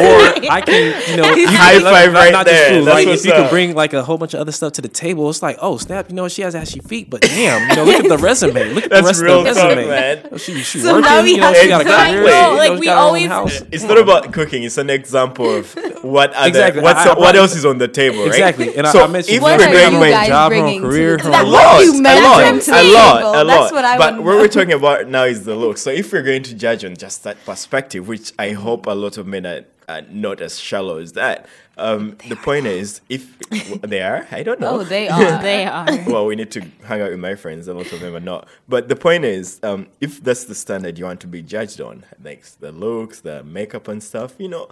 or 0.00 0.50
I 0.50 0.60
can, 0.64 1.10
you 1.10 1.16
know, 1.16 1.34
you 1.34 1.46
High 1.46 1.72
can, 1.74 1.82
five 1.82 2.12
not, 2.12 2.18
right 2.18 2.32
not 2.32 2.46
there. 2.46 2.54
just 2.56 2.78
food. 2.78 2.84
That's 2.86 2.94
Like 3.06 3.08
if 3.18 3.24
you 3.24 3.32
can 3.32 3.50
bring 3.50 3.74
like 3.74 3.92
a 3.92 4.02
whole 4.02 4.18
bunch 4.18 4.34
of 4.34 4.40
other 4.40 4.52
stuff 4.52 4.72
to 4.74 4.82
the 4.82 4.88
table, 4.88 5.28
it's 5.30 5.42
like, 5.42 5.58
oh 5.60 5.76
snap, 5.76 6.08
you 6.08 6.16
know, 6.16 6.26
she 6.28 6.42
has 6.42 6.54
ashy 6.54 6.80
feet, 6.80 7.10
but 7.10 7.20
damn, 7.20 7.68
you 7.70 7.76
know, 7.76 7.84
look 7.84 8.04
at 8.04 8.08
the 8.08 8.18
resume. 8.18 8.72
Look 8.74 8.84
at 8.84 8.90
That's 8.90 9.02
the 9.02 9.06
rest 9.08 9.22
real 9.22 9.38
of 9.40 9.44
the 9.44 9.52
talk, 9.54 9.68
resume. 9.76 9.88
man. 9.88 10.28
Oh, 10.32 10.36
She, 10.38 10.58
she 10.62 10.78
So 10.80 10.94
working, 10.94 11.02
now 11.10 11.22
we 11.22 11.30
you 11.32 11.36
know, 11.38 11.46
have 11.48 11.56
she 11.56 11.62
to 11.62 11.68
got 11.68 11.80
a 11.82 11.84
cook. 11.84 11.94
career. 11.94 12.24
No, 12.24 12.50
you 12.52 12.56
like, 12.58 12.72
know, 12.72 12.78
we 12.78 12.86
got 12.86 12.92
her 12.94 13.00
own 13.00 13.06
always- 13.06 13.26
house. 13.28 13.62
It's 13.70 13.84
not 13.84 13.98
about 13.98 14.32
cooking. 14.32 14.62
It's 14.64 14.78
an 14.78 14.90
example 14.90 15.48
of 15.58 15.72
what 16.02 16.32
other, 16.32 16.48
Exactly. 16.48 16.82
what's 16.82 17.06
I- 17.06 17.12
I- 17.12 17.18
what 17.18 17.36
else 17.36 17.54
is 17.54 17.64
on 17.64 17.78
the 17.78 17.88
table, 17.88 18.18
right? 18.20 18.28
Exactly. 18.28 18.74
And 18.76 18.86
I- 18.86 18.92
so 18.92 19.04
I 19.04 19.06
mentioned 19.06 19.36
if 19.36 19.42
What 19.42 19.58
we're 19.58 19.66
are 19.68 19.72
going 19.72 19.94
you 19.94 20.00
guys 20.10 20.28
job, 20.28 20.52
her 20.78 20.88
career, 20.88 21.16
to 21.16 21.22
the 21.24 21.30
a 21.30 21.42
lot, 21.42 21.46
What 21.46 21.80
do 21.80 21.84
you 21.96 22.00
a 22.00 22.22
lot, 22.22 22.36
bring 22.38 22.60
to 22.60 22.70
a 22.72 22.82
the 22.84 22.92
lot, 22.92 23.16
table? 23.18 23.30
a 23.30 23.44
lot. 23.44 23.46
That's 23.46 23.72
what 23.72 23.84
I 23.84 23.98
but 23.98 24.12
want 24.14 24.24
what 24.24 24.36
we're 24.38 24.48
talking 24.48 24.72
about 24.72 25.08
now 25.08 25.24
is 25.24 25.44
the 25.44 25.54
look. 25.56 25.78
So 25.78 25.90
if 25.90 26.12
we're 26.12 26.22
going 26.22 26.42
to 26.44 26.54
judge 26.54 26.84
on 26.84 26.96
just 26.96 27.24
that 27.24 27.44
perspective, 27.44 28.06
which 28.08 28.32
I 28.38 28.50
hope 28.50 28.86
a 28.86 28.90
lot 28.92 29.18
of 29.18 29.26
men 29.26 29.46
are, 29.46 29.64
are 29.88 30.02
not 30.02 30.40
as 30.40 30.58
shallow 30.60 30.98
as 30.98 31.12
that, 31.12 31.46
um, 31.76 32.16
the 32.28 32.36
point 32.36 32.66
is, 32.66 33.00
if 33.08 33.38
they 33.80 34.02
are, 34.02 34.26
I 34.30 34.42
don't 34.42 34.60
know. 34.60 34.80
Oh, 34.80 34.84
they 34.84 35.08
are. 35.16 35.42
They 35.42 35.64
are. 35.64 35.86
well, 36.06 36.26
we 36.26 36.36
need 36.36 36.50
to 36.52 36.60
hang 36.84 37.00
out 37.00 37.10
with 37.10 37.20
my 37.20 37.34
friends. 37.34 37.68
A 37.68 37.74
lot 37.74 37.90
of 37.90 38.00
them 38.00 38.14
are 38.14 38.20
not. 38.20 38.48
But 38.68 38.88
the 38.88 38.96
point 38.96 39.24
is, 39.24 39.58
um, 39.62 39.86
if 40.00 40.22
that's 40.22 40.44
the 40.44 40.54
standard 40.54 40.98
you 40.98 41.06
want 41.06 41.20
to 41.20 41.26
be 41.26 41.40
judged 41.42 41.80
on, 41.80 42.04
like 42.22 42.44
the 42.60 42.70
looks, 42.70 43.20
the 43.20 43.42
makeup, 43.44 43.88
and 43.88 44.02
stuff, 44.02 44.34
you 44.38 44.48
know, 44.48 44.68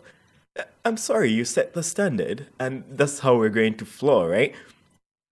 I'm 0.85 0.97
sorry, 0.97 1.31
you 1.31 1.45
set 1.45 1.73
the 1.73 1.83
standard, 1.83 2.49
and 2.59 2.85
that's 2.91 3.21
how 3.21 3.37
we're 3.37 3.49
going 3.49 3.75
to 3.77 3.85
flow, 3.87 4.27
right? 4.27 4.55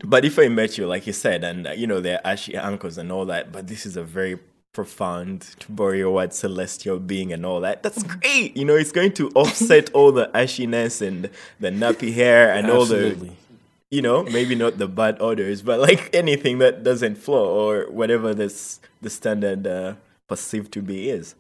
But 0.04 0.24
if 0.24 0.38
I 0.38 0.48
met 0.48 0.76
you, 0.76 0.86
like 0.86 1.06
you 1.06 1.12
said, 1.12 1.42
and 1.44 1.66
uh, 1.66 1.70
you 1.72 1.86
know, 1.86 2.00
they're 2.00 2.20
ashy 2.26 2.54
ankles 2.56 2.98
and 2.98 3.10
all 3.10 3.24
that, 3.26 3.50
but 3.52 3.66
this 3.66 3.86
is 3.86 3.96
a 3.96 4.02
very 4.04 4.38
profound, 4.72 5.40
to 5.60 5.72
borrow 5.72 5.92
your 5.94 6.10
word, 6.10 6.34
celestial 6.34 6.98
being 6.98 7.32
and 7.32 7.46
all 7.46 7.60
that. 7.62 7.82
That's 7.82 8.02
great. 8.02 8.54
You 8.56 8.66
know, 8.66 8.74
it's 8.76 8.92
going 8.92 9.12
to 9.14 9.30
offset 9.30 9.90
all 9.94 10.12
the 10.12 10.26
ashiness 10.34 11.00
and 11.00 11.30
the 11.60 11.70
nappy 11.70 12.12
hair 12.12 12.52
and 12.52 12.70
all 12.70 12.84
the 12.84 13.30
you 13.88 14.02
know, 14.02 14.24
maybe 14.24 14.54
not 14.56 14.76
the 14.78 14.88
bad 14.88 15.16
odors, 15.20 15.62
but 15.62 15.80
like 15.80 16.14
anything 16.14 16.58
that 16.58 16.82
doesn't 16.84 17.16
flow 17.16 17.46
or 17.48 17.90
whatever 17.90 18.34
this 18.34 18.80
the 19.00 19.08
standard 19.08 19.66
uh, 19.66 19.94
perceived 20.28 20.72
to 20.72 20.82
be 20.82 21.08
is. 21.08 21.34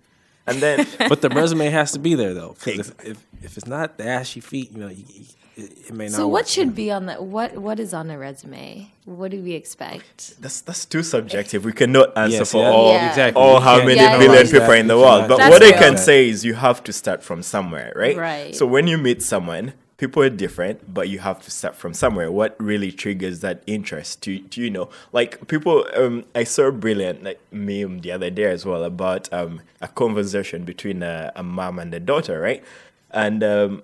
And 0.46 0.62
then 0.62 0.86
But 1.10 1.20
the 1.20 1.28
resume 1.28 1.68
has 1.70 1.92
to 1.92 1.98
be 1.98 2.14
there 2.14 2.32
though, 2.32 2.54
because 2.64 2.88
if, 2.90 3.04
if 3.04 3.26
if 3.42 3.56
it's 3.58 3.66
not 3.66 3.98
the 3.98 4.06
ashy 4.06 4.40
feet, 4.40 4.72
you 4.72 4.78
know, 4.80 4.88
you, 4.88 5.04
you- 5.12 5.26
it, 5.56 5.88
it 5.88 5.92
may 5.94 6.04
not. 6.06 6.12
So 6.12 6.26
work. 6.26 6.32
what 6.34 6.48
should 6.48 6.74
be 6.74 6.90
on 6.90 7.06
the 7.06 7.14
what 7.14 7.56
what 7.56 7.80
is 7.80 7.92
on 7.94 8.10
a 8.10 8.18
resume? 8.18 8.90
What 9.04 9.30
do 9.30 9.42
we 9.42 9.52
expect? 9.54 10.40
that's 10.40 10.60
that's 10.60 10.84
too 10.84 11.02
subjective. 11.02 11.64
We 11.64 11.72
cannot 11.72 12.16
answer 12.16 12.38
Yes, 12.38 12.52
for 12.52 12.62
yeah. 12.62 12.70
all 12.70 12.92
Yeah. 12.92 13.08
exactly. 13.08 13.42
all 13.42 13.60
how 13.60 13.78
many 13.78 13.94
Yeah, 13.96 14.18
billion 14.18 14.46
yeah. 14.46 14.52
people 14.52 14.70
are 14.70 14.76
in 14.76 14.86
the 14.86 14.96
world. 14.98 15.28
But 15.28 15.38
That's 15.38 15.50
what 15.50 15.62
I 15.62 15.72
can 15.72 15.96
say 15.96 16.28
is 16.28 16.44
you 16.44 16.54
have 16.54 16.84
to 16.84 16.92
start 16.92 17.22
from 17.22 17.42
somewhere, 17.42 17.92
right? 17.96 18.16
Right. 18.16 18.54
So 18.54 18.66
when 18.66 18.86
you 18.86 18.98
meet 18.98 19.22
someone, 19.22 19.72
people 19.96 20.22
are 20.22 20.28
different, 20.28 20.92
but 20.92 21.08
you 21.08 21.20
have 21.20 21.42
to 21.42 21.50
start 21.50 21.74
from 21.74 21.94
somewhere. 21.94 22.30
What 22.30 22.54
really 22.60 22.92
triggers 22.92 23.40
that 23.40 23.62
interest 23.66 24.22
to, 24.24 24.38
to 24.40 24.60
you 24.60 24.70
know, 24.70 24.90
like 25.12 25.46
people 25.48 25.86
um 25.96 26.24
I 26.34 26.44
saw 26.44 26.64
a 26.64 26.72
brilliant 26.72 27.22
like 27.24 27.40
meme 27.50 28.00
the 28.00 28.12
other 28.12 28.28
day 28.28 28.44
as 28.56 28.66
well 28.66 28.84
about 28.84 29.32
um 29.32 29.62
a 29.80 29.88
conversation 29.88 30.64
between 30.64 31.02
a, 31.02 31.32
a 31.34 31.42
mom 31.42 31.78
and 31.78 31.94
a 31.94 32.00
daughter, 32.00 32.40
right? 32.40 32.62
And 33.10 33.42
um 33.42 33.82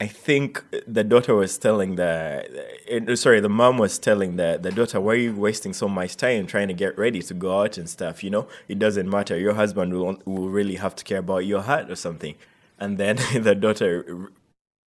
I 0.00 0.06
think 0.06 0.64
the 0.86 1.04
daughter 1.04 1.34
was 1.34 1.58
telling 1.58 1.96
the 1.96 3.16
sorry, 3.16 3.40
the 3.40 3.50
mom 3.50 3.76
was 3.78 3.98
telling 3.98 4.36
the 4.36 4.58
the 4.60 4.70
daughter, 4.70 4.98
"Why 5.00 5.12
are 5.12 5.16
you 5.16 5.34
wasting 5.34 5.74
so 5.74 5.88
much 5.88 6.16
time 6.16 6.46
trying 6.46 6.68
to 6.68 6.74
get 6.74 6.96
ready 6.98 7.20
to 7.22 7.34
go 7.34 7.60
out 7.62 7.76
and 7.76 7.88
stuff? 7.88 8.24
You 8.24 8.30
know, 8.30 8.48
it 8.66 8.78
doesn't 8.78 9.08
matter. 9.08 9.38
Your 9.38 9.54
husband 9.54 9.92
will 9.92 10.18
will 10.24 10.48
really 10.48 10.76
have 10.76 10.94
to 10.96 11.04
care 11.04 11.18
about 11.18 11.44
your 11.46 11.62
heart 11.62 11.90
or 11.90 11.96
something." 11.96 12.34
And 12.78 12.98
then 12.98 13.16
the 13.38 13.54
daughter 13.54 14.30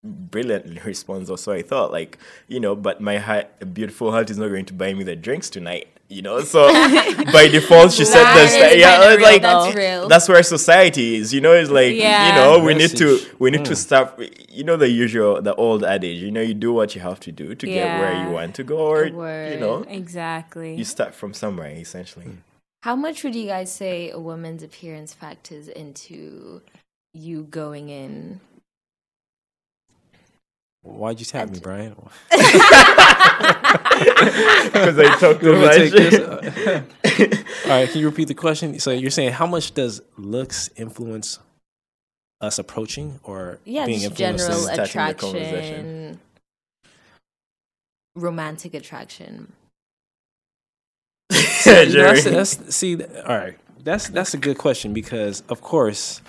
brilliantly 0.04 0.80
responds, 0.84 1.30
or 1.30 1.38
so 1.38 1.52
I 1.52 1.62
thought 1.62 1.92
like 1.92 2.18
you 2.48 2.60
know, 2.60 2.74
but 2.76 3.00
my 3.00 3.18
heart, 3.18 3.46
beautiful 3.74 4.10
heart, 4.12 4.30
is 4.30 4.38
not 4.38 4.48
going 4.48 4.66
to 4.66 4.74
buy 4.74 4.94
me 4.94 5.04
the 5.04 5.16
drinks 5.16 5.48
tonight." 5.50 5.88
You 6.10 6.22
know, 6.22 6.40
so 6.40 6.68
by 7.32 7.48
default, 7.48 7.92
she 7.92 8.04
said 8.06 8.32
this. 8.34 8.54
is 8.54 8.80
Yeah, 8.80 8.96
kinda 8.98 9.16
real, 9.16 9.22
like 9.30 9.42
that's 9.42 9.74
real. 9.76 10.08
that's 10.08 10.26
where 10.28 10.42
society 10.42 11.16
is. 11.16 11.34
You 11.34 11.42
know, 11.42 11.52
it's 11.52 11.70
like 11.70 11.94
Yeah. 11.94 12.28
you 12.28 12.34
know, 12.34 12.64
we 12.64 12.72
need 12.74 12.96
to 12.96 13.20
we 13.38 13.50
need 13.50 13.66
to 13.66 13.76
stop. 13.76 14.18
You 14.48 14.64
know 14.64 14.76
the 14.78 14.88
usual, 14.88 15.42
the 15.42 15.54
old 15.56 15.84
adage. 15.84 16.18
You 16.22 16.30
know, 16.30 16.40
you 16.40 16.54
do 16.54 16.72
what 16.72 16.94
you 16.94 17.02
have 17.02 17.20
to 17.20 17.32
do 17.32 17.54
to 17.54 17.66
get 17.66 18.00
where 18.00 18.24
you 18.24 18.30
want 18.30 18.54
to 18.54 18.64
go, 18.64 18.78
or 18.78 19.04
you 19.06 19.60
know, 19.60 19.84
Exactly. 19.88 20.74
you 20.76 20.84
start 20.84 21.14
from 21.14 21.34
somewhere. 21.34 21.70
Essentially, 21.70 22.24
mm. 22.26 22.36
How 22.82 22.96
much 22.96 23.22
would 23.22 23.34
you 23.34 23.46
guys 23.46 23.70
say 23.70 24.08
a 24.10 24.18
woman's 24.18 24.62
appearance 24.62 25.12
factors 25.12 25.68
into 25.68 26.62
you 27.12 27.42
going 27.50 27.90
in? 27.90 28.40
Why'd 30.96 31.20
you 31.20 31.26
tap 31.26 31.50
me, 31.50 31.58
Brian? 31.60 31.94
because 32.30 32.50
I 34.98 35.16
took 35.18 35.40
the 35.40 35.52
You 35.52 35.52
want 35.52 35.62
me 35.62 35.68
to 35.68 35.90
take 35.90 35.94
much. 35.94 36.10
this? 36.10 37.44
All 37.64 37.70
right, 37.70 37.88
can 37.90 38.00
you 38.00 38.06
repeat 38.08 38.28
the 38.28 38.34
question? 38.34 38.78
So 38.80 38.90
you're 38.90 39.10
saying 39.10 39.32
how 39.32 39.46
much 39.46 39.72
does 39.74 40.00
looks 40.16 40.70
influence 40.76 41.38
us 42.40 42.58
approaching 42.58 43.18
or 43.24 43.58
Yeah, 43.64 43.84
being 43.86 44.00
just 44.00 44.12
influenced? 44.20 44.46
general 44.46 44.62
Starting 44.62 44.84
attraction, 44.84 46.20
romantic 48.16 48.74
attraction. 48.74 49.52
You 51.66 51.72
know, 51.74 51.84
Jerry. 51.86 52.20
that's, 52.22 52.54
that's, 52.56 52.74
see, 52.76 52.96
all 53.04 53.36
right, 53.36 53.58
that's 53.84 54.08
that's 54.08 54.32
a 54.34 54.38
good 54.38 54.56
question 54.58 54.92
because 54.94 55.42
of 55.50 55.60
course, 55.60 56.22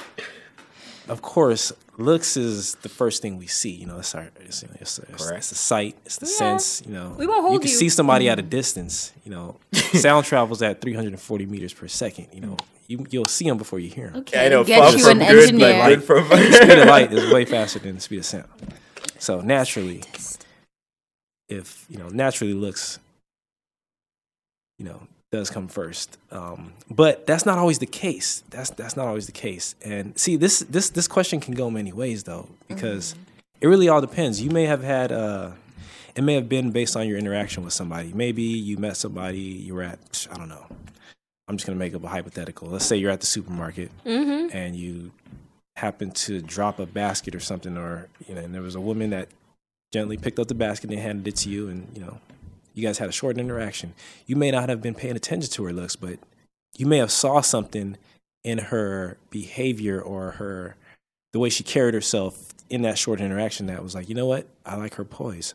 of 1.08 1.22
course, 1.22 1.72
looks 2.00 2.38
is 2.38 2.76
the 2.76 2.90
first 2.90 3.22
thing 3.22 3.38
we 3.38 3.48
see. 3.48 3.72
You 3.72 3.86
know, 3.88 4.00
it's 4.00 4.16
our 4.16 4.30
it's, 4.40 4.64
it's, 4.64 5.00
it's, 5.00 5.00
it's 5.00 5.50
the 5.50 5.56
sight, 5.56 5.96
it's 6.06 6.18
the 6.18 6.26
Yeah. 6.26 6.32
sense. 6.36 6.82
You 6.86 6.94
know, 6.94 7.16
We 7.18 7.28
won't 7.28 7.42
hold 7.42 7.54
you 7.54 7.60
can 7.60 7.70
you. 7.70 7.76
see 7.76 7.90
somebody 7.90 8.30
at 8.30 8.40
a 8.40 8.42
mm-hmm. 8.42 8.50
dance. 8.50 9.14
You 9.26 9.32
know, 9.32 9.58
sound 9.74 10.26
travels 10.26 10.62
at 10.62 10.82
340 10.82 11.46
meters 11.46 11.74
per 11.74 11.88
second. 11.88 12.28
You 12.34 12.42
know, 12.42 12.58
you 12.88 13.06
you'll 13.10 13.28
see 13.28 13.46
them 13.46 13.58
before 13.58 13.80
you 13.80 13.90
hear 13.90 14.08
them. 14.10 14.22
Okay, 14.22 14.46
I 14.46 14.50
know, 14.50 14.64
get 14.64 14.80
far 14.80 14.92
you 14.92 15.04
from 15.04 15.22
an 15.22 15.28
good, 15.28 15.44
engineer. 15.44 15.74
but 15.80 15.88
good 15.90 16.04
from 16.04 16.26
speed 16.26 16.80
of 16.80 16.88
light 16.88 17.14
is 17.14 17.32
way 17.32 17.46
faster 17.46 17.80
than 17.80 17.96
the 17.96 18.02
speed 18.02 18.20
of 18.20 18.26
sound. 18.26 18.46
So 19.20 19.42
naturally, 19.42 20.04
if 21.48 21.86
you 21.90 21.98
know, 21.98 22.10
naturally 22.10 22.54
looks, 22.54 23.00
you 24.78 24.86
know, 24.86 25.02
does 25.32 25.50
come 25.50 25.68
first. 25.68 26.18
Um, 26.32 26.74
but 26.90 27.28
that's 27.28 27.46
not 27.46 27.58
always 27.58 27.80
the 27.80 27.86
case. 27.86 28.44
That's 28.50 28.70
that's 28.72 28.96
not 28.98 29.08
always 29.08 29.26
the 29.26 29.32
case. 29.32 29.76
And 29.84 30.18
see, 30.18 30.36
this 30.36 30.60
this 30.62 30.90
this 30.90 31.08
question 31.08 31.40
can 31.40 31.54
go 31.54 31.70
many 31.70 31.92
ways 31.92 32.24
though, 32.24 32.48
because 32.68 33.16
it 33.62 33.68
really 33.68 33.90
all 33.90 34.02
depends. 34.02 34.42
You 34.42 34.50
may 34.52 34.66
have 34.66 34.84
had. 34.84 35.12
Uh, 35.12 35.52
it 36.16 36.24
may 36.24 36.34
have 36.34 36.50
been 36.50 36.72
based 36.72 36.98
on 36.98 37.08
your 37.08 37.18
interaction 37.18 37.64
with 37.64 37.72
somebody. 37.74 38.12
Maybe 38.14 38.42
you 38.42 38.78
met 38.78 38.98
somebody. 38.98 39.40
You 39.40 39.76
were 39.76 39.84
at. 39.84 40.28
I 40.32 40.38
don't 40.38 40.50
know. 40.50 40.66
I'm 41.48 41.58
just 41.58 41.66
gonna 41.66 41.80
make 41.80 41.94
up 41.96 42.04
a 42.04 42.08
hypothetical. 42.08 42.68
Let's 42.70 42.86
say 42.86 42.98
you're 42.98 43.12
at 43.12 43.22
the 43.22 43.26
supermarket 43.28 43.92
Mm-hmm. 44.06 44.56
and 44.56 44.76
you 44.76 45.12
happen 45.78 46.12
to 46.12 46.42
drop 46.42 46.80
a 46.80 46.86
basket 46.86 47.34
or 47.36 47.40
something, 47.40 47.78
or 47.78 48.08
you 48.28 48.36
know, 48.36 48.42
and 48.42 48.54
there 48.54 48.62
was 48.62 48.76
a 48.76 48.82
woman 48.82 49.12
that 49.12 49.30
gently 49.94 50.18
picked 50.18 50.40
up 50.40 50.48
the 50.48 50.56
basket 50.56 50.90
and 50.90 51.00
handed 51.00 51.28
it 51.28 51.36
to 51.38 51.50
you, 51.50 51.70
and 51.70 51.88
you 51.96 52.02
know, 52.02 52.18
you 52.80 52.88
guys 52.88 52.98
had 52.98 53.10
a 53.10 53.12
short 53.12 53.38
interaction. 53.38 53.94
You 54.26 54.36
may 54.36 54.52
not 54.52 54.70
have 54.70 54.82
been 54.82 54.96
paying 54.96 55.16
attention 55.16 55.52
to 55.52 55.64
her 55.66 55.74
looks, 55.74 55.96
but 55.96 56.20
you 56.78 56.86
may 56.86 56.98
have 56.98 57.12
saw 57.12 57.42
something 57.42 57.98
in 58.44 58.58
her 58.58 59.18
behavior 59.30 60.02
or 60.02 60.32
her 60.32 60.76
the 61.34 61.40
way 61.40 61.50
she 61.50 61.64
carried 61.64 61.94
herself 61.94 62.48
in 62.70 62.82
that 62.84 62.98
short 62.98 63.20
interaction 63.20 63.66
that 63.68 63.84
was 63.84 63.94
like, 63.94 64.08
you 64.10 64.16
know 64.16 64.26
what, 64.26 64.48
I 64.66 64.76
like 64.78 64.96
her 64.96 65.04
poise. 65.06 65.54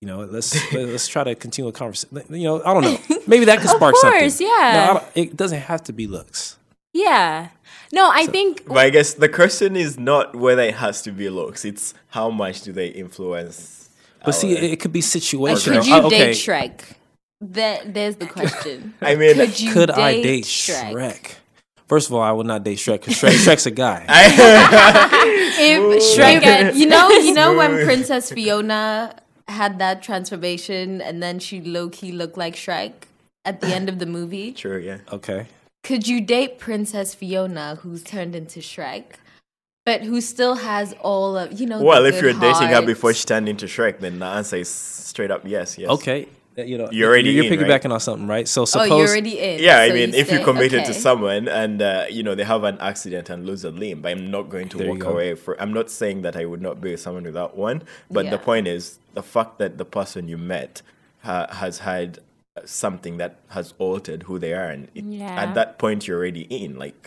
You 0.00 0.06
know, 0.06 0.20
let's 0.24 0.54
let's 0.72 1.08
try 1.08 1.24
to 1.24 1.34
continue 1.34 1.68
a 1.68 1.72
conversation. 1.72 2.22
You 2.30 2.44
know, 2.44 2.62
I 2.64 2.74
don't 2.74 2.82
know. 2.84 3.16
Maybe 3.26 3.46
that 3.46 3.58
could 3.60 3.70
Of 3.70 3.76
spark 3.76 3.94
course, 3.94 4.34
something. 4.36 4.46
yeah. 4.46 4.92
No, 4.92 5.00
I 5.00 5.04
it 5.14 5.36
doesn't 5.36 5.60
have 5.62 5.82
to 5.84 5.92
be 5.92 6.06
looks. 6.06 6.56
Yeah. 6.92 7.48
No, 7.92 8.10
I 8.12 8.26
think 8.26 8.66
But 8.66 8.76
I 8.78 8.90
guess 8.90 9.14
the 9.14 9.28
question 9.28 9.74
is 9.74 9.98
not 9.98 10.36
whether 10.36 10.62
it 10.62 10.74
has 10.74 11.00
to 11.02 11.10
be 11.10 11.28
looks; 11.30 11.64
it's 11.64 11.94
how 12.08 12.28
much 12.30 12.62
do 12.62 12.72
they 12.72 12.88
influence. 12.88 13.77
But 14.24 14.32
see, 14.32 14.52
it, 14.56 14.64
it 14.64 14.80
could 14.80 14.92
be 14.92 15.00
Like, 15.00 15.06
situational. 15.06 15.76
could 15.78 15.86
you 15.86 15.94
Uh, 15.94 16.02
okay, 16.06 16.18
date 16.18 16.36
Shrek? 16.36 16.80
That 17.40 17.94
there's 17.94 18.16
the 18.16 18.26
question. 18.26 18.94
I 19.00 19.14
mean, 19.14 19.34
could 19.34 19.60
you 19.60 19.72
could 19.72 19.88
date 19.90 19.98
I 19.98 20.22
date 20.22 20.44
Shrek? 20.44 20.92
Shrek? 20.92 21.34
First 21.86 22.08
of 22.08 22.14
all, 22.14 22.20
I 22.20 22.32
would 22.32 22.46
not 22.46 22.64
date 22.64 22.78
Shrek 22.78 23.00
because 23.00 23.14
Shrek, 23.14 23.30
Shrek's 23.44 23.66
a 23.66 23.70
guy. 23.70 24.04
If 25.60 26.02
Shrek 26.18 26.40
if- 26.70 26.76
you 26.76 26.86
know, 26.86 27.08
you 27.26 27.32
know 27.34 27.56
when 27.56 27.84
Princess 27.84 28.30
Fiona 28.30 29.14
had 29.48 29.78
that 29.78 30.02
transformation 30.02 31.00
and 31.00 31.22
then 31.22 31.38
she 31.38 31.60
low 31.60 31.88
key 31.88 32.12
looked 32.12 32.36
like 32.36 32.54
Shrek 32.54 32.92
at 33.44 33.60
the 33.60 33.68
end 33.68 33.88
of 33.88 33.98
the 33.98 34.06
movie. 34.06 34.52
True, 34.52 34.78
yeah. 34.78 34.98
Okay. 35.12 35.46
Could 35.82 36.06
you 36.06 36.20
date 36.20 36.58
Princess 36.58 37.14
Fiona, 37.14 37.76
who's 37.76 38.02
turned 38.02 38.34
into 38.34 38.60
Shrek, 38.60 39.04
but 39.88 39.98
who 40.10 40.18
still 40.34 40.54
has 40.70 40.86
all 41.10 41.30
of 41.42 41.46
you 41.60 41.66
know? 41.70 41.78
the 41.78 41.84
Well, 41.90 42.04
if 42.10 42.14
good 42.14 42.22
you're 42.24 42.40
dating 42.46 42.68
her 42.76 42.82
before 42.94 43.12
she 43.18 43.24
turned 43.32 43.48
into 43.52 43.66
Shrek, 43.74 43.94
then 44.04 44.14
the 44.22 44.26
answer 44.38 44.56
is 44.64 44.68
straight 45.12 45.30
up 45.34 45.42
yes, 45.56 45.78
yes. 45.82 45.88
Okay. 45.96 46.20
you 46.72 46.76
know, 46.80 46.88
You're 46.90 47.08
already 47.10 47.30
you're 47.30 47.44
in, 47.44 47.50
right? 47.50 47.60
piggybacking 47.82 47.92
on 47.96 48.00
something, 48.08 48.26
right? 48.36 48.46
So 48.48 48.64
suppose 48.64 48.82
Oh, 48.82 48.84
suppose 48.86 48.98
you're 49.00 49.08
already 49.14 49.36
in. 49.48 49.54
Yeah, 49.68 49.78
I 49.86 49.88
so 49.88 49.94
mean, 49.98 50.10
if 50.22 50.26
you 50.32 50.38
stay- 50.38 50.44
committed 50.50 50.80
okay. 50.82 50.92
to 50.92 50.94
someone 51.06 51.44
and 51.62 51.76
uh, 51.80 52.06
you 52.16 52.22
know 52.26 52.34
they 52.38 52.44
have 52.54 52.64
an 52.72 52.78
accident 52.90 53.26
and 53.32 53.46
lose 53.50 53.62
a 53.70 53.72
limb, 53.84 53.98
I'm 54.10 54.24
not 54.36 54.44
going 54.54 54.68
to 54.72 54.76
There 54.78 54.88
walk 54.90 54.98
go. 55.06 55.10
away 55.14 55.28
for. 55.42 55.52
I'm 55.62 55.72
not 55.78 55.86
saying 56.00 56.18
that 56.26 56.34
I 56.42 56.44
would 56.50 56.62
not 56.68 56.76
be 56.84 56.88
with 56.92 57.00
someone 57.06 57.24
without 57.30 57.52
one, 57.68 57.78
but 58.16 58.24
Yeah. 58.24 58.32
the 58.34 58.40
point 58.50 58.66
is 58.76 58.82
the 59.20 59.22
fact 59.34 59.52
that 59.62 59.72
the 59.82 59.88
person 59.98 60.20
you 60.32 60.38
met 60.54 60.72
ha- 61.28 61.48
has 61.62 61.74
had 61.90 62.08
something 62.64 63.14
that 63.22 63.32
has 63.56 63.66
altered 63.78 64.20
who 64.28 64.34
they 64.44 64.52
are, 64.60 64.68
and 64.74 64.82
it, 64.98 65.04
Yeah. 65.22 65.42
at 65.44 65.50
that 65.58 65.70
point 65.82 65.98
you're 66.08 66.18
already 66.22 66.46
in. 66.64 66.70
Like, 66.86 67.00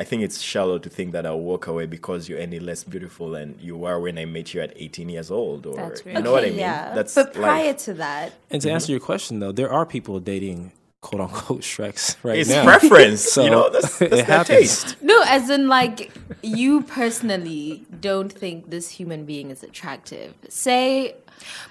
I 0.00 0.04
think 0.04 0.22
it's 0.22 0.40
shallow 0.40 0.78
to 0.78 0.88
think 0.88 1.12
that 1.12 1.24
I'll 1.26 1.40
walk 1.52 1.66
away 1.66 1.84
because 1.86 2.20
you're 2.28 2.38
any 2.48 2.58
less 2.58 2.82
beautiful 2.84 3.26
than 3.36 3.46
you 3.60 3.76
were 3.76 4.00
when 4.00 4.16
I 4.18 4.24
met 4.24 4.54
you 4.54 4.60
at 4.62 4.72
18 4.76 5.08
years 5.10 5.30
old, 5.30 5.66
or 5.66 5.76
That's 5.76 6.04
you 6.06 6.12
real. 6.12 6.22
know 6.22 6.32
what 6.32 6.44
I 6.44 6.50
mean? 6.50 6.58
Yeah. 6.58 6.94
That's 6.94 7.14
but 7.14 7.34
prior 7.34 7.66
life. 7.66 7.84
to 7.84 7.94
that, 7.94 8.32
And 8.50 8.62
to 8.62 8.70
answer 8.70 8.90
your 8.92 9.00
question, 9.00 9.40
though, 9.40 9.52
there 9.52 9.70
are 9.70 9.84
people 9.84 10.18
dating 10.18 10.72
quote 11.02 11.20
unquote 11.22 11.60
Shreks 11.62 12.16
right 12.22 12.38
It's 12.38 12.48
now. 12.50 12.64
preference, 12.64 13.20
So, 13.34 13.44
you 13.44 13.50
know. 13.50 13.68
That's, 13.70 14.00
it 14.06 14.10
that's 14.10 14.26
their 14.26 14.36
happens. 14.38 14.58
taste. 14.84 14.96
no, 15.02 15.22
as 15.26 15.50
in 15.50 15.68
like 15.68 16.10
you 16.42 16.82
personally 16.82 17.84
don't 18.00 18.32
think 18.32 18.70
this 18.70 18.88
human 18.90 19.24
being 19.26 19.50
is 19.50 19.62
attractive. 19.62 20.34
Say 20.48 21.14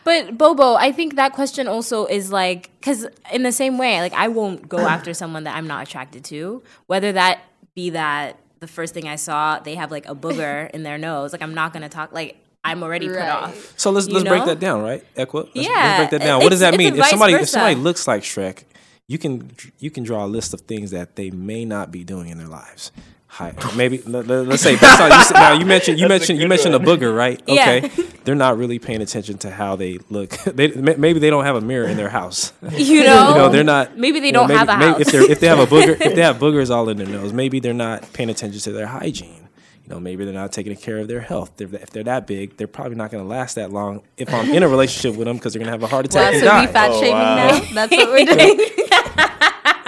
But 0.04 0.38
Bobo, 0.38 0.76
I 0.76 0.92
think 0.92 1.16
that 1.16 1.34
question 1.34 1.68
also 1.68 2.06
is 2.06 2.32
like 2.32 2.70
because 2.80 3.08
in 3.32 3.44
the 3.44 3.52
same 3.52 3.78
way, 3.78 4.02
like 4.02 4.14
I 4.14 4.28
won't 4.28 4.68
go 4.70 4.80
after 4.80 5.14
someone 5.14 5.44
that 5.46 5.56
I'm 5.56 5.68
not 5.68 5.88
attracted 5.88 6.24
to, 6.26 6.62
whether 6.88 7.12
that 7.12 7.42
be 7.76 7.91
that 7.91 8.38
the 8.59 8.67
first 8.67 8.93
thing 8.93 9.07
I 9.07 9.15
saw 9.15 9.59
they 9.59 9.76
have 9.76 9.91
like 9.91 10.07
a 10.07 10.15
booger 10.15 10.70
in 10.74 10.84
their 10.84 10.97
nose. 10.97 11.32
Like 11.32 11.41
I'm 11.41 11.53
not 11.53 11.74
gonna 11.74 11.89
talk. 11.89 12.11
Like 12.11 12.38
I'm 12.63 12.84
already 12.84 13.07
put 13.07 13.17
Right. 13.17 13.30
off. 13.30 13.74
So 13.78 13.89
let's 13.91 14.07
let's 14.07 14.28
break 14.28 14.45
that 14.45 14.59
down, 14.59 14.82
right? 14.82 15.03
Equa. 15.15 15.49
Let's, 15.55 15.67
Yeah, 15.67 15.70
let's 15.76 15.97
break 15.99 16.22
that 16.22 16.26
down. 16.28 16.41
What 16.41 16.49
does 16.49 16.59
that 16.59 16.76
mean? 16.78 16.93
If 16.93 16.99
vice 16.99 17.09
somebody 17.09 17.34
if 17.34 17.49
somebody 17.49 17.76
looks 17.76 18.07
like 18.07 18.24
Shrek, 18.24 18.63
you 19.07 19.17
can 19.17 19.49
you 19.80 19.89
can 19.89 20.03
draw 20.03 20.26
a 20.26 20.28
list 20.28 20.53
of 20.53 20.61
things 20.61 20.91
that 20.91 21.15
they 21.15 21.32
may 21.32 21.65
not 21.65 21.91
be 21.91 22.03
doing 22.03 22.30
in 22.30 22.38
their 22.38 22.47
lives. 22.47 22.91
Hi, 23.32 23.54
maybe 23.78 24.00
let, 24.06 24.28
us 24.30 24.62
say 24.62 24.76
based 24.76 25.00
on 25.00 25.12
you, 25.12 25.34
now 25.34 25.54
you 25.54 25.66
mentioned 25.66 26.00
you 26.00 26.08
That's 26.08 26.22
mentioned 26.22 26.40
you 26.40 26.46
good 26.46 26.50
mentioned 26.50 26.76
a 26.76 26.80
booger, 26.80 27.16
right? 27.16 27.42
Yeah. 27.48 27.80
Okay, 27.84 28.04
they're 28.26 28.36
not 28.36 28.58
really 28.58 28.80
paying 28.80 29.02
attention 29.02 29.38
to 29.40 29.52
how 29.52 29.76
they 29.76 30.00
look. 30.10 30.32
They 30.46 30.70
maybe 30.70 31.20
they 31.20 31.30
don't 31.30 31.46
have 31.46 31.56
a 31.56 31.62
mirror 31.62 31.88
in 31.88 31.96
their 31.96 32.10
house. 32.10 32.52
You 32.72 33.04
know, 33.04 33.30
you 33.30 33.36
know 33.36 33.50
they're 33.50 33.64
not. 33.64 33.98
Maybe 33.98 34.20
they 34.20 34.28
you 34.28 34.34
don't 34.34 34.48
maybe- 34.48 34.58
have 34.58 34.70
a 34.70 34.78
maybe 34.78 34.92
house. 34.92 35.02
If, 35.02 35.08
they're, 35.12 35.32
if 35.32 35.40
they 35.40 35.48
have 35.48 35.60
a 35.60 35.68
booger, 35.68 36.00
if 36.02 36.16
they 36.16 36.22
have 36.22 36.38
boogers 36.38 36.70
all 36.72 36.90
in 36.90 36.98
their 36.98 37.08
nose, 37.08 37.32
maybe 37.32 37.60
they're 37.60 37.74
not 37.74 38.12
paying 38.14 38.30
attention 38.30 38.60
to 38.62 38.72
their 38.72 38.88
hygiene. 38.88 39.48
You 39.84 39.90
know, 39.96 40.00
maybe 40.00 40.26
they're 40.26 40.34
not 40.34 40.52
taking 40.52 40.76
care 40.76 40.98
of 40.98 41.08
their 41.08 41.22
health. 41.22 41.52
They're, 41.58 41.74
if 41.76 41.92
they're 41.92 42.04
that 42.04 42.28
big, 42.28 42.58
they're 42.58 42.68
probably 42.68 42.96
not 42.96 43.10
going 43.12 43.24
to 43.24 43.30
last 43.30 43.56
that 43.56 43.72
long. 43.72 44.02
If 44.18 44.34
I'm 44.34 44.50
in 44.52 44.64
a 44.64 44.68
relationship 44.68 45.18
with 45.18 45.28
them, 45.28 45.38
because 45.38 45.54
they're 45.54 45.60
going 45.64 45.68
to 45.68 45.72
have 45.72 45.84
a 45.84 45.88
heart 45.88 46.14
wow, 46.14 46.22
attack 46.22 46.34
and 46.34 46.44
so 46.44 46.60
we 46.60 46.66
die. 46.66 46.72
fat 46.72 46.90
Oh, 46.92 47.00
shaming 47.00 47.14
wow. 47.14 47.36
now? 47.36 47.74
That's 47.74 47.92
what 47.96 48.10
we're 48.10 48.26
doing. 48.26 49.46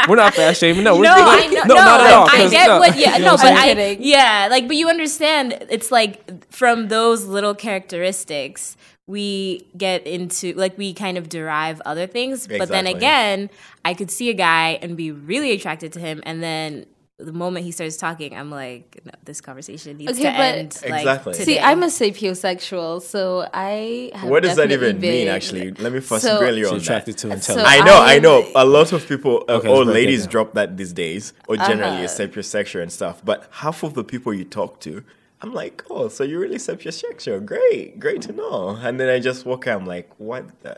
We're 0.07 0.15
not 0.15 0.33
fast 0.33 0.59
shaming. 0.59 0.83
No, 0.83 0.95
we're 0.97 1.03
no, 1.03 1.15
being- 1.15 1.27
I 1.27 1.45
know, 1.47 1.61
no, 1.63 1.75
no, 1.75 1.75
not 1.75 2.01
at 2.01 2.13
all. 2.13 2.25
I 2.27 2.29
'cause 2.37 2.51
get 2.51 2.67
no, 2.67 2.79
what, 2.79 2.97
yeah, 2.97 3.17
you 3.17 3.23
know 3.23 3.31
no, 3.31 3.37
but 3.37 3.45
I'm 3.47 3.57
I, 3.57 3.63
kidding. 3.73 4.03
yeah, 4.03 4.47
like, 4.49 4.67
but 4.67 4.75
you 4.75 4.89
understand, 4.89 5.65
it's 5.69 5.91
like 5.91 6.51
from 6.51 6.87
those 6.87 7.25
little 7.25 7.53
characteristics, 7.55 8.77
we 9.07 9.65
get 9.77 10.05
into, 10.07 10.53
like, 10.53 10.77
we 10.77 10.93
kind 10.93 11.17
of 11.17 11.27
derive 11.27 11.81
other 11.85 12.07
things. 12.07 12.47
But 12.47 12.69
then 12.69 12.87
again, 12.87 13.49
I 13.83 13.93
could 13.93 14.09
see 14.09 14.29
a 14.29 14.33
guy 14.33 14.79
and 14.81 14.95
be 14.95 15.11
really 15.11 15.51
attracted 15.51 15.91
to 15.93 15.99
him, 15.99 16.21
and 16.25 16.41
then 16.41 16.85
the 17.25 17.33
moment 17.33 17.65
he 17.65 17.71
starts 17.71 17.97
talking, 17.97 18.35
I'm 18.35 18.49
like, 18.51 18.99
no, 19.05 19.11
this 19.23 19.41
conversation 19.41 19.97
needs 19.97 20.11
Okay, 20.13 20.23
to 20.23 20.37
but- 20.37 20.55
end. 20.55 20.77
Like, 20.89 20.99
Exactly. 21.01 21.33
today. 21.33 21.45
See, 21.45 21.59
I'm 21.59 21.83
a 21.83 21.87
sapiosexual, 21.87 23.01
so 23.01 23.47
I 23.53 24.11
have 24.15 24.29
What 24.29 24.43
does 24.43 24.55
that 24.57 24.69
definitely 24.69 24.89
even 24.89 25.01
mean? 25.01 25.27
Actually, 25.27 25.71
let 25.73 25.91
me 25.93 25.99
first 25.99 26.23
So- 26.25 26.39
grill 26.39 26.57
you 26.57 26.65
She's 26.65 26.71
on 26.71 26.77
that. 26.79 26.83
attracted 26.83 27.17
to 27.19 27.27
So 27.27 27.31
intelligence. 27.33 27.67
I 27.69 27.85
know, 27.85 27.97
I 28.01 28.13
I'm- 28.13 28.21
know. 28.21 28.45
A 28.55 28.65
lot 28.65 28.91
of 28.93 29.07
people, 29.07 29.43
uh, 29.47 29.53
Okay, 29.53 29.67
or 29.67 29.77
let's 29.77 29.85
break 29.85 29.87
that 29.87 29.93
ladies, 29.93 30.21
down. 30.23 30.31
drop 30.31 30.53
that 30.53 30.77
these 30.77 30.93
days, 30.93 31.33
or 31.47 31.57
generally 31.57 32.03
Uh-huh. 32.05 32.23
uh 32.23 32.27
sapiosexual 32.27 32.81
and 32.81 32.91
stuff. 32.91 33.21
But 33.23 33.47
half 33.51 33.83
of 33.83 33.93
the 33.93 34.03
people 34.03 34.33
you 34.33 34.45
talk 34.45 34.79
to, 34.81 35.03
I'm 35.43 35.53
like, 35.53 35.83
oh, 35.89 36.07
so 36.07 36.23
you're 36.23 36.39
really 36.39 36.57
sapiosexual? 36.57 37.43
Great, 37.45 37.99
great 37.99 38.21
to 38.23 38.31
know. 38.31 38.77
And 38.81 38.99
then 38.99 39.09
I 39.09 39.19
just 39.19 39.45
walk 39.45 39.65
out, 39.67 39.81
I'm 39.81 39.87
like, 39.87 40.09
what? 40.17 40.45
The? 40.61 40.77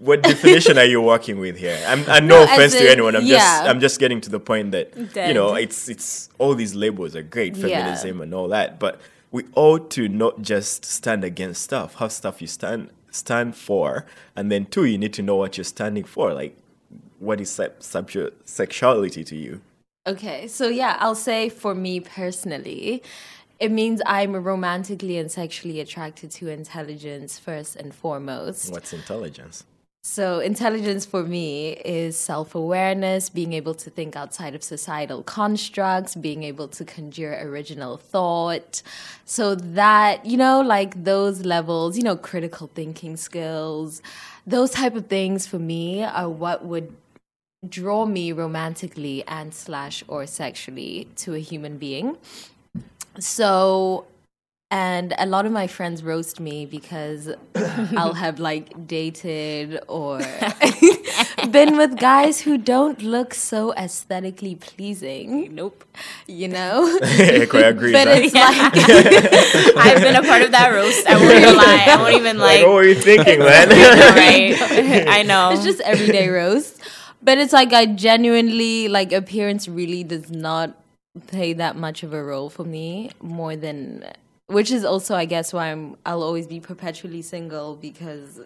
What 0.00 0.22
definition 0.22 0.78
are 0.78 0.84
you 0.84 1.00
working 1.02 1.38
with 1.38 1.56
here? 1.58 1.78
I'm, 1.86 2.00
and 2.08 2.26
no, 2.26 2.38
No, 2.38 2.44
offense 2.44 2.72
to 2.72 2.90
anyone. 2.90 3.14
I'm 3.14 3.24
yeah. 3.26 3.36
just, 3.36 3.62
I'm 3.68 3.80
just 3.80 4.00
getting 4.00 4.20
to 4.22 4.30
the 4.30 4.40
point 4.40 4.72
that 4.72 4.96
you 4.96 5.34
know, 5.34 5.54
it's, 5.54 5.88
it's 5.88 6.30
all 6.38 6.54
these 6.54 6.74
labels 6.74 7.14
are 7.14 7.22
great, 7.22 7.54
Yeah. 7.56 7.68
feminism 7.84 8.20
and 8.22 8.32
all 8.34 8.48
that, 8.48 8.78
but 8.78 8.98
we 9.30 9.44
ought 9.54 9.90
to 9.92 10.08
not 10.08 10.40
just 10.42 10.84
stand 10.84 11.22
against 11.22 11.62
stuff. 11.62 11.96
Have 11.96 12.12
stuff 12.12 12.40
you 12.40 12.46
stand 12.48 12.90
stand 13.10 13.54
for, 13.56 14.06
and 14.36 14.50
then 14.50 14.64
two, 14.66 14.84
you 14.84 14.96
need 14.96 15.12
to 15.14 15.22
know 15.22 15.36
what 15.36 15.56
you're 15.58 15.64
standing 15.64 16.04
for. 16.04 16.32
Like, 16.32 16.56
what 17.18 17.40
is 17.40 17.50
sep- 17.50 17.80
sexu- 17.80 18.32
sexuality 18.44 19.22
to 19.24 19.36
you? 19.36 19.60
Okay, 20.06 20.48
so 20.48 20.68
yeah, 20.68 20.96
I'll 20.98 21.14
say 21.14 21.48
for 21.50 21.74
me 21.74 22.00
personally, 22.00 23.02
it 23.58 23.70
means 23.70 24.00
I'm 24.06 24.34
romantically 24.34 25.18
and 25.18 25.30
sexually 25.30 25.78
attracted 25.80 26.30
to 26.32 26.48
intelligence 26.48 27.38
first 27.38 27.76
and 27.76 27.94
foremost. 27.94 28.72
What's 28.72 28.92
intelligence? 28.92 29.64
So, 30.02 30.40
intelligence 30.40 31.04
for 31.04 31.22
me 31.24 31.72
is 31.72 32.16
self 32.16 32.54
awareness, 32.54 33.28
being 33.28 33.52
able 33.52 33.74
to 33.74 33.90
think 33.90 34.16
outside 34.16 34.54
of 34.54 34.62
societal 34.62 35.22
constructs, 35.22 36.14
being 36.14 36.42
able 36.42 36.68
to 36.68 36.86
conjure 36.86 37.38
original 37.42 37.98
thought. 37.98 38.82
So, 39.26 39.54
that, 39.54 40.24
you 40.24 40.38
know, 40.38 40.62
like 40.62 41.04
those 41.04 41.44
levels, 41.44 41.98
you 41.98 42.02
know, 42.02 42.16
critical 42.16 42.70
thinking 42.74 43.18
skills, 43.18 44.00
those 44.46 44.70
type 44.70 44.94
of 44.94 45.06
things 45.08 45.46
for 45.46 45.58
me 45.58 46.02
are 46.02 46.30
what 46.30 46.64
would 46.64 46.96
draw 47.68 48.06
me 48.06 48.32
romantically 48.32 49.22
and 49.26 49.52
slash 49.52 50.02
or 50.08 50.26
sexually 50.26 51.08
to 51.16 51.34
a 51.34 51.40
human 51.40 51.76
being. 51.76 52.16
So, 53.18 54.06
and 54.70 55.14
a 55.18 55.26
lot 55.26 55.46
of 55.46 55.52
my 55.52 55.66
friends 55.66 56.02
roast 56.04 56.38
me 56.40 56.64
because 56.64 57.28
I'll 57.56 58.14
have 58.14 58.38
like 58.38 58.86
dated 58.86 59.80
or 59.88 60.18
been 61.50 61.76
with 61.76 61.98
guys 61.98 62.40
who 62.42 62.56
don't 62.56 63.02
look 63.02 63.34
so 63.34 63.72
aesthetically 63.74 64.54
pleasing, 64.54 65.54
Nope. 65.54 65.84
you 66.28 66.48
know? 66.56 66.98
I 67.02 67.46
quite 67.50 67.66
agree. 67.66 67.92
but 67.92 68.06
it's 68.08 68.32
that. 68.32 69.72
like, 69.74 69.86
I've 69.86 70.02
been 70.02 70.16
a 70.16 70.22
part 70.22 70.42
of 70.42 70.52
that 70.52 70.68
roast. 70.70 71.06
I 71.06 71.16
won't 71.16 71.34
even 71.34 71.56
lie. 71.56 71.86
I 71.88 71.96
won't 71.96 72.14
even 72.14 72.38
like, 72.38 72.58
like. 72.60 72.66
what 72.66 72.74
were 72.74 72.84
you 72.84 72.94
thinking, 72.94 73.38
man? 73.40 73.68
right. 73.68 75.08
I 75.08 75.22
know. 75.22 75.50
it's 75.50 75.64
just 75.64 75.80
everyday 75.80 76.28
roast. 76.28 76.80
But 77.22 77.38
it's 77.38 77.52
like 77.52 77.72
I 77.72 77.86
genuinely 77.86 78.88
like 78.88 79.12
appearance 79.12 79.68
really 79.68 80.04
does 80.04 80.30
not 80.30 80.76
play 81.26 81.52
that 81.54 81.76
much 81.76 82.02
of 82.02 82.12
a 82.14 82.22
role 82.22 82.48
for 82.48 82.64
me 82.64 83.10
more 83.20 83.56
than 83.56 84.04
which 84.50 84.70
is 84.70 84.84
also 84.84 85.14
I 85.14 85.24
guess 85.24 85.52
why 85.52 85.70
I'm 85.70 85.96
I'll 86.04 86.22
always 86.22 86.46
be 86.46 86.60
perpetually 86.60 87.22
single 87.22 87.76
because 87.76 88.40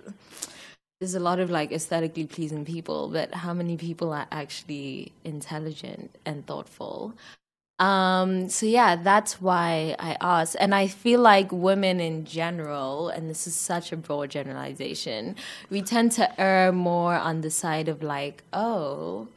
there's 1.01 1.15
a 1.15 1.21
lot 1.21 1.41
of 1.41 1.51
like 1.51 1.73
aesthetically 1.73 2.27
pleasing 2.27 2.65
people, 2.65 3.09
but 3.09 3.35
how 3.35 3.53
many 3.53 3.77
people 3.77 4.13
are 4.13 4.27
actually 4.31 5.13
intelligent 5.25 6.15
and 6.25 6.47
thoughtful? 6.47 7.15
Um, 7.79 8.49
so 8.49 8.67
yeah, 8.67 8.97
that's 8.97 9.41
why 9.41 9.97
I 9.99 10.17
asked. 10.21 10.57
And 10.61 10.75
I 10.75 10.87
feel 10.87 11.21
like 11.21 11.51
women 11.51 12.01
in 12.01 12.25
general, 12.25 13.09
and 13.09 13.29
this 13.29 13.47
is 13.47 13.55
such 13.57 13.91
a 13.93 13.97
broad 13.97 14.31
generalization, 14.31 15.35
we 15.71 15.83
tend 15.83 16.13
to 16.13 16.41
err 16.41 16.71
more 16.73 17.15
on 17.17 17.41
the 17.41 17.51
side 17.51 17.89
of 17.89 18.03
like, 18.03 18.45
oh, 18.53 19.29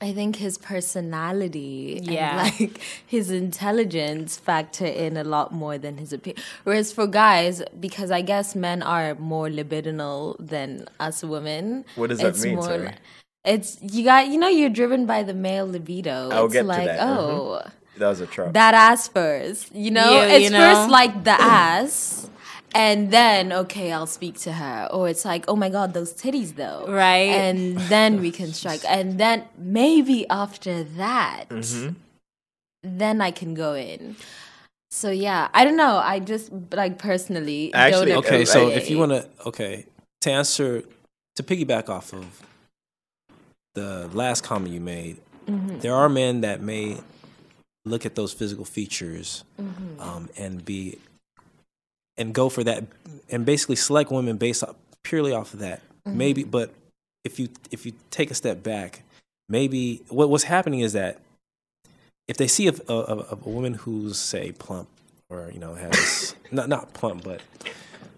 I 0.00 0.12
think 0.12 0.36
his 0.36 0.58
personality 0.58 2.00
Yeah. 2.02 2.44
and 2.46 2.60
like 2.60 2.80
his 3.06 3.30
intelligence 3.30 4.36
factor 4.36 4.86
in 4.86 5.16
a 5.16 5.24
lot 5.24 5.52
more 5.52 5.76
than 5.78 5.98
his 5.98 6.12
appearance. 6.12 6.40
Whereas 6.64 6.92
for 6.92 7.06
guys, 7.06 7.62
because 7.80 8.10
I 8.10 8.22
guess 8.22 8.54
men 8.54 8.82
are 8.82 9.14
more 9.16 9.48
libidinal 9.48 10.36
than 10.38 10.86
us 11.00 11.24
women. 11.24 11.84
What 11.96 12.10
does 12.10 12.20
that 12.20 12.28
it's 12.28 12.44
mean, 12.44 12.54
more 12.56 12.64
sorry? 12.64 12.86
li- 12.86 12.94
It's 13.44 13.78
you 13.82 14.04
got 14.04 14.28
you 14.28 14.38
know 14.38 14.48
you're 14.48 14.70
driven 14.70 15.06
by 15.06 15.22
the 15.22 15.34
male 15.34 15.66
libido. 15.66 16.30
I'll 16.30 16.44
it's 16.46 16.52
get 16.54 16.62
to 16.62 16.68
like 16.68 16.86
that, 16.86 17.00
mhm. 17.00 17.16
oh 17.18 17.62
that 17.98 18.08
was 18.08 18.20
a 18.20 18.26
trap. 18.26 18.52
that 18.52 18.74
ass 18.74 19.08
first. 19.08 19.74
You 19.74 19.90
know, 19.90 20.12
You- 20.22 20.28
it's 20.34 20.44
you 20.44 20.50
know? 20.50 20.60
first 20.74 20.90
like 20.90 21.24
the 21.24 21.34
ass, 21.40 22.28
and 22.74 23.10
then 23.10 23.52
okay, 23.52 23.92
I'll 23.92 24.06
speak 24.06 24.38
to 24.40 24.52
her. 24.52 24.88
Or 24.92 25.08
it's 25.08 25.24
like, 25.24 25.44
oh 25.48 25.56
my 25.56 25.68
god, 25.70 25.94
those 25.94 26.12
titties 26.14 26.54
though, 26.56 26.84
Right. 26.88 27.30
And 27.30 27.78
then 27.88 28.20
we 28.20 28.30
can 28.30 28.52
strike, 28.52 28.82
and 28.88 29.18
then 29.18 29.44
maybe 29.56 30.28
after 30.30 30.84
that, 30.84 31.46
Mm-hmm. 31.50 31.94
then 32.82 33.20
I 33.20 33.30
can 33.30 33.54
go 33.54 33.74
in. 33.74 34.16
So 34.90 35.10
yeah, 35.10 35.48
I 35.52 35.64
don't 35.64 35.76
know. 35.76 35.96
I 35.98 36.18
just 36.18 36.50
like 36.72 36.98
personally 36.98 37.72
Actually, 37.74 38.12
don't 38.12 38.24
Okay, 38.24 38.44
so 38.44 38.68
if 38.68 38.88
you 38.90 38.98
want 38.98 39.12
to, 39.12 39.28
okay, 39.46 39.84
to 40.22 40.30
answer, 40.30 40.82
to 41.36 41.42
piggyback 41.42 41.88
off 41.88 42.12
of 42.14 42.42
the 43.74 44.08
last 44.12 44.42
comment 44.44 44.72
you 44.74 44.80
made, 44.80 45.18
Mm-hmm. 45.46 45.78
there 45.78 45.94
are 45.94 46.10
men 46.10 46.42
that 46.42 46.60
may 46.60 46.98
look 47.86 48.04
at 48.04 48.14
those 48.14 48.34
physical 48.34 48.66
features 48.66 49.44
Mm-hmm. 49.58 50.00
um, 50.00 50.28
and 50.36 50.62
be 50.64 50.98
and 52.18 52.34
go 52.34 52.48
for 52.48 52.64
that 52.64 52.84
and 53.30 53.46
basically 53.46 53.76
select 53.76 54.10
women 54.10 54.36
based 54.36 54.62
off, 54.62 54.74
purely 55.02 55.32
off 55.32 55.54
of 55.54 55.60
that. 55.60 55.80
Mm-hmm. 56.06 56.18
Maybe, 56.18 56.44
but 56.44 56.72
if 57.24 57.38
you 57.38 57.48
if 57.70 57.86
you 57.86 57.92
take 58.10 58.30
a 58.30 58.34
step 58.34 58.62
back, 58.62 59.02
maybe 59.48 60.02
what 60.08 60.28
what's 60.30 60.44
happening 60.44 60.80
is 60.80 60.92
that 60.94 61.18
if 62.26 62.36
they 62.36 62.46
see 62.46 62.68
a, 62.68 62.72
a, 62.88 62.94
a, 62.94 63.26
a 63.32 63.36
woman 63.48 63.74
who's 63.74 64.18
say 64.18 64.52
plump 64.52 64.88
or 65.30 65.50
you 65.52 65.60
know 65.60 65.74
has 65.74 66.34
not 66.50 66.68
not 66.68 66.92
plump 66.94 67.24
but 67.24 67.40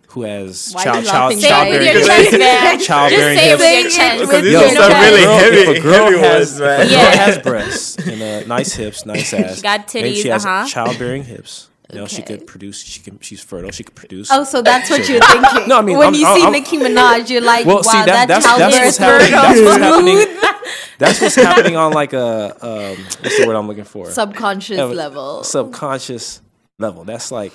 who 0.08 0.22
has 0.22 0.72
Why 0.72 0.82
child 0.84 1.04
child 1.04 1.40
childbearing 1.40 1.86
guys? 1.86 2.06
Say 2.06 2.18
it 2.18 2.32
with 2.32 2.32
your 2.32 2.32
chest, 2.32 2.38
man. 2.38 2.78
childbearing 2.80 3.38
Just 3.38 3.44
say 3.44 3.50
it 3.52 3.58
with 3.58 3.84
hips. 3.84 3.96
your 3.96 4.06
chest. 4.06 4.20
Because 4.20 4.42
these 4.42 4.56
are 4.56 4.90
some 4.90 5.00
really 5.00 5.22
heavy, 5.22 5.56
if 5.56 5.78
a 5.78 5.80
girl 5.80 6.04
heavy 6.04 6.18
has, 6.18 6.50
ones, 6.50 6.60
man. 6.60 6.80
If 6.80 6.86
a 6.88 6.92
Yeah. 6.92 7.10
has 7.16 7.38
breasts 7.38 7.96
and 8.08 8.22
uh, 8.22 8.46
nice 8.48 8.72
hips, 8.72 9.06
nice 9.06 9.32
ass. 9.34 9.62
got 9.62 9.94
Maybe 9.94 10.16
she 10.16 10.28
titties, 10.28 10.32
has 10.32 10.44
uh-huh. 10.44 10.66
childbearing 10.66 11.22
hips. 11.24 11.69
You 11.92 12.00
know, 12.00 12.06
she 12.06 12.22
could 12.22 12.46
produce. 12.46 12.82
She 12.82 13.00
can. 13.00 13.18
She's 13.20 13.42
fertile. 13.42 13.70
She 13.70 13.82
could 13.84 13.94
produce. 13.94 14.28
Oh, 14.30 14.44
so 14.44 14.62
that's 14.62 14.88
what 14.90 15.08
you're 15.08 15.20
thinking. 15.20 15.68
No, 15.68 15.78
I 15.78 15.82
mean, 15.82 15.98
when 15.98 16.06
I'm- 16.08 16.14
you 16.14 16.26
I'm- 16.26 16.36
see 16.36 16.42
I'm- 16.44 16.52
Nicki 16.52 16.78
Minaj, 16.78 17.30
you're 17.30 17.40
like, 17.40 17.66
Well, 17.66 17.76
wow, 17.76 17.82
see, 17.82 17.98
that, 17.98 18.06
that, 18.06 18.28
that's 18.28 18.46
child 18.46 18.60
that's 18.60 18.76
is 18.76 18.82
what's 18.82 18.98
happening. 18.98 19.30
That's 19.32 19.60
what's 19.60 19.82
happening. 19.82 20.36
That's 20.98 21.18
what's 21.22 21.34
happening 21.34 21.76
on 21.76 21.92
like 21.92 22.12
a 22.12 22.50
um, 22.60 22.96
what's 23.22 23.38
the 23.38 23.46
word 23.46 23.56
I'm 23.56 23.66
looking 23.66 23.84
for? 23.84 24.10
Subconscious 24.10 24.76
level. 24.78 25.42
subconscious 25.44 26.42
level. 26.78 27.04
That's 27.04 27.32
like 27.32 27.54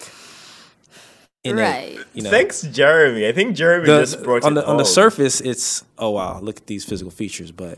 innate, 1.44 1.62
Right. 1.98 2.06
You 2.16 2.24
know, 2.24 2.32
Thanks, 2.32 2.64
Jeremy. 2.64 3.28
I 3.28 3.32
think 3.34 3.56
Jeremy 3.56 3.86
The- 3.86 4.00
just 4.02 4.24
brought 4.24 4.44
on 4.44 4.54
it 4.54 4.56
the 4.62 4.68
on 4.68 4.78
the 4.78 4.84
surface, 4.86 5.42
it's 5.42 5.84
oh 6.00 6.10
wow, 6.10 6.40
look 6.40 6.58
at 6.58 6.66
these 6.66 6.84
physical 6.86 7.12
features, 7.12 7.52
but 7.52 7.78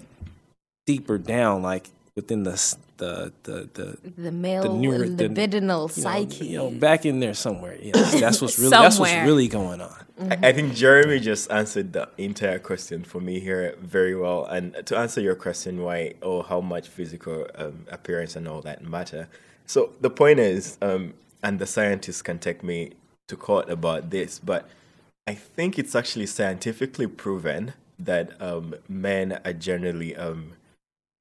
deeper 0.86 1.18
down, 1.18 1.62
like 1.62 1.90
within 2.18 2.42
the 2.44 2.76
the 2.98 3.32
the 3.44 3.70
the 3.76 4.12
the 4.18 4.32
male 4.32 4.76
neuro- 4.76 5.08
the- 5.08 5.30
libidinal 5.30 5.62
you 5.62 5.62
know, 5.62 5.88
psyche. 5.88 6.48
you 6.48 6.58
know, 6.58 6.72
back 6.72 7.06
in 7.06 7.20
there 7.22 7.36
somewhere. 7.36 7.78
You 7.80 7.92
know, 7.94 8.04
that's 8.04 8.42
what's 8.42 8.58
really 8.58 8.72
that's 8.72 9.00
what's 9.00 9.14
really 9.14 9.48
going 9.48 9.80
on. 9.80 9.96
I 10.20 10.50
I 10.50 10.52
think 10.52 10.74
Jeremy 10.74 11.20
just 11.20 11.50
answered 11.52 11.94
the 11.94 12.10
entire 12.18 12.58
question 12.58 13.04
for 13.04 13.22
me 13.22 13.40
here 13.40 13.76
very 13.80 14.16
well. 14.16 14.46
And 14.46 14.76
to 14.88 14.98
answer 14.98 15.22
your 15.22 15.36
question, 15.36 15.84
why 15.84 16.16
or 16.22 16.44
how 16.44 16.60
much 16.60 16.90
physical 16.90 17.46
um, 17.56 17.86
appearance 17.90 18.36
and 18.36 18.48
all 18.48 18.62
that 18.62 18.84
matter. 18.84 19.30
So 19.68 19.94
the 20.02 20.10
point 20.10 20.40
is, 20.40 20.78
um, 20.82 21.14
and 21.44 21.60
the 21.60 21.68
scientists 21.68 22.24
can 22.24 22.40
take 22.40 22.64
me 22.64 22.94
to 23.28 23.36
court 23.36 23.70
about 23.70 24.10
this, 24.10 24.40
but 24.40 24.68
I 25.28 25.36
think 25.36 25.78
it's 25.78 25.94
actually 25.94 26.26
scientifically 26.26 27.06
proven 27.06 27.74
that 28.00 28.42
um, 28.42 28.74
men 28.88 29.40
are 29.46 29.54
generally 29.54 30.16
um, 30.16 30.54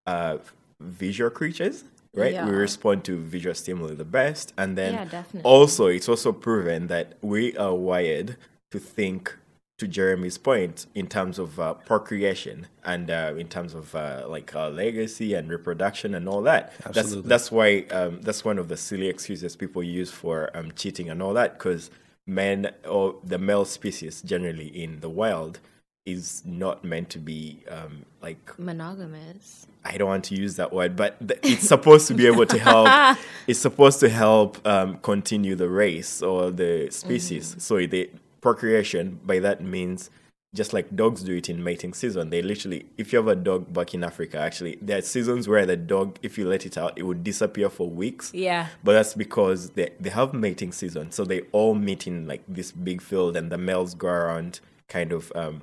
uh, 0.06 0.38
visual 0.80 1.30
creatures, 1.30 1.84
right? 2.14 2.32
Yeah. 2.32 2.46
We 2.46 2.52
respond 2.52 3.04
to 3.04 3.16
visual 3.16 3.54
stimuli 3.54 3.94
the 3.94 4.04
best, 4.04 4.52
and 4.56 4.76
then 4.76 4.94
Yeah, 4.94 5.22
also 5.42 5.86
it's 5.86 6.08
also 6.08 6.32
proven 6.32 6.86
that 6.88 7.14
we 7.22 7.56
are 7.56 7.74
wired 7.74 8.36
to 8.70 8.78
think. 8.78 9.36
To 9.80 9.86
Jeremy's 9.86 10.38
point, 10.38 10.86
in 10.94 11.06
terms 11.06 11.38
of 11.38 11.60
uh, 11.60 11.74
procreation 11.74 12.66
and 12.82 13.10
uh, 13.10 13.34
in 13.36 13.46
terms 13.46 13.74
of 13.74 13.94
uh, 13.94 14.24
like 14.26 14.54
uh, 14.54 14.70
legacy 14.70 15.34
and 15.34 15.50
reproduction 15.50 16.14
and 16.14 16.26
all 16.26 16.40
that, 16.44 16.72
Absolutely. 16.86 17.28
that's 17.28 17.28
that's 17.28 17.52
why 17.52 17.80
um, 17.90 18.22
that's 18.22 18.42
one 18.42 18.58
of 18.58 18.68
the 18.68 18.76
silly 18.78 19.06
excuses 19.06 19.54
people 19.54 19.82
use 19.82 20.10
for 20.10 20.50
um, 20.56 20.72
cheating 20.76 21.10
and 21.10 21.22
all 21.22 21.34
that 21.34 21.58
because 21.58 21.90
men 22.26 22.70
or 22.88 23.16
the 23.22 23.36
male 23.36 23.66
species 23.66 24.22
generally 24.22 24.68
in 24.68 25.00
the 25.00 25.10
wild 25.10 25.60
is 26.06 26.42
not 26.46 26.84
meant 26.84 27.10
to 27.10 27.18
be 27.18 27.62
um, 27.68 28.06
like 28.22 28.58
Monogamous. 28.58 29.66
I 29.84 29.98
don't 29.98 30.08
want 30.08 30.24
to 30.24 30.34
use 30.34 30.56
that 30.56 30.72
word, 30.72 30.96
but 30.96 31.16
th- 31.26 31.40
it's 31.42 31.68
supposed 31.68 32.08
to 32.08 32.14
be 32.14 32.26
able 32.26 32.46
to 32.46 32.58
help. 32.58 33.18
it's 33.46 33.58
supposed 33.58 34.00
to 34.00 34.08
help 34.08 34.64
um, 34.66 34.98
continue 34.98 35.54
the 35.54 35.68
race 35.68 36.22
or 36.22 36.50
the 36.50 36.88
species. 36.90 37.56
So 37.58 37.86
the 37.86 38.10
procreation 38.40 39.20
by 39.24 39.40
that 39.40 39.60
means 39.60 40.10
just 40.54 40.72
like 40.72 40.94
dogs 40.96 41.22
do 41.22 41.34
it 41.34 41.48
in 41.48 41.62
mating 41.62 41.92
season. 41.92 42.30
They 42.30 42.42
literally, 42.42 42.86
if 42.96 43.12
you 43.12 43.18
have 43.18 43.28
a 43.28 43.36
dog 43.36 43.72
back 43.72 43.94
in 43.94 44.02
Africa, 44.02 44.38
actually, 44.38 44.78
there 44.80 44.98
are 44.98 45.02
seasons 45.02 45.46
where 45.46 45.66
the 45.66 45.76
dog, 45.76 46.18
if 46.22 46.38
you 46.38 46.48
let 46.48 46.64
it 46.64 46.78
out, 46.78 46.94
it 46.96 47.02
would 47.02 47.22
disappear 47.22 47.68
for 47.68 47.88
weeks. 47.88 48.32
Yeah. 48.32 48.68
But 48.82 48.94
that's 48.94 49.14
because 49.14 49.70
they, 49.70 49.90
they 50.00 50.10
have 50.10 50.32
mating 50.32 50.72
season. 50.72 51.10
So 51.10 51.24
they 51.24 51.42
all 51.52 51.74
meet 51.74 52.06
in 52.06 52.26
like 52.26 52.42
this 52.48 52.72
big 52.72 53.02
field 53.02 53.36
and 53.36 53.52
the 53.52 53.58
males 53.58 53.94
go 53.94 54.08
around 54.08 54.60
kind 54.88 55.12
of 55.12 55.30
um, 55.34 55.62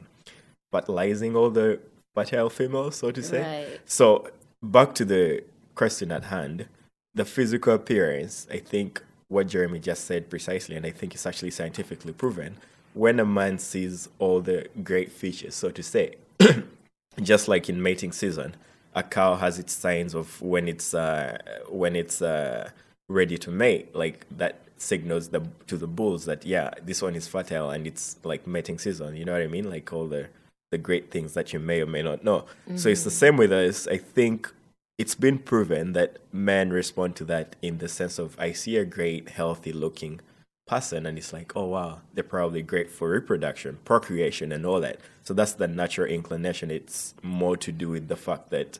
fertilizing 0.74 1.36
all 1.36 1.52
the 1.52 1.80
fertile 2.16 2.50
females, 2.50 2.96
so 2.96 3.12
to 3.12 3.22
say. 3.22 3.42
Right. 3.42 3.80
So 3.86 4.30
back 4.62 4.96
to 4.96 5.06
the 5.06 5.44
question 5.76 6.12
at 6.12 6.26
hand, 6.26 6.68
the 7.14 7.26
physical 7.26 7.74
appearance, 7.76 8.48
I 8.52 8.58
think 8.58 9.04
what 9.28 9.48
Jeremy 9.48 9.80
just 9.80 10.06
said 10.06 10.32
precisely, 10.32 10.76
and 10.76 10.86
I 10.86 10.90
think 10.90 11.14
it's 11.14 11.28
actually 11.28 11.52
scientifically 11.52 12.14
proven. 12.14 12.58
When 12.96 13.20
a 13.20 13.26
man 13.26 13.60
sees 13.60 14.10
all 14.18 14.42
the 14.42 14.68
great 14.84 15.12
features, 15.12 15.54
so 15.56 15.70
to 15.70 15.84
say, 15.84 16.16
just 17.22 17.48
like 17.48 17.70
in 17.70 17.82
mating 17.82 18.12
season, 18.12 18.56
a 18.96 19.04
cow 19.04 19.36
has 19.36 19.60
its 19.60 19.74
signs 19.74 20.14
of 20.16 20.42
when 20.42 20.68
it's 20.68 20.94
uh, 20.94 21.38
when 21.70 21.96
it's 21.96 22.22
uh, 22.22 22.70
ready 23.10 23.38
to 23.40 23.52
mate, 23.52 23.96
like 23.96 24.26
that 24.38 24.60
signals 24.78 25.30
the 25.30 25.42
to 25.68 25.78
the 25.78 25.88
bulls 25.88 26.26
that 26.26 26.46
yeah, 26.46 26.72
this 26.84 27.02
one 27.02 27.16
is 27.16 27.28
fertile 27.28 27.70
and 27.72 27.88
it's 27.88 28.18
like 28.24 28.46
mating 28.46 28.78
season. 28.78 29.16
You 29.16 29.26
know 29.26 29.34
what 29.34 29.42
I 29.42 29.48
mean? 29.48 29.70
Like 29.70 29.92
all 29.92 30.08
the 30.08 30.28
the 30.74 30.80
great 30.80 31.12
things 31.12 31.36
that 31.36 31.54
you 31.54 31.60
may 31.60 31.80
or 31.82 31.86
may 31.86 32.02
not 32.02 32.24
know. 32.24 32.46
So 32.76 32.90
it's 32.90 33.04
the 33.04 33.12
mm-hmm. 33.12 33.18
same 33.18 33.38
with 33.38 33.52
us. 33.52 33.88
I 33.88 33.98
think 33.98 34.52
it's 34.98 35.14
been 35.14 35.38
proven 35.38 35.94
that 35.94 36.18
men 36.32 36.72
respond 36.72 37.16
to 37.18 37.26
that 37.26 37.56
in 37.62 37.78
the 37.78 37.88
sense 37.88 38.18
of 38.18 38.36
I 38.40 38.54
see 38.54 38.78
a 38.78 38.86
great, 38.86 39.30
healthy 39.30 39.72
looking 39.72 40.20
person 40.66 41.06
and 41.06 41.16
it's 41.20 41.32
like, 41.32 41.56
oh 41.56 41.66
wow, 41.66 42.02
they're 42.14 42.24
probably 42.24 42.64
great 42.64 42.90
for 42.90 43.10
reproduction, 43.10 43.78
procreation 43.86 44.52
and 44.52 44.66
all 44.66 44.82
that. 44.82 44.98
So 45.22 45.36
that's 45.36 45.54
the 45.54 45.68
natural 45.68 46.08
inclination. 46.08 46.72
It's 46.72 47.14
more 47.22 47.56
to 47.58 47.72
do 47.72 47.90
with 47.90 48.08
the 48.08 48.16
fact 48.16 48.50
that 48.50 48.80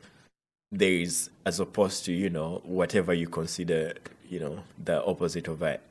there 0.72 0.90
is 0.90 1.30
as 1.46 1.60
opposed 1.60 2.04
to, 2.06 2.12
you 2.12 2.28
know, 2.28 2.60
whatever 2.64 3.14
you 3.14 3.28
consider, 3.28 3.94
you 4.28 4.40
know, 4.40 4.64
the 4.82 5.04
opposite 5.04 5.46
of 5.46 5.60
that. 5.60 5.82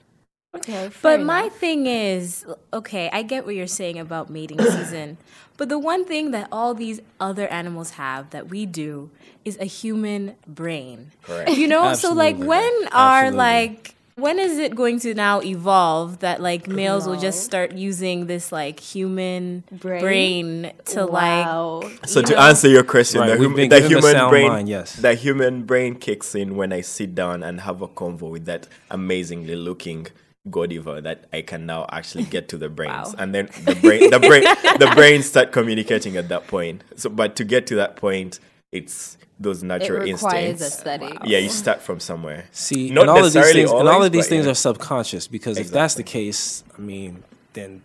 Okay. 0.55 0.85
But 1.01 1.17
fair 1.17 1.17
my 1.19 1.49
thing 1.49 1.87
is, 1.87 2.45
okay, 2.71 3.09
I 3.11 3.23
get 3.23 3.45
what 3.45 3.55
you're 3.55 3.65
saying 3.67 3.97
about 3.99 4.29
mating 4.29 4.59
season, 4.61 5.17
but 5.57 5.69
the 5.69 5.79
one 5.79 6.05
thing 6.05 6.31
that 6.31 6.47
all 6.51 6.73
these 6.73 7.01
other 7.19 7.47
animals 7.47 7.91
have 7.91 8.29
that 8.31 8.49
we 8.49 8.65
do 8.65 9.09
is 9.43 9.57
a 9.59 9.65
human 9.65 10.35
brain. 10.47 11.11
Correct. 11.23 11.51
You 11.51 11.67
know, 11.67 11.93
so 11.95 12.13
like 12.13 12.37
when 12.37 12.71
are 12.91 13.25
Absolutely. 13.25 13.37
like 13.37 13.95
when 14.15 14.37
is 14.37 14.59
it 14.59 14.75
going 14.75 14.99
to 14.99 15.15
now 15.15 15.41
evolve 15.41 16.19
that 16.19 16.39
like 16.39 16.67
males 16.67 17.07
will 17.07 17.19
just 17.19 17.43
start 17.43 17.71
using 17.71 18.27
this 18.27 18.51
like 18.51 18.79
human 18.79 19.63
Brain? 19.71 20.01
brain, 20.01 20.71
to 20.85 21.07
Wow. 21.07 21.79
like 21.83 22.05
So 22.07 22.21
to 22.21 22.31
know- 22.33 22.39
answer 22.39 22.67
your 22.67 22.83
question, 22.83 23.21
Right, 23.21 23.31
the, 23.35 23.37
hum- 23.43 23.55
the 23.55 23.81
human 23.81 24.29
brain, 24.29 24.47
mind, 24.49 24.69
yes. 24.69 24.97
the 24.97 25.15
human 25.15 25.63
brain 25.63 25.95
kicks 25.95 26.35
in 26.35 26.55
when 26.55 26.71
I 26.71 26.81
sit 26.81 27.15
down 27.15 27.41
and 27.41 27.61
have 27.61 27.81
a 27.81 27.87
convo 27.87 28.29
with 28.29 28.45
that 28.45 28.67
amazingly 28.91 29.55
looking 29.55 30.05
Godiva 30.49 31.01
that 31.01 31.25
I 31.31 31.41
can 31.41 31.65
now 31.65 31.85
actually 31.91 32.23
get 32.25 32.49
to 32.49 32.57
the 32.57 32.69
brains, 32.77 33.09
Wow. 33.09 33.15
and 33.17 33.33
then 33.33 33.49
the 33.65 33.75
brain, 33.75 34.09
the 34.09 34.19
brain, 34.19 34.43
the 34.79 34.91
brain 34.95 35.23
start 35.23 35.51
communicating 35.51 36.17
at 36.17 36.29
that 36.29 36.47
point. 36.47 36.83
So, 36.97 37.09
but 37.09 37.35
to 37.37 37.43
get 37.45 37.65
to 37.67 37.75
that 37.75 37.95
point, 37.95 38.39
it's 38.71 39.17
those 39.39 39.63
it 39.63 39.67
natural 39.67 39.99
requires 40.01 40.61
instincts. 40.61 40.61
aesthetics. 40.63 41.17
Yeah, 41.25 41.37
you 41.39 41.49
start 41.49 41.81
from 41.81 41.99
somewhere. 41.99 42.45
See, 42.51 42.89
Not 42.91 43.01
and 43.01 43.09
all 43.09 43.17
of 43.19 43.23
these 43.25 43.35
necessarily 43.35 43.61
things, 43.67 43.71
and 43.79 43.87
all 43.89 44.03
of 44.03 44.11
these 44.11 44.25
but 44.25 44.29
things 44.29 44.45
yeah. 44.45 44.51
are 44.51 44.55
subconscious 44.55 45.27
because 45.27 45.57
if 45.57 45.69
that's 45.69 45.95
the 45.95 46.03
case, 46.03 46.63
I 46.77 46.81
mean, 46.81 47.23
then 47.53 47.81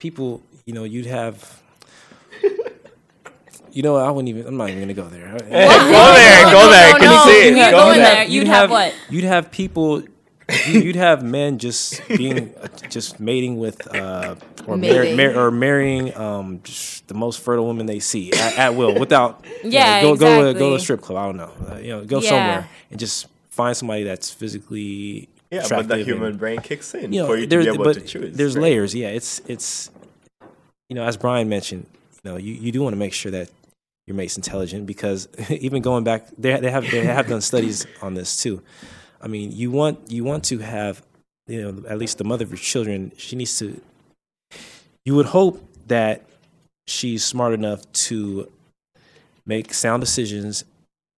people, 0.00 0.42
you 0.66 0.72
know, 0.72 0.84
you'd 0.84 1.06
have. 1.06 1.60
You 3.72 3.82
know, 3.82 3.96
I 3.96 4.08
wouldn't 4.10 4.28
even. 4.28 4.46
I'm 4.46 4.56
not 4.56 4.68
even 4.70 4.82
gonna 4.82 4.94
go 4.94 5.08
there. 5.08 5.32
go 5.32 5.38
there, 5.40 5.48
go 5.48 6.70
there. 6.70 6.92
no, 6.92 6.98
Can 6.98 7.06
no, 7.06 7.12
you 7.12 7.30
see 7.30 7.48
it? 7.48 7.56
you 7.56 7.56
Go 7.56 7.70
go 7.72 7.90
in 7.90 7.96
there. 7.98 8.14
there. 8.14 8.24
You'd 8.28 8.46
have 8.46 8.70
what? 8.70 8.94
You'd 9.10 9.24
have 9.24 9.50
people. 9.50 10.04
You- 10.66 10.80
You'd 10.80 10.96
have 10.96 11.22
men 11.22 11.58
just 11.58 12.06
being, 12.08 12.54
just 12.90 13.18
mating 13.20 13.58
with, 13.58 13.86
uh, 13.94 14.34
or, 14.66 14.76
mar- 14.76 14.76
Mating. 14.76 15.16
mar- 15.16 15.34
or 15.46 15.50
marrying 15.50 16.16
um, 16.16 16.60
just 16.62 17.06
the 17.08 17.14
most 17.14 17.40
fertile 17.40 17.64
woman 17.66 17.86
they 17.86 17.98
see 18.00 18.32
at, 18.32 18.58
at 18.58 18.74
will, 18.74 18.98
without. 18.98 19.44
you 19.62 19.64
know, 19.64 19.68
Yeah, 19.70 20.02
go 20.02 20.16
go 20.16 20.16
to, 20.16 20.24
go 20.26 20.40
to 20.40 20.46
a 20.46 20.50
exactly. 20.50 20.78
strip 20.80 21.00
club. 21.02 21.18
I 21.18 21.26
don't 21.26 21.36
know. 21.36 21.74
Uh, 21.74 21.78
you 21.78 21.88
know, 21.88 22.04
go 22.04 22.20
Yeah. 22.20 22.28
somewhere 22.28 22.68
and 22.90 23.00
just 23.00 23.26
find 23.50 23.76
somebody 23.76 24.04
that's 24.04 24.30
physically 24.30 25.28
Yeah, 25.50 25.60
but 25.60 25.64
attractive 25.66 25.88
the 25.88 25.94
and- 25.94 26.04
human 26.04 26.36
brain 26.36 26.60
kicks 26.60 26.94
in 26.94 27.12
you 27.12 27.20
know, 27.22 27.26
for 27.28 27.36
you 27.36 27.42
to 27.42 27.48
there's, 27.48 27.64
be 27.66 27.72
able 27.72 27.84
but 27.84 27.94
to 27.94 28.00
choose. 28.00 28.36
There's 28.36 28.54
right? 28.56 28.62
layers. 28.62 28.94
Yeah, 28.94 29.08
it's 29.08 29.40
it's 29.46 29.90
you 30.88 30.96
know, 30.96 31.04
as 31.04 31.16
Brian 31.16 31.48
mentioned, 31.48 31.86
you 32.22 32.30
know, 32.30 32.36
you, 32.36 32.52
you 32.54 32.70
do 32.72 32.82
want 32.82 32.92
to 32.94 32.98
make 32.98 33.12
sure 33.14 33.32
that 33.32 33.48
your 34.06 34.14
mate's 34.16 34.36
intelligent 34.36 34.86
because 34.86 35.28
even 35.50 35.80
going 35.82 36.04
back, 36.04 36.26
they 36.36 36.58
they 36.60 36.70
have 36.70 36.90
they 36.90 37.04
have 37.04 37.28
done 37.28 37.40
studies 37.40 37.86
on 38.02 38.14
this 38.14 38.42
too. 38.42 38.62
I 39.24 39.28
mean, 39.28 39.50
you 39.52 39.70
want 39.70 40.10
you 40.10 40.22
want 40.22 40.44
to 40.44 40.58
have 40.58 41.02
you 41.48 41.62
know 41.62 41.88
at 41.88 41.98
least 41.98 42.18
the 42.18 42.24
mother 42.24 42.44
of 42.44 42.50
your 42.50 42.58
children. 42.58 43.12
She 43.16 43.36
needs 43.36 43.58
to. 43.58 43.80
You 45.04 45.14
would 45.16 45.26
hope 45.26 45.66
that 45.88 46.22
she's 46.86 47.24
smart 47.24 47.54
enough 47.54 47.90
to 47.92 48.50
make 49.46 49.74
sound 49.74 50.00
decisions, 50.02 50.64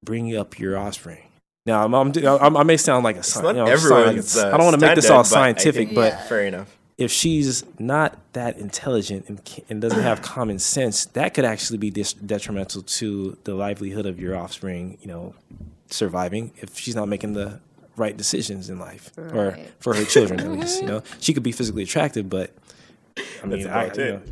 bring 0.05 0.37
up 0.37 0.59
your 0.59 0.79
offspring. 0.79 1.23
Now, 1.67 1.85
I'm, 1.85 1.95
I'm, 1.95 2.13
I'm, 2.25 2.57
I 2.57 2.63
may 2.63 2.77
sound 2.77 3.03
like 3.05 3.17
a 3.17 3.21
It's 3.21 3.35
sci- 3.35 3.43
not 3.43 3.57
you 3.57 3.65
know, 3.65 3.65
like 3.65 4.19
uh, 4.19 4.55
I 4.55 4.57
don't 4.57 4.65
want 4.67 4.81
to 4.81 4.87
make 4.87 4.95
this 4.95 5.11
all 5.11 5.25
standard, 5.25 5.57
but 5.57 5.61
scientific, 5.61 5.95
but 5.95 6.21
fair 6.29 6.47
enough. 6.47 6.77
if 6.97 7.11
she's 7.11 7.65
not 7.81 8.19
that 8.35 8.57
intelligent 8.59 9.29
and, 9.29 9.41
and 9.69 9.81
doesn't 9.81 10.03
have 10.03 10.23
common 10.23 10.61
sense, 10.61 11.07
that 11.07 11.35
could 11.35 11.45
actually 11.45 11.79
be 11.79 11.91
dis- 11.91 12.13
detrimental 12.13 12.83
to 12.83 13.37
the 13.45 13.55
livelihood 13.55 14.07
of 14.07 14.21
your 14.21 14.37
offspring. 14.37 14.97
You 15.01 15.09
know, 15.09 15.35
surviving 15.91 16.53
if 16.59 16.79
she's 16.79 16.95
not 16.95 17.09
making 17.09 17.33
the 17.33 17.59
right 17.97 18.17
decisions 18.17 18.69
in 18.71 18.79
life, 18.79 19.11
or 19.19 19.59
for 19.81 19.95
her 19.95 20.05
children 20.05 20.41
at 20.41 20.51
least. 20.61 20.81
You 20.83 20.89
know, 20.89 21.03
she 21.21 21.33
could 21.35 21.43
be 21.43 21.53
physically 21.53 21.83
attractive, 21.83 22.29
but 22.29 22.51
I 23.43 23.47
mean, 23.47 23.67
I, 23.67 23.87
you 23.93 23.99
know, 24.05 24.23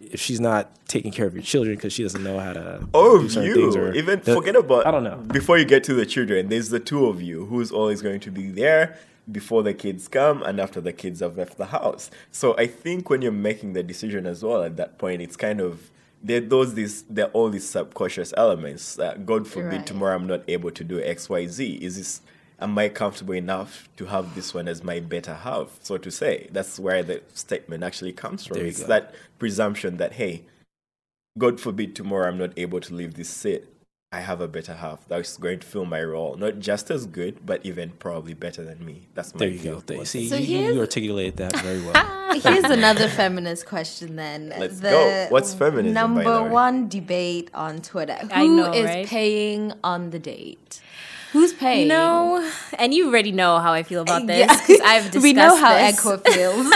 if 0.00 0.20
she's 0.20 0.40
not 0.40 0.70
taking 0.88 1.12
care 1.12 1.26
of 1.26 1.34
your 1.34 1.42
children 1.42 1.76
because 1.76 1.92
she 1.92 2.02
doesn't 2.02 2.22
know 2.22 2.38
how 2.38 2.52
to 2.54 2.86
Oh, 2.94 3.20
do 3.22 3.28
certain 3.28 3.48
you 3.48 3.54
things, 3.54 3.76
or 3.76 3.92
even 3.94 4.20
the- 4.20 4.34
forget 4.34 4.56
about. 4.56 4.86
I 4.86 4.90
don't 4.90 5.04
know. 5.04 5.16
Before 5.16 5.58
you 5.58 5.64
get 5.64 5.84
to 5.84 5.94
the 5.94 6.06
children, 6.06 6.48
there's 6.48 6.70
the 6.70 6.80
two 6.80 7.06
of 7.06 7.20
you 7.20 7.46
who's 7.46 7.70
always 7.70 8.00
going 8.02 8.20
to 8.20 8.30
be 8.30 8.48
there 8.50 8.98
before 9.30 9.62
the 9.62 9.74
kids 9.74 10.08
come 10.08 10.42
and 10.42 10.58
after 10.58 10.80
the 10.80 10.92
kids 10.92 11.20
have 11.20 11.36
left 11.36 11.58
the 11.58 11.66
house. 11.66 12.10
So 12.32 12.56
I 12.56 12.66
think 12.66 13.10
when 13.10 13.20
you're 13.20 13.30
making 13.32 13.74
the 13.74 13.82
decision 13.82 14.26
as 14.26 14.42
well 14.42 14.62
at 14.62 14.76
that 14.78 14.96
point, 14.98 15.20
it's 15.20 15.36
kind 15.36 15.60
of 15.60 15.90
there. 16.22 16.40
Those 16.40 16.72
these 16.74 17.02
there 17.02 17.26
are 17.26 17.30
all 17.32 17.50
these 17.50 17.68
subconscious 17.68 18.32
elements. 18.38 18.94
That 18.96 19.26
God 19.26 19.46
forbid 19.46 19.72
Right. 19.78 19.86
tomorrow 19.86 20.14
I'm 20.16 20.26
not 20.26 20.42
able 20.48 20.70
to 20.70 20.82
do 20.84 21.02
X 21.02 21.28
Y 21.28 21.46
Z. 21.46 21.74
Is 21.82 21.96
this 21.98 22.22
am 22.60 22.76
I 22.78 22.88
comfortable 22.88 23.34
enough 23.34 23.88
to 23.96 24.06
have 24.06 24.34
this 24.34 24.52
one 24.54 24.68
as 24.68 24.82
my 24.82 25.00
better 25.00 25.34
half, 25.34 25.78
so 25.82 25.96
to 25.98 26.10
say? 26.10 26.48
That's 26.52 26.78
where 26.78 27.02
the 27.02 27.22
statement 27.34 27.84
actually 27.84 28.12
comes 28.12 28.46
from. 28.46 28.58
It's 28.58 28.80
go. 28.80 28.86
that 28.88 29.14
presumption 29.38 29.96
that 29.98 30.14
hey, 30.14 30.42
God 31.38 31.60
forbid 31.60 31.94
tomorrow 31.94 32.28
I'm 32.28 32.38
not 32.38 32.50
able 32.56 32.80
to 32.80 32.94
leave 32.94 33.14
this 33.14 33.28
seat. 33.28 33.64
I 34.10 34.20
have 34.20 34.40
a 34.40 34.48
better 34.48 34.72
half 34.72 35.06
that's 35.06 35.36
going 35.36 35.58
to 35.58 35.66
fill 35.66 35.84
my 35.84 36.02
role, 36.02 36.34
not 36.36 36.60
just 36.60 36.90
as 36.90 37.04
good, 37.04 37.44
but 37.44 37.60
even 37.62 37.90
probably 37.90 38.32
better 38.32 38.64
than 38.64 38.82
me. 38.82 39.06
That's 39.12 39.34
my 39.34 39.40
There 39.40 39.48
you 39.50 39.58
go. 39.62 39.80
There, 39.80 40.02
see, 40.06 40.28
So 40.30 40.36
you, 40.36 40.46
you 40.56 40.62
here's- 40.64 40.78
articulated 40.78 41.36
that 41.36 41.54
very 41.60 41.82
well. 41.84 42.40
Here's 42.40 42.64
another 42.64 43.06
feminist 43.08 43.66
question 43.66 44.16
then. 44.16 44.54
Let's 44.58 44.80
go. 44.80 45.26
What's 45.28 45.52
feminism, 45.52 45.92
by 45.94 46.00
Number 46.00 46.24
the 46.24 46.42
way? 46.44 46.48
one 46.50 46.88
debate 46.88 47.50
on 47.52 47.82
Twitter. 47.82 48.14
Who 48.14 48.26
is 48.26 48.32
I 48.32 48.46
know, 48.46 48.70
right? 48.70 49.06
paying 49.06 49.74
on 49.84 50.08
the 50.08 50.18
date? 50.18 50.80
Who's 51.32 51.52
paying? 51.52 51.82
You 51.82 51.88
know, 51.88 52.50
and 52.78 52.94
you 52.94 53.08
already 53.08 53.32
know 53.32 53.58
how 53.58 53.72
I 53.72 53.82
feel 53.82 54.02
about 54.02 54.26
this 54.26 54.38
Yeah. 54.40 54.56
because 54.66 54.80
I've 54.80 55.04
discussed 55.10 55.22
we 55.22 55.32
know 55.34 55.56
how 55.56 55.74
this. 55.74 56.00
Equa 56.00 56.22
feels. 56.26 56.66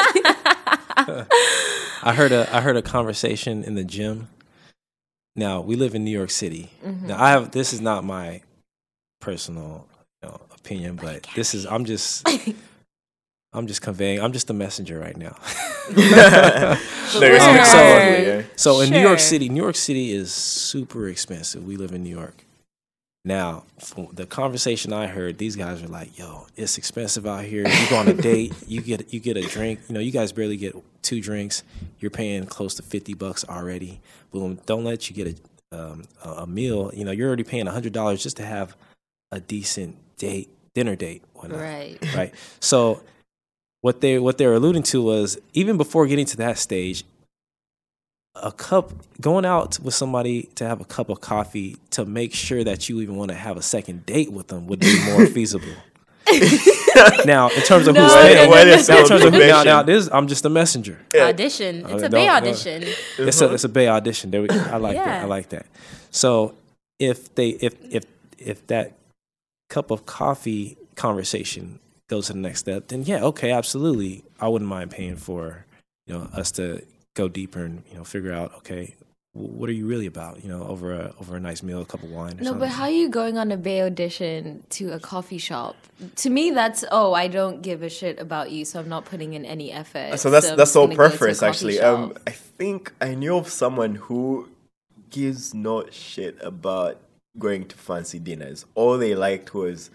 I 2.04 2.12
heard 2.14 2.32
a 2.32 2.48
I 2.54 2.60
heard 2.60 2.76
a 2.76 2.82
conversation 2.82 3.64
in 3.64 3.74
the 3.74 3.84
gym. 3.84 4.28
Now 5.36 5.60
we 5.60 5.76
live 5.76 5.94
in 5.94 6.04
New 6.04 6.10
York 6.10 6.30
City. 6.30 6.70
Mm-hmm. 6.84 7.06
Now 7.08 7.22
I 7.22 7.30
have 7.30 7.50
this 7.52 7.72
is 7.72 7.80
not 7.80 8.04
my 8.04 8.42
personal 9.20 9.86
you 10.22 10.28
know, 10.28 10.40
opinion, 10.54 10.96
but 10.96 11.26
this 11.34 11.54
is 11.54 11.64
I'm 11.66 11.84
just 11.84 12.28
I'm 13.54 13.66
just 13.66 13.82
conveying. 13.82 14.20
I'm 14.20 14.32
just 14.32 14.50
a 14.50 14.54
messenger 14.54 14.98
right 14.98 15.16
now. 15.16 15.36
Um, 15.88 16.76
so- 17.06 18.44
So 18.56 18.80
in 18.80 18.90
New 18.90 19.00
York 19.00 19.18
City, 19.20 19.48
New 19.48 19.62
York 19.62 19.76
City 19.76 20.12
is 20.12 20.32
super 20.32 21.08
expensive. 21.08 21.64
We 21.66 21.76
live 21.76 21.92
in 21.92 22.02
New 22.02 22.10
York. 22.14 22.44
Now, 23.24 23.64
from 23.78 24.08
the 24.12 24.26
conversation 24.26 24.92
I 24.92 25.06
heard, 25.06 25.38
these 25.38 25.54
guys 25.54 25.80
are 25.82 25.88
like, 25.88 26.18
"Yo, 26.18 26.46
it's 26.56 26.76
expensive 26.76 27.24
out 27.24 27.44
here. 27.44 27.66
You 27.66 27.90
go 27.90 27.96
on 27.96 28.08
a 28.08 28.14
date, 28.14 28.52
you 28.66 28.80
get 28.80 29.12
you 29.12 29.20
get 29.20 29.36
a 29.36 29.42
drink. 29.42 29.80
You 29.88 29.94
know, 29.94 30.00
you 30.00 30.10
guys 30.10 30.32
barely 30.32 30.56
get 30.56 30.74
two 31.02 31.20
drinks. 31.20 31.62
You're 32.00 32.10
paying 32.10 32.46
close 32.46 32.74
to 32.74 32.82
fifty 32.82 33.14
bucks 33.14 33.44
already. 33.48 34.00
Boom, 34.32 34.58
don't 34.66 34.82
let 34.82 35.08
you 35.08 35.14
get 35.14 35.38
a 35.72 35.78
um, 35.78 36.04
a 36.24 36.30
a 36.30 36.46
meal. 36.46 36.90
You 36.94 37.04
know, 37.04 37.12
you're 37.12 37.28
already 37.28 37.44
paying 37.44 37.66
hundred 37.66 37.92
dollars 37.92 38.24
just 38.24 38.38
to 38.38 38.44
have 38.44 38.76
a 39.30 39.38
decent 39.38 39.96
date, 40.16 40.50
dinner 40.74 40.96
date, 40.96 41.22
whatnot 41.34 41.60
right. 41.60 42.14
right? 42.14 42.34
So 42.58 43.02
what 43.82 44.00
they 44.00 44.18
what 44.18 44.38
they're 44.38 44.54
alluding 44.54 44.82
to 44.84 45.02
was 45.02 45.38
even 45.54 45.76
before 45.76 46.06
getting 46.06 46.26
to 46.26 46.36
that 46.38 46.58
stage, 46.58 47.04
a 48.34 48.50
cup 48.52 48.92
going 49.20 49.44
out 49.44 49.78
with 49.80 49.94
somebody 49.94 50.44
to 50.54 50.66
have 50.66 50.80
a 50.80 50.84
cup 50.84 51.08
of 51.10 51.20
coffee 51.20 51.76
to 51.90 52.04
make 52.06 52.32
sure 52.32 52.64
that 52.64 52.88
you 52.88 53.00
even 53.00 53.16
want 53.16 53.30
to 53.30 53.36
have 53.36 53.56
a 53.56 53.62
second 53.62 54.06
date 54.06 54.32
with 54.32 54.48
them 54.48 54.66
would 54.66 54.80
be 54.80 54.98
more 55.10 55.26
feasible. 55.36 55.68
now, 57.26 57.48
in 57.50 57.60
terms 57.62 57.86
of 57.88 57.96
who's 57.96 58.12
paying, 58.14 58.48
no, 58.50 58.54
no, 58.56 58.64
now, 58.64 58.64
no, 58.64 58.72
in 58.72 58.84
terms 58.86 59.10
of 59.10 59.20
who, 59.20 59.30
now, 59.30 59.38
motivation. 59.38 59.64
now 59.66 59.82
this 59.82 60.08
I'm 60.12 60.28
just 60.28 60.44
a 60.44 60.48
messenger. 60.48 60.98
audition. 61.14 61.84
It's 61.88 62.02
Uh, 62.02 62.06
a 62.06 62.10
Bay 62.10 62.26
no. 62.26 62.32
audition. 62.32 62.84
It's 63.18 63.40
a 63.40 63.52
it's 63.52 63.64
a 63.64 63.68
Bay 63.68 63.88
audition. 63.88 64.30
There 64.30 64.42
we, 64.42 64.48
I 64.48 64.76
like 64.76 64.96
that. 64.96 65.22
I 65.22 65.24
like 65.26 65.48
that. 65.50 65.66
So 66.10 66.54
if 66.98 67.34
they 67.34 67.50
if 67.50 67.74
if 67.90 68.04
if 68.38 68.66
that 68.68 68.92
cup 69.68 69.90
of 69.90 70.06
coffee 70.06 70.76
conversation 70.94 71.80
goes 72.08 72.28
to 72.28 72.32
the 72.34 72.38
next 72.38 72.60
step, 72.60 72.88
then 72.88 73.02
yeah, 73.02 73.22
okay, 73.24 73.50
absolutely. 73.50 74.22
I 74.40 74.48
wouldn't 74.48 74.68
mind 74.68 74.90
paying 74.90 75.16
for 75.16 75.66
you 76.06 76.14
know 76.14 76.28
us 76.32 76.50
to 76.52 76.82
go 77.14 77.28
deeper 77.28 77.64
and 77.64 77.82
you 77.90 77.96
know 77.96 78.04
figure 78.04 78.32
out 78.32 78.54
okay, 78.58 78.94
what 79.34 79.68
are 79.70 79.72
you 79.72 79.86
really 79.86 80.06
about? 80.06 80.42
You 80.42 80.48
know, 80.50 80.64
over 80.64 80.92
a 80.92 81.14
over 81.20 81.36
a 81.36 81.40
nice 81.40 81.62
meal, 81.62 81.80
a 81.80 81.86
cup 81.86 82.02
of 82.02 82.10
wine. 82.10 82.32
Or 82.32 82.36
No, 82.36 82.44
something. 82.44 82.58
but 82.60 82.68
how 82.68 82.84
are 82.84 82.90
you 82.90 83.08
going 83.08 83.38
on 83.38 83.50
a 83.50 83.56
Bay 83.56 83.82
audition 83.82 84.62
to 84.70 84.92
a 84.92 85.00
coffee 85.00 85.38
shop? 85.38 85.76
To 86.16 86.30
me, 86.30 86.50
that's 86.50 86.84
oh, 86.90 87.12
I 87.14 87.28
don't 87.28 87.62
give 87.62 87.82
a 87.82 87.88
shit 87.88 88.18
about 88.18 88.50
you, 88.50 88.64
so 88.64 88.80
I'm 88.80 88.88
not 88.88 89.04
putting 89.06 89.32
in 89.34 89.44
any 89.44 89.72
effort. 89.72 90.18
So 90.18 90.30
that's 90.30 90.50
I'm 90.50 90.56
that's 90.56 90.70
just 90.70 90.76
all 90.76 90.86
gonna 90.86 90.96
go 90.96 91.02
to 91.02 91.06
a 91.06 91.08
preference 91.10 91.42
actually. 91.42 91.76
shop. 91.78 91.98
Um, 91.98 92.14
I 92.26 92.30
think 92.30 92.92
I 93.00 93.14
knew 93.14 93.36
of 93.36 93.48
someone 93.48 93.94
who 93.96 94.48
gives 95.10 95.54
no 95.54 95.86
shit 95.90 96.36
about 96.42 97.00
going 97.38 97.66
to 97.66 97.76
fancy 97.76 98.18
dinners. 98.18 98.66
All 98.74 98.98
they 98.98 99.14
liked 99.14 99.54
was 99.54 99.90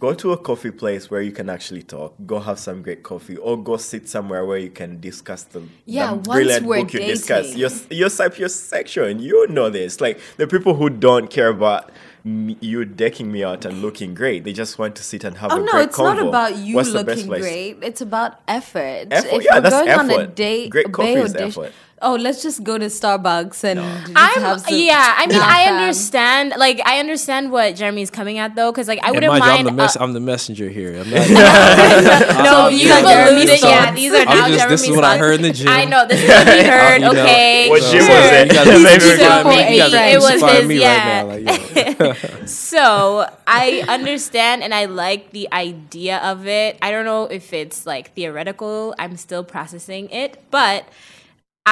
go 0.00 0.14
to 0.14 0.32
a 0.32 0.36
coffee 0.38 0.70
place 0.70 1.10
where 1.10 1.20
you 1.20 1.30
can 1.30 1.48
actually 1.50 1.82
talk, 1.82 2.14
go 2.26 2.40
have 2.40 2.58
some 2.58 2.82
great 2.82 3.02
coffee, 3.02 3.36
or 3.36 3.62
go 3.62 3.76
sit 3.76 4.08
somewhere 4.08 4.44
where 4.46 4.58
you 4.58 4.70
can 4.70 4.98
discuss 5.00 5.44
the, 5.44 5.62
Yeah, 5.84 6.14
the 6.14 6.20
brilliant 6.30 6.66
book 6.66 6.92
you 6.94 7.00
discuss. 7.00 7.54
dating. 7.54 7.58
Your 7.60 8.08
your 8.08 8.32
your 8.38 8.48
section, 8.48 9.20
you 9.20 9.46
know 9.48 9.68
this. 9.70 10.00
Like 10.00 10.18
the 10.38 10.46
people 10.46 10.74
who 10.74 10.88
don't 10.90 11.30
care 11.30 11.48
about 11.48 11.90
you 12.24 12.84
decking 12.84 13.32
me 13.32 13.42
out 13.44 13.64
and 13.64 13.80
looking 13.80 14.14
great, 14.14 14.44
they 14.44 14.52
just 14.52 14.78
want 14.78 14.94
to 14.96 15.02
sit 15.02 15.24
and 15.24 15.36
have 15.38 15.52
Oh 15.52 15.56
a 15.56 15.64
no, 15.64 15.72
great 15.72 15.88
it's 15.88 15.98
not 15.98 16.18
about 16.18 16.56
you 16.56 16.76
What's 16.76 16.90
looking 16.90 17.26
great. 17.26 17.78
It's 17.82 18.00
about 18.00 18.40
effort. 18.48 19.08
Effort, 19.10 19.32
If 19.36 19.44
yeah, 19.44 19.60
that's 19.60 19.74
going 19.74 19.88
on 19.90 20.10
a 20.10 20.14
effort. 20.14 20.34
date, 20.34 20.70
Great 20.70 20.92
coffee 20.92 21.12
is 21.12 21.34
effort. 21.34 21.72
Oh, 22.02 22.14
let's 22.14 22.42
just 22.42 22.64
go 22.64 22.78
to 22.78 22.86
Starbucks 22.86 23.62
and 23.62 23.78
just 23.78 24.12
I'm 24.16 24.40
have 24.40 24.60
some- 24.62 24.74
yeah. 24.74 25.14
I 25.18 25.26
mean, 25.26 25.36
Nah, 25.38 25.44
I 25.46 25.64
understand. 25.64 26.54
Like, 26.56 26.80
I 26.86 26.98
understand 26.98 27.52
what 27.52 27.76
Jeremy's 27.76 28.10
coming 28.10 28.38
at 28.38 28.54
though, 28.54 28.72
because 28.72 28.88
like 28.88 29.00
I 29.02 29.08
And 29.08 29.16
wouldn't 29.16 29.38
mind 29.38 29.44
you, 29.44 29.50
I'm 29.58 29.64
the, 29.66 29.72
mess- 29.72 29.96
uh, 29.96 30.02
I'm 30.02 30.12
the 30.14 30.20
messenger 30.20 30.70
here. 30.70 30.96
I'm 30.98 31.10
not, 31.10 31.28
no, 32.42 32.68
you've 32.68 32.90
are 32.90 33.02
Jeremy's 33.02 33.44
alluded. 33.50 33.60
Yeah, 33.62 33.92
these 33.94 34.12
are 34.14 34.16
I'm 34.16 34.24
now 34.26 34.46
just- 34.48 34.58
Jeremy's 34.60 34.80
this 34.80 34.88
is 34.90 34.96
what 34.96 35.04
I 35.04 35.18
heard 35.18 35.34
in 35.34 35.42
the 35.42 35.52
gym. 35.52 35.68
I 35.68 35.84
know 35.84 36.06
this 36.06 36.22
is 36.22 36.28
what 36.30 36.48
he 36.48 36.62
heard. 36.64 36.94
You 36.94 37.00
know, 37.00 37.10
okay, 37.10 37.68
What 37.68 37.82
so- 37.82 37.90
gym 37.92 38.00
was 38.08 38.32
it? 38.32 38.46
You 38.48 38.54
gotta 38.54 38.70
Maybe 38.70 39.04
we 39.04 39.10
so 39.10 39.16
can- 39.28 39.46
maybe 39.46 39.72
you 39.74 39.78
gotta 39.78 40.08
it 40.08 40.16
was 40.16 40.30
crucify 40.30 40.54
his. 40.56 40.68
me 40.68 40.80
yeah. 40.80 41.22
right 41.22 41.42
now. 41.44 41.52
Like, 41.52 41.74
yeah. 41.76 42.14
So 42.46 43.26
I 43.46 43.84
understand 43.88 44.62
and 44.62 44.72
I 44.74 44.86
like 44.86 45.30
the 45.32 45.48
idea 45.52 46.16
of 46.18 46.46
it. 46.46 46.78
I 46.80 46.90
don't 46.90 47.04
know 47.04 47.24
if 47.24 47.52
it's 47.52 47.84
like 47.84 48.14
theoretical. 48.14 48.94
I'm 48.98 49.16
still 49.16 49.44
processing 49.44 50.08
it, 50.10 50.42
but 50.50 50.84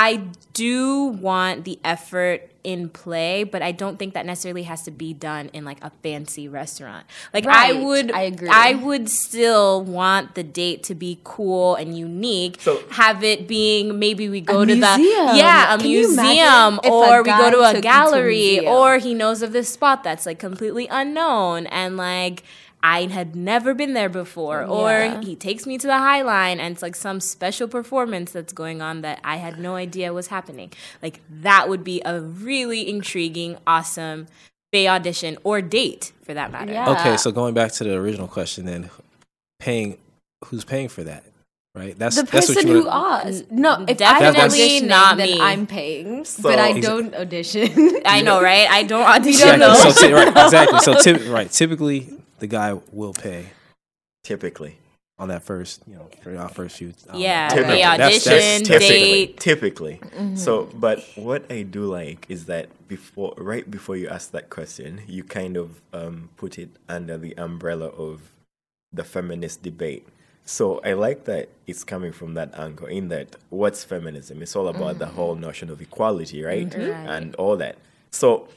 I 0.00 0.22
do 0.52 1.06
want 1.06 1.64
the 1.64 1.80
effort 1.84 2.52
in 2.62 2.88
play, 2.88 3.42
but 3.42 3.62
I 3.62 3.72
don't 3.72 3.98
think 3.98 4.14
that 4.14 4.26
necessarily 4.26 4.62
has 4.64 4.82
to 4.84 4.92
be 4.92 5.12
done 5.12 5.48
in 5.52 5.64
like 5.64 5.82
a 5.82 5.90
fancy 6.02 6.46
restaurant. 6.46 7.04
Like 7.34 7.46
I 7.46 7.72
would 7.72 8.12
I 8.12 8.22
agree. 8.22 8.48
I 8.48 8.74
would 8.74 9.08
still 9.08 9.82
want 9.82 10.36
the 10.36 10.44
date 10.44 10.84
to 10.84 10.94
be 10.94 11.18
cool 11.24 11.74
and 11.74 11.98
unique. 11.98 12.60
So- 12.60 12.80
have 12.90 13.24
it 13.24 13.48
being 13.48 13.98
maybe 13.98 14.28
we 14.28 14.40
go 14.40 14.62
A 14.62 14.66
to 14.66 14.74
the 14.74 14.96
museum. 14.96 15.36
yeah, 15.36 15.74
a 15.74 15.78
Can 15.78 15.88
museum 15.88 16.80
if 16.84 16.90
a 16.90 16.92
or 16.92 17.22
we 17.22 17.30
go 17.30 17.50
to 17.50 17.58
a 17.60 17.66
you 17.68 17.72
to 17.72 17.78
a 17.78 17.80
gallery 17.80 18.66
or 18.66 18.98
he 18.98 19.14
knows 19.14 19.42
of 19.42 19.52
this 19.52 19.68
spot 19.68 20.04
that's 20.04 20.26
like 20.26 20.38
completely 20.38 20.86
unknown 20.88 21.66
and 21.66 21.96
like 21.96 22.44
I 22.82 23.06
had 23.06 23.34
never 23.34 23.74
been 23.74 23.92
there 23.94 24.08
before, 24.08 24.60
Yeah. 24.60 24.66
or 25.16 25.20
he 25.20 25.34
takes 25.34 25.66
me 25.66 25.78
to 25.78 25.86
the 25.86 25.98
High 25.98 26.22
Line 26.22 26.60
and 26.60 26.72
it's 26.74 26.82
like 26.82 26.94
some 26.94 27.20
special 27.20 27.66
performance 27.68 28.30
that's 28.30 28.52
going 28.52 28.80
on 28.80 29.00
that 29.02 29.20
I 29.24 29.36
had 29.36 29.58
no 29.58 29.74
idea 29.74 30.12
was 30.12 30.28
happening. 30.28 30.72
Like 31.02 31.20
that 31.28 31.68
would 31.68 31.82
be 31.82 32.00
a 32.04 32.20
really 32.20 32.88
intriguing, 32.88 33.56
awesome 33.66 34.26
Bay 34.70 34.86
audition 34.86 35.38
or 35.44 35.62
date 35.62 36.12
for 36.22 36.34
that 36.34 36.52
matter. 36.52 36.72
Yeah. 36.72 36.90
Okay, 36.90 37.16
so 37.16 37.32
going 37.32 37.54
back 37.54 37.72
to 37.72 37.84
the 37.84 37.94
original 37.96 38.28
question, 38.28 38.66
then 38.66 38.90
paying, 39.58 39.96
who's 40.44 40.62
paying 40.64 40.88
for 40.88 41.02
that, 41.04 41.24
right? 41.74 41.98
That's 41.98 42.16
the 42.16 42.22
that's 42.24 42.48
what 42.48 42.56
person 42.58 42.68
you 42.68 42.82
who 42.82 42.86
wanna- 42.86 43.28
asked. 43.30 43.50
No, 43.50 43.84
if 43.88 43.96
Definitely 43.96 44.40
I'm 44.40 44.50
auditioning, 44.50 44.88
not 44.88 45.16
then 45.16 45.26
me. 45.30 45.40
I'm 45.40 45.66
paying, 45.66 46.24
So- 46.26 46.42
but 46.42 46.58
I 46.58 46.74
Exa- 46.74 46.82
don't 46.82 47.14
audition. 47.14 47.96
I 48.04 48.20
know, 48.20 48.42
right? 48.42 48.68
I 48.70 48.82
don't 48.82 49.02
audition. 49.16 49.58
don't. 49.58 49.72
Exactly. 49.72 49.92
So, 49.92 50.06
ty- 50.08 50.12
right, 50.12 50.28
exactly. 50.44 50.78
So, 50.80 50.94
typ- 50.96 51.32
right, 51.32 51.50
typically 51.50 52.10
the 52.38 52.46
guy 52.46 52.78
will 52.92 53.12
pay 53.12 53.46
Typically. 54.24 54.78
on 55.18 55.28
that 55.28 55.42
first, 55.42 55.82
you 55.86 55.94
know, 55.96 56.08
for 56.22 56.36
our 56.36 56.48
first 56.48 56.76
few. 56.76 56.92
um, 57.08 57.18
Yeah, 57.20 57.48
Typically. 57.48 57.74
Bay 57.76 57.82
That's- 57.82 58.24
that's- 58.24 58.26
audition, 58.26 58.64
typically, 58.64 59.26
date. 59.26 59.40
typically. 59.40 59.96
Mm-hmm. 60.02 60.36
So, 60.36 60.64
but 60.74 61.04
what 61.16 61.50
I 61.50 61.62
do 61.62 61.86
like 61.86 62.26
is 62.28 62.44
that 62.46 62.68
before, 62.88 63.34
right 63.36 63.68
before 63.70 63.96
you 63.96 64.08
ask 64.08 64.30
that 64.32 64.48
question, 64.50 65.02
you 65.08 65.24
kind 65.24 65.56
of 65.56 65.80
um, 65.92 66.28
put 66.36 66.58
it 66.58 66.70
under 66.88 67.18
the 67.18 67.36
umbrella 67.36 67.86
of 67.88 68.32
the 68.92 69.02
feminist 69.04 69.62
debate. 69.62 70.06
So 70.44 70.80
I 70.84 70.92
like 70.94 71.24
that 71.24 71.48
it's 71.66 71.84
coming 71.84 72.12
from 72.12 72.34
that 72.34 72.58
angle. 72.58 72.86
In 72.86 73.08
that, 73.08 73.36
what's 73.50 73.84
feminism? 73.84 74.40
It's 74.40 74.56
all 74.56 74.68
about 74.68 74.98
the 74.98 75.06
whole 75.06 75.34
notion 75.34 75.68
of 75.68 75.82
equality, 75.82 76.42
right? 76.42 76.72
And 76.74 77.34
all 77.34 77.56
that. 77.58 77.76
So 78.12 78.48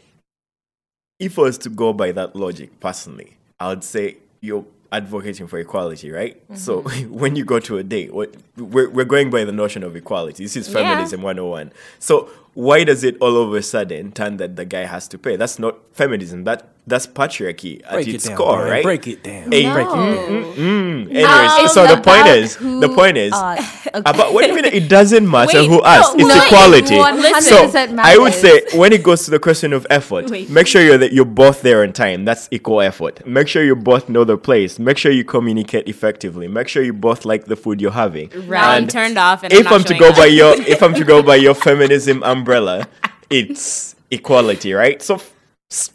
if 1.19 1.38
I 1.38 1.41
was 1.41 1.57
to 1.59 1.69
go 1.69 1.91
by 1.91 2.11
that 2.13 2.34
logic, 2.36 2.79
personally, 2.79 3.36
I 3.62 3.68
would 3.68 3.84
say 3.84 4.18
you're 4.41 4.66
advocating 4.91 5.45
for 5.45 5.59
equality, 5.59 6.09
right? 6.12 6.41
So 6.55 6.82
mm-hmm. 6.82 7.14
when 7.22 7.36
you 7.36 7.45
go 7.45 7.59
to 7.59 7.78
a 7.78 7.84
date, 7.84 8.12
what 8.12 8.36
we're, 8.57 8.89
we're 8.89 9.05
going 9.05 9.30
by 9.30 9.43
the 9.43 9.51
notion 9.51 9.84
of 9.84 9.95
equality. 9.95 10.43
This 10.43 10.55
is 10.55 10.68
feminism 10.68 10.89
Yeah. 10.89 10.95
feminism 10.95 11.22
101. 11.22 11.74
So 11.99 12.30
why 12.55 12.84
does 12.84 13.03
it 13.03 13.18
all 13.22 13.38
of 13.38 13.53
a 13.53 13.62
sudden 13.62 14.12
turn 14.14 14.38
that 14.38 14.55
the 14.55 14.66
guy 14.66 14.86
has 14.86 15.07
to 15.09 15.20
pay? 15.20 15.36
That's 15.36 15.59
not 15.59 15.78
feminism. 15.93 16.43
That 16.43 16.70
that's 16.88 17.05
patriarchy 17.07 17.82
at 17.86 17.91
Break 17.91 18.07
it 18.07 18.15
its 18.15 18.27
down, 18.27 18.38
core, 18.38 18.55
Brian. 18.57 18.71
right? 18.71 18.84
Break 18.84 19.07
it 19.07 19.23
down. 19.23 19.51
Hey, 19.51 19.71
Break 19.71 19.86
it 19.88 19.89
down. 19.91 20.43
Mm, 20.55 21.01
anyways, 21.15 21.63
it's 21.63 21.73
so 21.73 21.86
the 21.88 22.01
point 22.01 22.27
is, 22.27 22.57
the 22.57 22.89
point 22.93 23.17
is, 23.17 23.32
are- 23.34 23.57
okay. 23.88 24.01
about 24.05 24.34
what 24.34 24.43
do 24.43 24.49
you 24.49 24.55
mean? 24.55 24.65
It 24.65 24.89
doesn't 24.89 25.29
matter 25.38 25.59
Wait, 25.59 25.67
who 25.69 25.77
no, 25.82 26.13
it's 26.15 26.15
wait, 26.15 26.43
equality. 26.43 26.95
100% 26.95 27.41
So 27.41 27.95
I 27.99 28.17
would 28.17 28.34
say 28.34 28.63
when 28.73 28.93
it 28.93 29.03
goes 29.03 29.25
to 29.25 29.32
the 29.32 29.39
question 29.39 29.73
of 29.73 29.86
effort, 29.89 30.29
Wait. 30.32 30.49
make 30.49 30.65
sure 30.67 30.82
you're 30.82 30.97
that 30.97 31.13
you're 31.13 31.23
both 31.25 31.61
there 31.61 31.84
on 31.84 31.93
time. 31.93 32.25
That's 32.25 32.47
equal 32.51 32.82
effort. 32.82 33.25
Make 33.27 33.47
sure 33.47 33.63
you 33.63 33.75
both 33.75 34.09
know 34.09 34.23
the 34.23 34.38
place. 34.38 34.79
Make 34.79 34.97
sure 34.97 35.11
you 35.11 35.23
communicate 35.23 35.88
effectively. 35.88 36.47
Make 36.47 36.67
sure 36.67 36.82
you 36.84 36.93
both 36.93 37.25
like 37.25 37.45
the 37.45 37.55
food 37.55 37.79
you're 37.79 37.91
having. 37.91 38.29
Now 38.47 38.71
I'm 38.71 38.88
turned 38.88 39.17
off, 39.19 39.43
and 39.43 39.53
if 39.53 39.67
I'm, 39.67 39.73
I'm 39.75 39.84
to 39.84 39.93
go 39.97 40.09
up. 40.09 40.15
by 40.17 40.25
your 40.25 40.53
if 40.67 40.82
I'm 40.82 40.95
to 40.95 41.03
go 41.03 41.21
by 41.21 41.36
your 41.36 41.53
feminism 41.53 42.23
umbrella, 42.23 42.88
it's 43.29 43.95
equality, 44.09 44.73
right? 44.73 45.01
So 45.01 45.15
f- 45.15 45.34
s- 45.69 45.93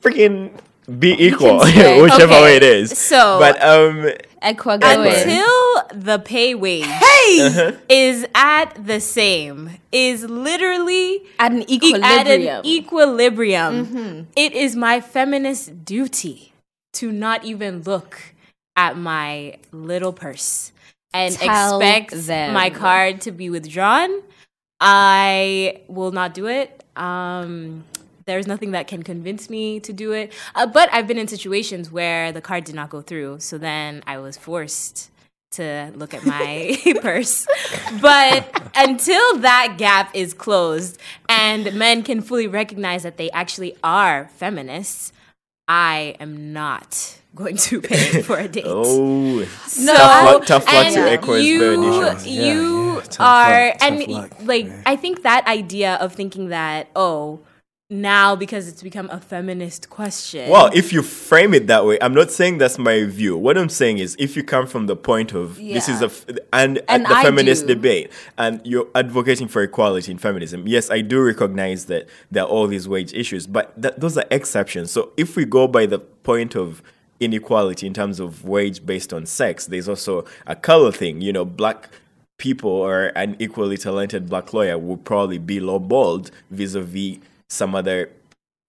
freaking 0.00 0.50
be 0.98 1.14
equal, 1.24 1.58
whichever 1.64 2.34
Okay, 2.34 2.42
way 2.42 2.56
it 2.56 2.62
is. 2.62 2.96
so- 2.98 3.38
but 3.38 3.62
um, 3.62 4.10
Equa 4.42 4.74
until 4.80 6.00
the 6.00 6.18
pay 6.18 6.54
wage 6.54 6.84
Uh-huh. 6.86 7.72
is 7.88 8.24
at 8.34 8.74
the 8.86 8.98
same 9.00 9.78
is 9.92 10.24
literally 10.24 11.22
At 11.38 11.52
an 11.52 11.62
e- 11.70 11.76
at 12.02 12.26
equilibrium. 12.26 12.58
an 12.60 12.66
equilibrium 12.66 14.26
it 14.34 14.52
is 14.54 14.74
my 14.74 15.00
feminist 15.00 15.84
duty 15.84 16.52
to 16.94 17.12
not 17.12 17.44
even 17.44 17.82
look 17.82 18.18
at 18.76 18.96
my 18.96 19.58
little 19.72 20.12
purse 20.14 20.72
and 21.12 21.34
Tell 21.36 21.78
expect 21.80 22.26
them. 22.26 22.54
my 22.54 22.70
card 22.70 23.20
to 23.22 23.30
be 23.30 23.50
withdrawn 23.50 24.22
i 24.80 25.76
will 25.88 26.10
not 26.12 26.32
do 26.34 26.46
it 26.46 26.82
um 26.96 27.84
there's 28.30 28.46
nothing 28.46 28.70
that 28.70 28.86
can 28.86 29.02
convince 29.02 29.50
me 29.50 29.80
to 29.80 29.92
do 29.92 30.12
it. 30.12 30.32
Uh, 30.54 30.66
but 30.66 30.88
I've 30.92 31.08
been 31.08 31.18
in 31.18 31.26
situations 31.26 31.90
where 31.90 32.30
the 32.30 32.40
card 32.40 32.62
did 32.64 32.76
not 32.76 32.88
go 32.88 33.02
through. 33.02 33.40
So 33.40 33.58
then 33.58 34.02
I 34.06 34.18
was 34.18 34.36
forced 34.36 35.10
to 35.52 35.90
look 35.96 36.14
at 36.14 36.24
my 36.24 36.78
purse. 37.02 37.44
But 38.00 38.70
until 38.76 39.38
that 39.38 39.74
gap 39.78 40.14
is 40.14 40.32
closed 40.32 41.00
and 41.28 41.74
men 41.74 42.04
can 42.04 42.20
fully 42.22 42.46
recognize 42.46 43.02
that 43.02 43.16
they 43.16 43.30
actually 43.32 43.76
are 43.82 44.30
feminists, 44.36 45.12
I 45.66 46.14
am 46.20 46.52
not 46.52 47.18
going 47.34 47.56
to 47.56 47.80
pay 47.92 48.22
for 48.22 48.38
a 48.38 48.46
date. 48.46 48.64
oh, 48.66 49.42
So, 49.66 49.94
tough 49.94 50.24
luck, 50.24 50.46
tough 50.46 50.66
luck 50.72 50.92
to 50.92 51.00
echo 51.00 51.34
his 51.34 51.46
you, 51.46 51.58
variations. 51.58 52.26
Yeah, 52.26 52.52
you 52.52 52.94
yeah, 52.94 53.00
tough 53.02 53.20
are, 53.20 53.66
luck, 53.66 53.78
tough 53.78 53.88
and 53.90 54.08
luck, 54.08 54.36
like, 54.42 54.66
man. 54.66 54.82
I 54.86 54.96
think 54.96 55.22
that 55.22 55.46
idea 55.48 55.94
of 55.96 56.12
thinking 56.12 56.48
that, 56.50 56.88
oh, 56.94 57.40
now 57.90 58.36
because 58.36 58.68
it's 58.68 58.82
become 58.82 59.10
a 59.10 59.20
feminist 59.20 59.90
question. 59.90 60.48
Well, 60.48 60.70
if 60.72 60.92
you 60.92 61.02
frame 61.02 61.52
it 61.52 61.66
that 61.66 61.84
way, 61.84 61.98
I'm 62.00 62.14
not 62.14 62.30
saying 62.30 62.58
that's 62.58 62.78
my 62.78 63.04
view. 63.04 63.36
What 63.36 63.58
I'm 63.58 63.68
saying 63.68 63.98
is, 63.98 64.16
if 64.18 64.36
you 64.36 64.44
come 64.44 64.66
from 64.68 64.86
the 64.86 64.94
point 64.94 65.32
of 65.34 65.56
this 65.56 65.88
is 65.88 66.00
Yeah. 66.00 66.06
a 66.06 66.10
f- 66.10 66.26
and, 66.52 66.80
And 66.88 67.04
the 67.04 67.12
I 67.16 67.22
feminist 67.24 67.66
do. 67.66 67.74
debate, 67.74 68.10
and 68.38 68.60
you're 68.64 68.86
advocating 68.94 69.48
for 69.48 69.62
equality 69.62 70.12
in 70.12 70.18
feminism, 70.18 70.66
yes, 70.68 70.88
I 70.90 71.00
do 71.00 71.20
recognize 71.20 71.86
that 71.86 72.06
there 72.30 72.44
are 72.44 72.48
all 72.48 72.68
these 72.68 72.88
wage 72.88 73.12
issues, 73.12 73.46
but 73.48 73.72
that, 73.76 73.98
those 74.00 74.16
are 74.16 74.24
exceptions. 74.30 74.92
So 74.92 75.10
if 75.16 75.34
we 75.36 75.44
go 75.44 75.66
by 75.66 75.86
the 75.86 75.98
point 75.98 76.54
of 76.54 76.82
inequality 77.18 77.86
in 77.88 77.92
terms 77.92 78.20
of 78.20 78.44
wage 78.44 78.86
based 78.86 79.12
on 79.12 79.26
sex, 79.26 79.66
there's 79.66 79.88
also 79.88 80.24
a 80.46 80.54
color 80.54 80.92
thing. 80.92 81.20
You 81.20 81.32
know, 81.32 81.44
black 81.44 81.88
people 82.38 82.70
or 82.70 83.06
an 83.16 83.36
equally 83.38 83.76
talented 83.76 84.28
black 84.30 84.54
lawyer 84.54 84.78
would 84.78 85.04
probably 85.04 85.36
be 85.36 85.60
lowballed 85.60 86.30
vis-a-vis 86.50 87.18
some 87.50 87.74
other 87.74 88.08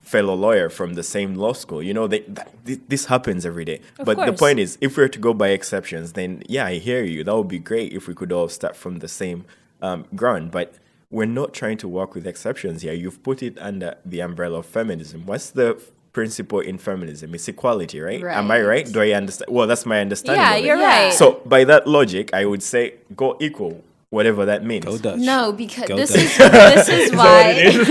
fellow 0.01 0.33
lawyer 0.33 0.67
from 0.69 0.95
the 0.95 1.03
same 1.03 1.35
law 1.35 1.53
school. 1.53 1.81
You 1.81 1.93
know, 1.93 2.07
they, 2.07 2.21
that, 2.21 2.51
thi- 2.65 2.81
this 2.87 3.05
happens 3.05 3.45
every 3.45 3.63
day. 3.65 3.79
but 4.03 4.17
the 4.25 4.33
point 4.33 4.59
is, 4.59 4.77
if 4.81 4.97
we 4.97 5.03
were 5.03 5.09
to 5.09 5.19
go 5.19 5.33
by 5.33 5.49
exceptions, 5.49 6.13
then 6.13 6.41
yeah, 6.49 6.65
I 6.65 6.75
hear 6.79 7.03
you. 7.03 7.23
That 7.23 7.35
would 7.37 7.47
be 7.47 7.59
great 7.59 7.93
if 7.93 8.07
we 8.07 8.15
could 8.15 8.31
all 8.31 8.49
start 8.49 8.75
from 8.75 8.97
the 8.99 9.07
same 9.07 9.45
um, 9.81 10.05
ground. 10.15 10.49
But 10.51 10.73
we're 11.11 11.25
not 11.41 11.53
trying 11.53 11.77
to 11.77 11.87
work 11.87 12.15
with 12.15 12.25
exceptions 12.25 12.81
here. 12.81 12.93
You've 12.93 13.21
put 13.21 13.43
it 13.43 13.57
under 13.59 13.95
the 14.03 14.21
umbrella 14.21 14.59
of 14.59 14.65
feminism. 14.65 15.25
What's 15.27 15.51
the 15.51 15.75
f- 15.77 15.91
principle 16.13 16.61
in 16.61 16.79
feminism? 16.79 17.35
It's 17.35 17.47
equality, 17.47 17.99
right? 17.99 18.23
Am 18.23 18.49
I 18.49 18.59
Right. 18.61 18.67
right? 18.85 18.85
Do 18.91 19.01
I 19.01 19.11
understand? 19.11 19.51
Well, 19.55 19.67
that's 19.67 19.85
my 19.85 20.01
understanding. 20.01 20.41
yeah, 20.41 20.55
you're 20.55 20.77
Yeah. 20.77 21.03
right. 21.05 21.13
So 21.13 21.41
by 21.45 21.63
that 21.65 21.85
logic, 21.87 22.33
I 22.33 22.45
would 22.45 22.63
say 22.63 22.95
go 23.15 23.37
equal, 23.39 23.83
whatever 24.11 24.45
that 24.45 24.63
means. 24.63 24.85
Go 24.85 24.97
Dutch. 24.99 25.19
no, 25.19 25.51
because 25.51 25.87
Go 25.87 25.95
this 25.95 26.11
Dutch. 26.11 26.19
is 26.21 26.37
this 26.37 26.89
is 26.89 27.11
why 27.15 27.53
this 27.53 27.89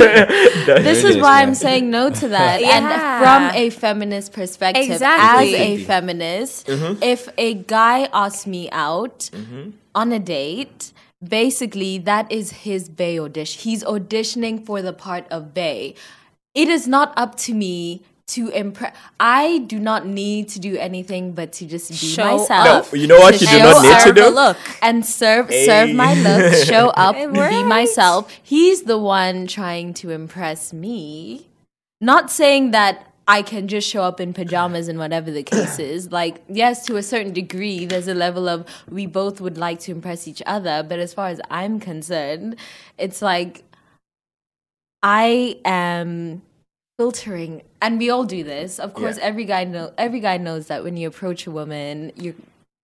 It 0.68 0.86
is 0.86 1.04
is, 1.16 1.16
why. 1.16 1.42
I'm 1.42 1.54
saying 1.56 1.90
no 1.90 2.10
to 2.10 2.28
that. 2.38 2.60
Yeah. 2.60 2.76
And 2.76 3.22
from 3.24 3.60
a 3.60 3.70
feminist 3.70 4.32
perspective, 4.32 4.90
Exactly. 4.90 5.56
as 5.56 5.60
a 5.60 5.84
feminist, 5.84 6.66
mm-hmm. 6.68 7.02
if 7.02 7.28
a 7.36 7.54
guy 7.54 8.08
asks 8.12 8.46
me 8.46 8.70
out 8.70 9.30
mm-hmm. 9.32 9.70
on 9.94 10.12
a 10.12 10.20
date, 10.20 10.92
basically 11.26 11.98
that 11.98 12.30
is 12.30 12.52
his 12.52 12.88
Bay 12.88 13.18
audition. 13.18 13.60
He's 13.62 13.82
auditioning 13.82 14.64
for 14.64 14.82
the 14.82 14.92
part 14.92 15.26
of 15.30 15.52
Bay. 15.52 15.94
It 16.54 16.68
is 16.68 16.86
not 16.86 17.12
up 17.16 17.36
to 17.46 17.54
me 17.54 18.02
to 18.30 18.48
impress. 18.48 18.94
I 19.18 19.58
do 19.66 19.78
not 19.78 20.06
need 20.06 20.48
to 20.50 20.58
do 20.60 20.76
anything 20.76 21.32
but 21.32 21.52
to 21.54 21.66
just 21.66 21.90
be 21.90 21.96
Show 21.96 22.38
myself. 22.38 22.92
No, 22.92 22.98
you 22.98 23.06
know 23.06 23.18
what 23.18 23.40
you 23.40 23.46
do 23.46 23.58
not 23.58 23.82
need 23.82 24.00
to 24.00 24.12
do? 24.12 24.28
look. 24.28 24.56
and 24.82 25.04
serve 25.04 25.48
Hey. 25.48 25.66
serve 25.66 25.94
my 25.94 26.14
look, 26.14 26.54
show 26.66 26.88
up, 26.96 27.16
It 27.16 27.32
be 27.32 27.62
myself. 27.64 28.30
He's 28.42 28.82
the 28.82 28.98
one 28.98 29.46
trying 29.46 29.94
to 29.94 30.10
impress 30.10 30.72
me. 30.72 31.48
Not 32.00 32.30
saying 32.30 32.70
that 32.70 33.06
I 33.28 33.42
can 33.42 33.68
just 33.68 33.88
show 33.88 34.02
up 34.02 34.20
in 34.20 34.32
pajamas 34.32 34.88
and 34.88 34.98
whatever 34.98 35.30
the 35.30 35.42
case 35.44 35.78
is. 35.92 36.10
Like, 36.10 36.42
yes, 36.48 36.84
to 36.86 36.96
a 36.96 37.02
certain 37.02 37.32
degree, 37.32 37.84
there's 37.84 38.08
a 38.08 38.14
level 38.14 38.48
of 38.48 38.66
we 38.88 39.06
both 39.06 39.40
would 39.40 39.56
like 39.56 39.78
to 39.80 39.92
impress 39.92 40.26
each 40.26 40.42
other. 40.46 40.82
But 40.82 40.98
as 40.98 41.14
far 41.14 41.28
as 41.28 41.40
I'm 41.50 41.78
concerned, 41.78 42.56
it's 42.98 43.22
like 43.22 43.62
I 45.02 45.58
am 45.64 46.42
filtering 47.00 47.62
and 47.80 47.98
we 47.98 48.10
all 48.10 48.24
do 48.24 48.40
this 48.44 48.78
of 48.78 48.92
course 48.92 49.16
Yeah. 49.16 49.28
every 49.30 49.46
guy 49.46 49.64
know 49.64 49.86
every 49.96 50.20
guy 50.20 50.36
knows 50.36 50.66
that 50.70 50.84
when 50.84 50.98
you 51.00 51.08
approach 51.08 51.46
a 51.46 51.50
woman 51.50 52.12
you're 52.22 52.34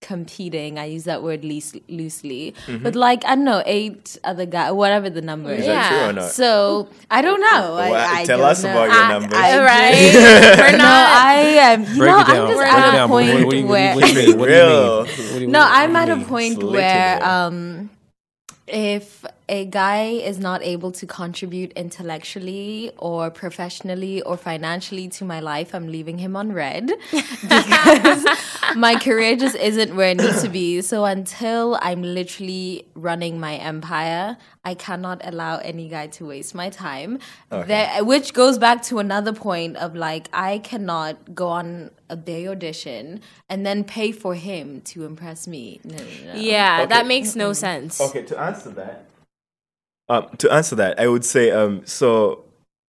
competing 0.01 0.79
i 0.79 0.85
use 0.97 1.05
that 1.05 1.23
word 1.23 1.45
least, 1.45 1.77
loosely 1.99 2.55
but 2.85 2.95
like 2.95 3.23
i 3.27 3.35
don't 3.35 3.45
know 3.45 3.63
eight 3.67 4.17
other 4.25 4.47
guy 4.47 4.71
whatever 4.71 5.11
the 5.11 5.21
number 5.21 5.51
Is 5.53 5.61
is 5.61 5.67
that 5.67 5.89
true 5.89 5.99
Yeah. 5.99 6.09
or 6.09 6.13
not? 6.15 6.31
so 6.31 6.89
i 7.11 7.21
don't 7.27 7.41
know 7.49 7.63
Well, 7.77 8.17
I 8.19 8.25
tell 8.25 8.39
don't 8.39 8.49
us 8.53 8.63
know. 8.63 8.71
about 8.71 8.89
your 8.95 9.03
I- 9.05 9.09
numbers. 9.15 9.39
I 9.39 9.63
right? 9.73 10.13
just- 10.13 10.59
We're 10.73 10.79
no 10.79 10.93
i 11.35 11.35
am 11.69 11.81
you 11.83 11.97
Break 11.99 12.11
know 12.11 12.19
i'm 12.19 12.49
just 12.53 12.63
at 12.63 13.05
a 13.05 13.09
point 13.09 13.35
What, 13.35 13.45
what, 13.45 13.51
do 13.51 13.57
you- 13.59 13.67
where 13.67 13.95
what 13.97 14.05
do 14.05 14.09
you 14.13 14.29
mean? 14.29 14.39
What 14.39 14.47
do 14.49 14.53
you 14.55 14.59
Real. 14.61 15.05
mean? 15.05 15.13
What 15.33 15.39
do 15.41 15.41
you- 15.41 15.47
no, 15.57 15.61
I'm 15.81 15.95
at 15.97 16.09
a 16.09 16.19
point 16.25 16.63
where 16.63 17.23
um, 17.35 17.91
if 18.67 19.25
a 19.49 19.65
guy 19.65 20.07
is 20.07 20.39
not 20.39 20.63
able 20.65 20.91
to 20.91 21.07
contribute 21.07 21.71
intellectually 21.73 22.91
or 22.99 23.31
professionally 23.31 24.21
or 24.23 24.37
financially 24.37 25.07
to 25.09 25.25
my 25.25 25.39
life, 25.39 25.73
I'm 25.75 25.87
leaving 25.87 26.19
him 26.19 26.35
on 26.35 26.53
red 26.53 26.91
because 27.43 28.27
my 28.75 28.97
career 28.97 29.37
just 29.37 29.55
isn't 29.57 29.95
where 29.95 30.11
it 30.11 30.17
needs 30.17 30.43
to 30.43 30.49
be. 30.49 30.81
So 30.83 31.05
until 31.05 31.79
I'm 31.81 32.03
literally 32.03 32.87
running 32.95 33.39
my 33.39 33.55
empire, 33.57 34.37
I 34.65 34.75
cannot 34.75 35.21
allow 35.25 35.59
any 35.59 35.89
guy 35.89 36.09
to 36.09 36.27
waste 36.27 36.55
my 36.55 36.69
time. 36.71 37.21
There, 37.51 38.05
which 38.05 38.35
goes 38.35 38.59
back 38.59 38.83
to 38.85 38.99
another 38.99 39.33
point 39.33 39.77
of 39.77 39.95
like 39.95 40.29
I 40.33 40.59
cannot 40.59 41.35
go 41.35 41.49
on 41.49 41.91
a 42.11 42.17
bay 42.17 42.49
audition 42.49 43.21
and 43.49 43.65
then 43.65 43.85
pay 43.85 44.11
for 44.13 44.35
him 44.35 44.81
to 44.83 45.05
impress 45.05 45.47
me. 45.47 45.81
No, 45.85 45.97
no, 45.97 46.03
no. 46.35 46.41
Yeah, 46.41 46.79
Okay. 46.83 46.87
that 46.89 47.07
makes 47.07 47.37
no 47.37 47.53
sense. 47.53 48.01
Okay, 48.01 48.23
to 48.23 48.39
answer 48.39 48.71
that, 48.71 49.07
um, 50.09 50.29
to 50.39 50.51
answer 50.53 50.77
that, 50.77 50.99
I 51.01 51.09
would 51.09 51.25
say, 51.25 51.51
um, 51.51 51.85
so 51.85 52.45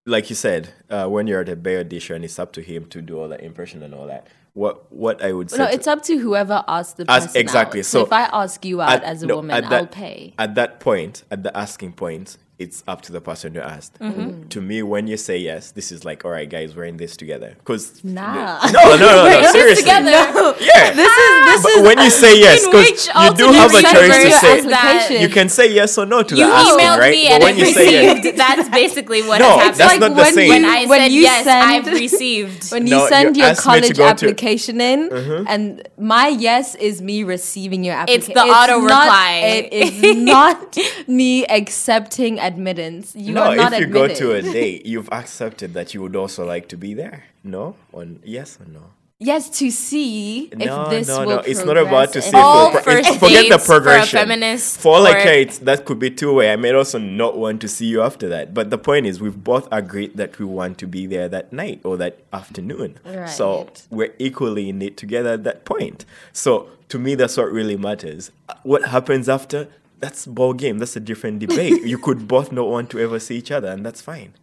like 0.05 0.29
you 0.29 0.35
said, 0.35 0.69
uh, 0.89 1.07
when 1.07 1.27
you're 1.27 1.41
at 1.41 1.49
a 1.49 1.55
Bay 1.55 1.79
audition, 1.79 2.23
it's 2.23 2.39
up 2.39 2.53
to 2.53 2.61
him 2.61 2.85
to 2.87 3.01
do 3.01 3.19
all 3.19 3.27
that 3.29 3.41
impression 3.41 3.83
and 3.83 3.93
all 3.93 4.07
that. 4.07 4.27
What 4.53 4.91
what 4.91 5.23
I 5.23 5.33
would 5.33 5.51
say, 5.51 5.57
No, 5.57 5.65
it's 5.65 5.85
up 5.85 6.01
to 6.03 6.17
whoever 6.17 6.63
asks 6.67 6.93
the 6.93 7.05
As- 7.11 7.27
person 7.27 7.41
exactly. 7.41 7.83
So, 7.83 7.99
So 7.99 8.05
if 8.05 8.13
I 8.13 8.23
ask 8.23 8.65
you 8.65 8.81
out 8.81 8.89
at- 8.91 9.03
as 9.03 9.21
a 9.21 9.27
no, 9.27 9.35
woman, 9.35 9.61
that- 9.63 9.71
I'll 9.71 9.85
pay. 9.87 10.33
at 10.39 10.55
that 10.55 10.79
point, 10.79 11.23
at 11.29 11.43
the 11.43 11.55
asking 11.55 11.93
point, 11.93 12.37
it's 12.59 12.83
up 12.87 13.03
to 13.03 13.11
the 13.11 13.21
person 13.21 13.53
who 13.53 13.61
asked. 13.61 13.99
Mm-hmm. 13.99 14.19
mm-hmm. 14.21 14.47
To 14.49 14.61
me, 14.61 14.81
when 14.81 15.05
you 15.05 15.15
say 15.17 15.37
yes, 15.37 15.71
this 15.71 15.91
is 15.91 16.03
like, 16.03 16.25
all 16.25 16.31
right, 16.31 16.49
guys, 16.49 16.75
we're 16.75 16.85
in 16.85 16.97
this 16.97 17.15
together. 17.15 17.53
Because 17.59 18.03
Nah. 18.03 18.59
no, 18.71 18.95
no, 18.95 18.97
no, 18.97 19.41
no, 19.41 19.51
seriously, 19.51 19.83
together. 19.83 20.09
yeah. 20.59 20.89
This 20.93 21.05
is 21.05 21.29
this 21.49 21.61
ah. 21.61 21.61
But 21.63 21.71
is 21.77 21.83
when 21.87 21.97
you 22.05 22.09
say 22.09 22.39
yes, 22.39 22.63
In 22.63 22.71
because 22.71 22.89
which 22.89 23.07
you 23.07 23.13
do 23.13 23.45
alternate 23.45 23.55
have 23.55 23.69
a 23.69 23.81
choice 23.81 23.93
to 23.93 24.01
universe 24.01 24.41
say. 24.41 24.57
is 24.57 24.65
that 24.65 25.17
You 25.21 25.29
can 25.29 25.49
say 25.49 25.71
yes 25.71 25.97
or 25.99 26.05
no 26.07 26.23
to 26.23 26.35
You 26.35 26.47
the 26.47 26.51
asking, 26.53 26.79
emailed 26.79 26.97
right? 26.97 27.11
me 27.11 27.23
but 27.27 27.31
and 27.33 27.43
when 27.43 27.53
I 27.53 27.57
you 27.57 27.65
say 27.73 27.91
yes, 27.91 28.17
received. 28.17 28.37
That's 28.43 28.69
basically 28.69 29.21
what 29.27 29.37
No, 29.39 29.49
has 29.59 29.77
happened. 29.77 29.79
that's 29.79 29.91
like 29.91 29.99
not 29.99 30.09
the 30.15 30.21
when 30.23 30.33
same. 30.33 30.49
when 30.49 30.63
you- 30.63 30.69
I 30.69 30.85
when 30.87 30.99
said 31.01 31.11
you 31.11 31.21
yes, 31.21 31.43
send- 31.43 31.63
I've 31.71 31.87
received. 31.93 32.71
when 32.71 32.85
No, 32.85 33.03
you 33.03 33.09
send 33.09 33.37
you 33.37 33.43
your 33.43 33.51
asked 33.51 33.67
me 33.67 33.73
to 33.73 33.79
college 33.81 33.97
go 33.97 34.03
to- 34.03 34.09
application 34.09 34.81
in, 34.81 35.09
mm-hmm. 35.09 35.45
and 35.47 35.87
my 35.99 36.27
yes 36.29 36.73
is 36.75 37.01
me 37.03 37.21
receiving 37.23 37.83
your 37.83 37.93
application. 37.95 38.31
It's 38.31 38.39
application. 38.39 38.49
the 38.49 38.73
auto 38.73 38.87
not- 38.87 39.03
reply. 39.05 39.31
It 39.45 39.73
is 39.73 40.17
not 40.17 40.77
me 41.07 41.45
accepting 41.45 42.39
admittance. 42.47 43.15
You 43.15 43.33
no, 43.33 43.43
are 43.51 43.55
not 43.55 43.73
if 43.73 43.79
you 43.79 43.85
admitted. 43.87 44.19
go 44.19 44.19
to 44.21 44.31
a 44.39 44.41
date, 44.59 44.85
you've 44.85 45.09
accepted 45.11 45.73
that 45.73 45.93
you 45.93 46.01
would 46.03 46.15
also 46.15 46.45
like 46.45 46.65
to 46.69 46.77
be 46.77 46.93
there. 46.93 47.25
No, 47.43 47.75
on 47.93 48.19
yes 48.23 48.57
or 48.61 48.67
no. 48.77 48.83
yes, 49.19 49.49
to 49.59 49.71
see 49.71 50.45
if 50.51 50.59
no, 50.59 50.89
this 50.89 51.07
no, 51.07 51.19
will 51.21 51.35
no. 51.37 51.37
It's 51.39 51.63
not 51.65 51.77
about 51.77 52.13
to 52.13 52.21
see. 52.21 52.35
All 52.37 52.71
pro- 52.71 52.81
first 52.81 53.07
it's- 53.09 53.19
forget 53.19 53.43
the 53.45 53.49
dates 53.55 53.65
for 53.65 53.77
a 53.77 53.81
progression. 53.81 54.19
feminist 54.19 54.79
For 54.83 54.89
all 54.95 55.07
I 55.07 55.13
or- 55.21 55.45
that 55.69 55.85
could 55.85 55.99
be 55.99 56.11
two 56.11 56.33
way. 56.33 56.51
I 56.51 56.55
may 56.55 56.71
also 56.73 56.99
not 56.99 57.37
want 57.37 57.61
to 57.61 57.67
see 57.67 57.87
you 57.93 58.01
after 58.09 58.27
that. 58.29 58.53
But 58.53 58.69
the 58.69 58.77
point 58.77 59.05
is, 59.07 59.19
we've 59.19 59.41
both 59.53 59.67
agreed 59.71 60.17
that 60.17 60.37
we 60.39 60.45
want 60.45 60.77
to 60.79 60.87
be 60.87 61.05
there 61.07 61.27
that 61.29 61.51
night 61.51 61.79
or 61.83 61.97
that 61.97 62.13
afternoon. 62.31 62.99
Right. 63.05 63.29
So 63.29 63.69
we're 63.89 64.13
equally 64.19 64.69
in 64.69 64.81
it 64.81 64.97
together 64.97 65.31
at 65.37 65.43
that 65.45 65.65
point. 65.65 66.05
So 66.33 66.51
to 66.89 66.99
me, 66.99 67.15
that's 67.15 67.37
what 67.37 67.49
really 67.59 67.77
matters. 67.77 68.31
Uh, 68.49 68.53
What 68.63 68.81
happens 68.95 69.27
after? 69.29 69.67
That's 69.99 70.25
ball 70.25 70.53
game. 70.53 70.77
That's 70.77 70.95
a 70.95 70.99
different 70.99 71.39
debate. 71.39 71.83
you 71.83 71.97
could 71.97 72.27
both 72.27 72.51
not 72.51 72.67
want 72.67 72.89
to 72.91 72.99
ever 72.99 73.19
see 73.19 73.37
each 73.37 73.51
other, 73.51 73.69
and 73.69 73.85
that's 73.85 74.01
fine. 74.01 74.33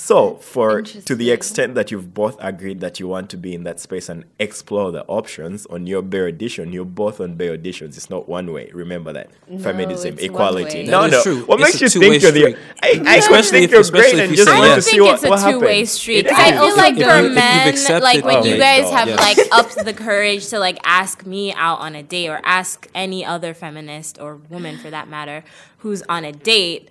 So, 0.00 0.36
for 0.36 0.80
to 0.82 1.14
the 1.14 1.30
extent 1.30 1.74
that 1.74 1.90
you've 1.90 2.14
both 2.14 2.36
agreed 2.40 2.80
that 2.80 2.98
you 2.98 3.06
want 3.06 3.28
to 3.30 3.36
be 3.36 3.54
in 3.54 3.64
that 3.64 3.78
space 3.80 4.08
and 4.08 4.24
explore 4.38 4.90
the 4.92 5.04
options 5.04 5.66
on 5.66 5.86
your 5.86 6.00
bare 6.00 6.26
audition, 6.28 6.72
you're 6.72 6.86
both 6.86 7.20
on 7.20 7.34
bare 7.34 7.56
auditions. 7.58 7.96
It's 7.98 8.08
not 8.08 8.26
one 8.28 8.50
way. 8.52 8.70
Remember 8.72 9.12
that 9.12 9.30
feminism, 9.62 10.14
it's 10.14 10.22
one 10.22 10.30
equality. 10.30 10.78
way. 10.80 10.86
No, 10.86 11.02
That 11.02 11.10
no. 11.10 11.18
is 11.18 11.22
true. 11.24 11.44
What 11.44 11.60
It's 11.60 11.80
makes 11.80 11.94
a 11.94 11.98
you 11.98 12.00
think 12.10 12.22
you're 12.22 12.32
the? 12.32 12.40
street. 12.40 12.56
I, 12.82 13.02
I 13.06 13.16
Especially 13.16 13.50
think 13.50 13.64
if- 13.64 13.70
you're 13.72 13.80
especially 13.82 14.10
great 14.12 14.14
if 14.14 14.20
and 14.20 14.30
you 14.30 14.36
just 14.38 14.48
say 14.48 14.54
want 14.58 14.64
I 14.64 14.68
to 14.68 14.74
don't 14.76 14.82
see 14.82 14.90
think 14.92 15.02
what, 15.02 15.22
it's 15.22 15.42
a 15.44 15.50
two 15.52 15.60
way 15.60 15.84
street. 15.84 16.26
It 16.26 16.32
I 16.32 16.48
is. 16.54 16.60
feel 16.60 16.76
like 16.76 16.96
If 16.96 17.06
for 17.06 17.20
you- 17.20 17.34
men, 17.34 18.02
like 18.02 18.24
when 18.24 18.42
the 18.42 18.48
you 18.48 18.56
guys 18.58 18.84
though, 18.84 18.96
have 18.96 19.08
yes. 19.08 19.18
like 19.36 19.38
upped 19.52 19.84
the 19.84 19.92
courage 19.92 20.48
to 20.48 20.58
like 20.58 20.78
ask 20.84 21.26
me 21.26 21.52
out 21.52 21.78
on 21.80 21.94
a 21.94 22.02
date 22.02 22.28
or 22.30 22.40
ask 22.44 22.88
any 22.94 23.22
other 23.24 23.52
feminist 23.52 24.18
or 24.18 24.36
woman 24.48 24.78
for 24.78 24.88
that 24.90 25.08
matter 25.08 25.44
who's 25.78 26.02
on 26.08 26.24
a 26.24 26.32
date, 26.32 26.90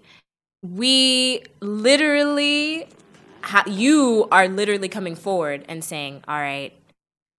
we 0.61 1.41
literally, 1.59 2.87
ha- 3.41 3.63
you 3.67 4.27
are 4.31 4.47
literally 4.47 4.89
coming 4.89 5.15
forward 5.15 5.65
and 5.69 5.83
saying, 5.83 6.23
"All 6.27 6.39
right." 6.39 6.73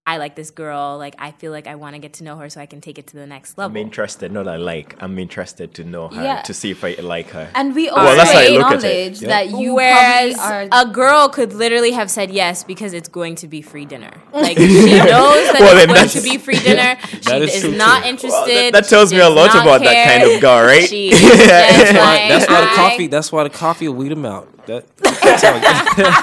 I 0.06 0.16
like 0.16 0.34
this 0.34 0.50
girl. 0.50 0.96
Like, 0.98 1.14
I 1.20 1.30
feel 1.30 1.52
like 1.52 1.68
I 1.68 1.76
want 1.76 1.94
to 1.94 2.00
get 2.00 2.14
to 2.14 2.24
know 2.24 2.36
her 2.38 2.48
so 2.50 2.60
I 2.60 2.66
can 2.66 2.80
take 2.80 2.98
it 2.98 3.06
to 3.08 3.16
the 3.16 3.26
next 3.28 3.56
level. 3.56 3.70
I'm 3.70 3.76
interested, 3.76 4.32
not 4.32 4.48
I 4.48 4.56
like. 4.56 4.96
I'm 5.00 5.16
interested 5.20 5.72
to 5.74 5.84
know 5.84 6.08
her 6.08 6.22
Yeah. 6.24 6.42
to 6.42 6.54
see 6.54 6.70
if 6.72 6.82
I 6.82 6.96
like 7.00 7.28
her. 7.30 7.48
And 7.54 7.76
we 7.76 7.86
Well, 7.90 7.98
also 7.98 8.16
that's 8.16 8.32
how 8.32 8.40
you 8.40 8.58
look 8.58 8.72
at 8.72 8.82
it. 8.82 8.86
acknowledge 8.86 9.20
Yep. 9.22 9.28
that 9.30 9.60
you 9.60 9.74
Whereas 9.74 10.36
are 10.38 10.66
a 10.72 10.86
girl 10.86 11.28
could 11.28 11.52
literally 11.52 11.92
have 11.92 12.10
said 12.10 12.32
yes 12.32 12.64
because 12.64 12.92
it's 12.92 13.08
going 13.10 13.36
to 13.36 13.46
be 13.46 13.62
free 13.62 13.84
dinner. 13.84 14.10
Like 14.32 14.56
she 14.58 14.98
knows 14.98 15.46
that 15.52 15.58
Well, 15.60 15.76
then 15.76 15.90
it's 15.90 16.14
going 16.14 16.24
to 16.24 16.30
be 16.30 16.38
free 16.38 16.58
dinner. 16.70 16.96
She 17.08 17.18
That 17.30 17.42
is 17.42 17.54
is 17.56 17.60
true, 17.62 17.76
not 17.76 18.02
too. 18.02 18.08
interested. 18.08 18.40
Well, 18.40 18.62
that, 18.64 18.72
that 18.72 18.88
tells 18.88 19.12
me 19.12 19.20
a 19.20 19.28
lot 19.28 19.54
not 19.54 19.62
about 19.62 19.80
that 19.82 20.08
kind 20.08 20.22
of 20.32 20.40
girl, 20.40 20.64
right? 20.66 20.88
She 20.88 21.12
is 21.12 21.20
just 21.20 21.46
That's 21.46 21.92
why, 21.92 22.28
that's 22.28 22.48
why 22.48 22.60
the 22.62 22.66
coffee. 22.74 23.06
That's 23.06 23.30
why 23.30 23.44
the 23.44 23.50
coffee 23.50 23.86
will 23.86 23.94
weed 23.96 24.08
them 24.08 24.24
out. 24.24 24.48
That, 24.70 24.84
that's 25.20 25.42
how 25.42 25.58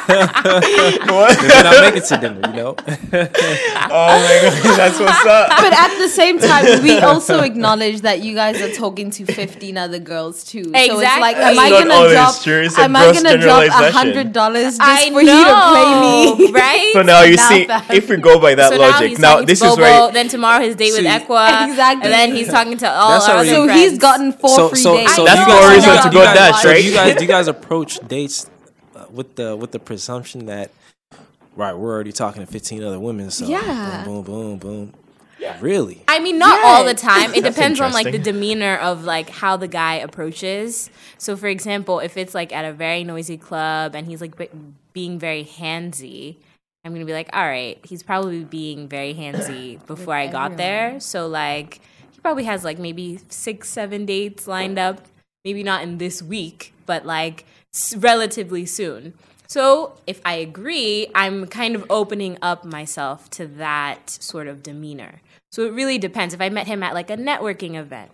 They're 0.08 1.64
not 1.64 1.82
making 1.84 1.98
it 2.02 2.06
to 2.06 2.18
dinner, 2.18 2.42
you 2.48 2.54
know. 2.56 2.76
oh 2.80 4.16
my 4.24 4.40
god, 4.42 4.78
that's 4.78 5.00
what's 5.00 5.26
up. 5.26 5.50
but 5.50 5.74
at 5.74 5.98
the 6.00 6.08
same 6.08 6.40
time, 6.40 6.82
we 6.82 6.98
also 7.00 7.42
acknowledge 7.42 8.02
that 8.02 8.22
you 8.22 8.36
guys 8.36 8.62
are 8.62 8.72
talking 8.72 9.12
to 9.12 9.26
15 9.26 9.78
other 9.78 10.00
girls 10.00 10.44
too. 10.46 10.64
So 10.64 10.70
it's 10.74 10.94
like, 10.94 11.36
Exactly. 11.36 11.44
am 11.44 11.60
I 11.60 11.70
gonna 11.70 12.10
drop? 12.14 12.36
a 12.48 12.82
Am 12.82 12.96
I 12.96 13.12
gonna 13.14 13.38
drop 13.38 13.64
a 13.66 13.92
hundred 13.92 14.32
dollars 14.32 14.78
just 14.78 14.82
I 14.82 15.12
for 15.12 15.22
you 15.22 15.28
to 15.28 15.54
play 15.74 16.46
me? 16.48 16.52
right? 16.58 16.90
So 16.94 17.02
now 17.02 17.24
you 17.24 17.36
Now 17.36 17.50
see, 17.50 17.66
that- 17.66 17.92
if 17.94 18.10
we 18.10 18.16
go 18.18 18.40
by 18.40 18.56
that 18.56 18.70
So 18.72 18.78
logic, 18.80 19.10
he's 19.10 19.20
now, 19.20 19.42
this 19.42 19.60
to 19.60 19.66
is 19.66 19.72
Bobo, 19.76 19.82
where 19.82 20.12
then 20.14 20.28
tomorrow 20.30 20.64
his 20.64 20.76
date 20.76 20.92
with 20.94 21.02
See, 21.02 21.08
Equa, 21.08 21.68
Exactly. 21.70 22.04
and 22.06 22.14
then 22.14 22.34
he's 22.36 22.48
talking 22.48 22.78
to 22.78 22.90
all 22.90 23.12
That's 23.12 23.28
our 23.28 23.46
So 23.46 23.66
friends. 23.66 23.82
he's 23.82 23.98
gotten 24.00 24.32
four 24.32 24.50
so, 24.50 24.70
free 24.70 24.80
so, 24.80 24.96
days. 24.98 25.16
so 25.16 25.26
That's 25.26 25.40
you 25.40 25.46
the 25.46 25.52
guys, 25.52 25.76
reason 25.76 26.04
to 26.04 26.10
go 26.16 26.20
you 26.22 26.34
guys- 26.34 26.66
right? 26.66 26.84
You 26.84 26.94
guys, 26.94 27.16
do 27.16 27.22
you 27.24 27.28
guys 27.28 27.48
approach 27.48 28.00
dates 28.08 28.37
with 29.18 29.36
the 29.36 29.56
with 29.56 29.72
the 29.72 29.80
presumption 29.80 30.46
that 30.46 30.72
right, 31.56 31.74
we're 31.74 31.92
already 31.94 32.12
talking 32.14 32.46
to 32.46 32.50
fifteen 32.52 32.84
other 32.84 33.00
women, 33.00 33.32
so 33.32 33.48
Yeah. 33.48 34.04
boom, 34.06 34.24
boom, 34.24 34.58
boom, 34.58 34.58
boom. 34.60 34.94
Really? 35.62 36.04
I 36.08 36.20
mean, 36.20 36.38
not 36.40 36.64
all 36.66 36.84
the 36.84 36.94
time. 36.94 37.34
It 37.34 37.44
depends 37.44 37.80
on 37.80 37.92
like 37.94 38.12
the 38.12 38.20
demeanor 38.20 38.76
of 38.78 39.04
like 39.06 39.30
how 39.30 39.56
the 39.58 39.68
guy 39.68 39.96
approaches. 39.96 40.90
So, 41.18 41.36
for 41.38 41.48
example, 41.48 42.00
if 42.00 42.18
it's 42.18 42.36
like 42.36 42.52
at 42.54 42.66
a 42.66 42.74
very 42.74 43.04
noisy 43.04 43.38
club 43.38 43.96
and 43.96 44.06
he's 44.08 44.20
like 44.22 44.36
be- 44.38 44.50
being 44.94 45.18
very 45.18 45.46
handsy, 45.46 46.36
I'm 46.84 46.94
gonna 46.94 47.06
be 47.06 47.14
like, 47.14 47.30
all 47.34 47.46
right, 47.46 47.80
he's 47.84 48.04
probably 48.04 48.44
being 48.44 48.88
very 48.88 49.14
handsy 49.14 49.84
before 49.88 50.14
I 50.16 50.28
got 50.28 50.58
there. 50.58 51.00
So, 51.00 51.28
like, 51.28 51.82
he 52.12 52.20
probably 52.20 52.44
has 52.44 52.64
like 52.64 52.78
maybe 52.78 53.20
six, 53.30 53.70
seven 53.70 54.06
dates 54.06 54.48
lined 54.48 54.78
up. 54.78 55.08
Maybe 55.46 55.64
not 55.64 55.82
in 55.82 55.98
this 55.98 56.22
week, 56.22 56.74
but 56.86 57.06
like 57.06 57.42
s- 57.42 57.57
relatively 57.98 58.66
soon. 58.66 59.14
So, 59.48 59.94
if 60.06 60.20
I 60.26 60.36
agree, 60.36 61.08
I'm 61.16 61.48
kind 61.48 61.76
of 61.76 61.86
opening 61.90 62.38
up 62.42 62.66
myself 62.66 63.30
to 63.32 63.48
that 63.48 64.10
sort 64.10 64.48
of 64.48 64.62
demeanor. 64.62 65.22
So, 65.52 65.66
it 65.66 65.72
really 65.72 65.98
depends. 65.98 66.34
If 66.34 66.42
I 66.42 66.50
met 66.50 66.68
him 66.68 66.84
at 66.84 66.94
like 66.94 67.10
a 67.10 67.16
networking 67.16 67.76
event, 67.76 68.12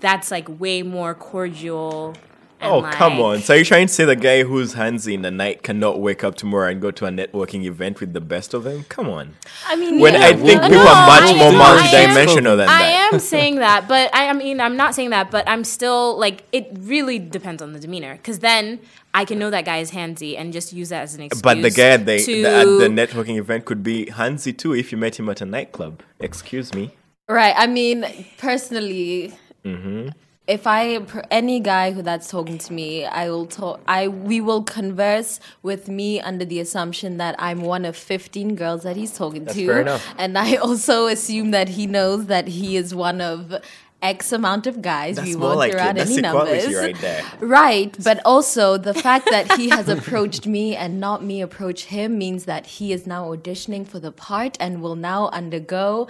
that's 0.00 0.30
like 0.30 0.48
way 0.48 0.82
more 0.82 1.14
cordial. 1.14 2.14
And, 2.60 2.72
Oh, 2.72 2.82
come 2.92 3.20
on. 3.20 3.40
So 3.40 3.54
you're 3.54 3.64
trying 3.64 3.86
to 3.86 3.92
say 3.92 4.04
the 4.04 4.16
guy 4.16 4.42
who's 4.44 4.74
handsy 4.74 5.14
in 5.14 5.22
the 5.22 5.30
night 5.30 5.62
cannot 5.62 6.00
wake 6.00 6.22
up 6.22 6.34
tomorrow 6.34 6.68
and 6.70 6.80
go 6.80 6.90
to 6.90 7.06
a 7.06 7.10
networking 7.10 7.64
event 7.64 8.00
with 8.00 8.12
the 8.12 8.20
best 8.20 8.52
of 8.54 8.64
them? 8.64 8.84
Come 8.88 9.08
on. 9.08 9.34
I 9.66 9.76
mean, 9.76 9.98
When 10.00 10.14
yeah, 10.14 10.26
I 10.26 10.32
think 10.34 10.60
people 10.62 10.70
no, 10.70 10.80
are 10.88 11.06
much 11.06 11.30
I 11.30 11.34
more 11.38 11.48
am- 11.52 11.60
I 11.60 11.78
am- 11.86 12.10
multidimensional 12.16 12.56
than 12.56 12.66
that. 12.66 12.70
I 12.70 13.14
am 13.14 13.18
saying 13.34 13.56
that, 13.56 13.88
but 13.88 14.14
I, 14.14 14.28
I 14.28 14.32
mean, 14.34 14.60
I'm 14.60 14.76
not 14.76 14.94
saying 14.94 15.10
that, 15.10 15.30
but 15.30 15.48
I'm 15.48 15.64
still 15.64 16.18
like, 16.18 16.44
it 16.52 16.68
really 16.80 17.18
depends 17.18 17.62
on 17.62 17.72
the 17.72 17.80
demeanor. 17.80 18.14
Because 18.16 18.40
then 18.40 18.80
I 19.14 19.24
can 19.24 19.38
know 19.38 19.50
that 19.50 19.64
guy 19.64 19.78
is 19.78 19.90
handsy 19.90 20.38
and 20.38 20.52
just 20.52 20.72
use 20.72 20.90
that 20.90 21.02
as 21.02 21.14
an 21.14 21.22
excuse. 21.22 21.42
But 21.42 21.62
the 21.62 21.70
guy 21.70 21.88
at 21.90 22.06
the, 22.06 22.18
to, 22.18 22.42
the, 22.42 22.48
at 22.50 22.64
the 22.64 22.88
networking 22.88 23.38
event 23.38 23.64
could 23.64 23.82
be 23.82 24.06
handsy 24.06 24.56
too 24.56 24.74
if 24.74 24.92
you 24.92 24.98
met 24.98 25.18
him 25.18 25.28
at 25.28 25.40
a 25.40 25.46
nightclub. 25.46 26.02
Excuse 26.20 26.74
me. 26.74 26.90
Right. 27.28 27.54
I 27.56 27.66
mean, 27.66 28.04
personally, 28.38 29.32
Mm-hmm. 29.64 30.08
If 30.50 30.66
I 30.66 30.98
any 31.30 31.60
guy 31.60 31.92
who 31.92 32.02
that's 32.02 32.28
talking 32.28 32.58
to 32.58 32.72
me, 32.72 33.04
I 33.04 33.30
will 33.30 33.46
talk. 33.46 33.80
I 33.86 34.08
we 34.08 34.40
will 34.40 34.64
converse 34.64 35.38
with 35.62 35.88
me 35.88 36.20
under 36.20 36.44
the 36.44 36.58
assumption 36.58 37.18
that 37.18 37.36
I'm 37.38 37.60
one 37.62 37.84
of 37.84 37.96
15 37.96 38.56
girls 38.56 38.82
that 38.82 38.96
he's 38.96 39.16
talking 39.16 39.44
That's 39.44 39.56
to, 39.56 39.66
fair 39.66 39.80
enough. 39.82 40.04
and 40.18 40.36
I 40.36 40.56
also 40.56 41.06
assume 41.06 41.52
that 41.52 41.68
he 41.70 41.86
knows 41.86 42.26
that 42.26 42.48
he 42.48 42.76
is 42.76 42.92
one 42.92 43.20
of 43.20 43.54
X 44.02 44.32
amount 44.32 44.66
of 44.66 44.82
guys. 44.82 45.16
That's 45.16 45.28
we 45.28 45.36
more 45.36 45.50
won't 45.50 45.58
like 45.58 45.72
throw 45.72 45.82
out 45.82 45.94
That's 45.94 46.10
any 46.10 46.22
numbers. 46.22 46.74
right 46.74 46.98
there. 47.00 47.22
Right, 47.38 47.96
but 48.02 48.20
also 48.24 48.76
the 48.76 48.94
fact 48.94 49.26
that 49.30 49.52
he 49.56 49.68
has 49.68 49.88
approached 49.88 50.46
me 50.48 50.74
and 50.74 50.98
not 50.98 51.22
me 51.22 51.40
approach 51.42 51.84
him 51.84 52.18
means 52.18 52.44
that 52.46 52.66
he 52.66 52.92
is 52.92 53.06
now 53.06 53.26
auditioning 53.26 53.86
for 53.86 54.00
the 54.00 54.10
part 54.10 54.56
and 54.58 54.82
will 54.82 54.96
now 54.96 55.28
undergo 55.28 56.08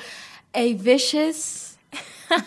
a 0.55 0.73
vicious 0.75 1.77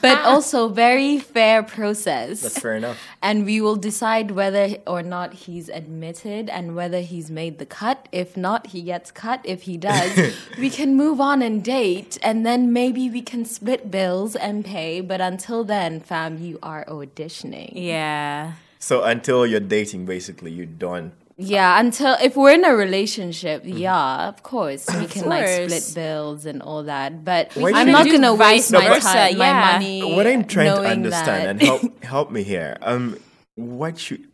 but 0.01 0.19
also 0.25 0.69
very 0.69 1.19
fair 1.19 1.63
process. 1.63 2.41
That's 2.41 2.59
fair 2.59 2.75
enough. 2.75 2.97
And 3.21 3.45
we 3.45 3.61
will 3.61 3.75
decide 3.75 4.31
whether 4.31 4.77
or 4.87 5.03
not 5.03 5.33
he's 5.33 5.69
admitted 5.69 6.49
and 6.49 6.75
whether 6.75 7.01
he's 7.01 7.29
made 7.29 7.59
the 7.59 7.65
cut. 7.65 8.07
If 8.11 8.37
not, 8.37 8.67
he 8.67 8.81
gets 8.81 9.11
cut. 9.11 9.41
If 9.43 9.63
he 9.63 9.77
does, 9.77 10.33
we 10.57 10.69
can 10.69 10.95
move 10.95 11.19
on 11.19 11.41
and 11.41 11.63
date, 11.63 12.17
and 12.23 12.45
then 12.45 12.73
maybe 12.73 13.09
we 13.09 13.21
can 13.21 13.45
split 13.45 13.91
bills 13.91 14.35
and 14.35 14.63
pay. 14.63 15.01
But 15.01 15.21
until 15.21 15.63
then, 15.63 15.99
fam, 15.99 16.37
you 16.37 16.59
are 16.63 16.85
auditioning. 16.85 17.71
Yeah. 17.73 18.53
So 18.79 19.03
until 19.03 19.45
you're 19.45 19.59
dating, 19.59 20.05
basically, 20.05 20.51
you 20.51 20.65
don't. 20.65 21.13
Yeah, 21.37 21.79
until 21.79 22.15
if 22.21 22.35
we're 22.35 22.51
in 22.53 22.63
a 22.63 22.75
relationship, 22.75 23.63
yeah, 23.65 24.27
of 24.27 24.43
course 24.43 24.85
we 24.87 25.07
can 25.07 25.25
like 25.27 25.47
split 25.47 25.91
bills 25.95 26.45
and 26.45 26.61
all 26.61 26.83
that. 26.83 27.25
But 27.25 27.51
I'm 27.57 27.91
not 27.91 28.05
gonna 28.05 28.35
waste 28.35 28.71
vice 28.71 28.89
my 28.89 28.99
time, 28.99 29.37
my 29.39 29.45
Yeah. 29.47 29.71
money. 29.73 30.15
What 30.15 30.27
I'm 30.27 30.45
trying 30.45 30.75
to 30.75 30.81
understand 30.83 31.49
and 31.49 31.61
help 31.61 32.03
help 32.03 32.31
me 32.31 32.43
here. 32.43 32.77
Um, 32.81 33.17
what 33.55 33.97
should 33.97 34.27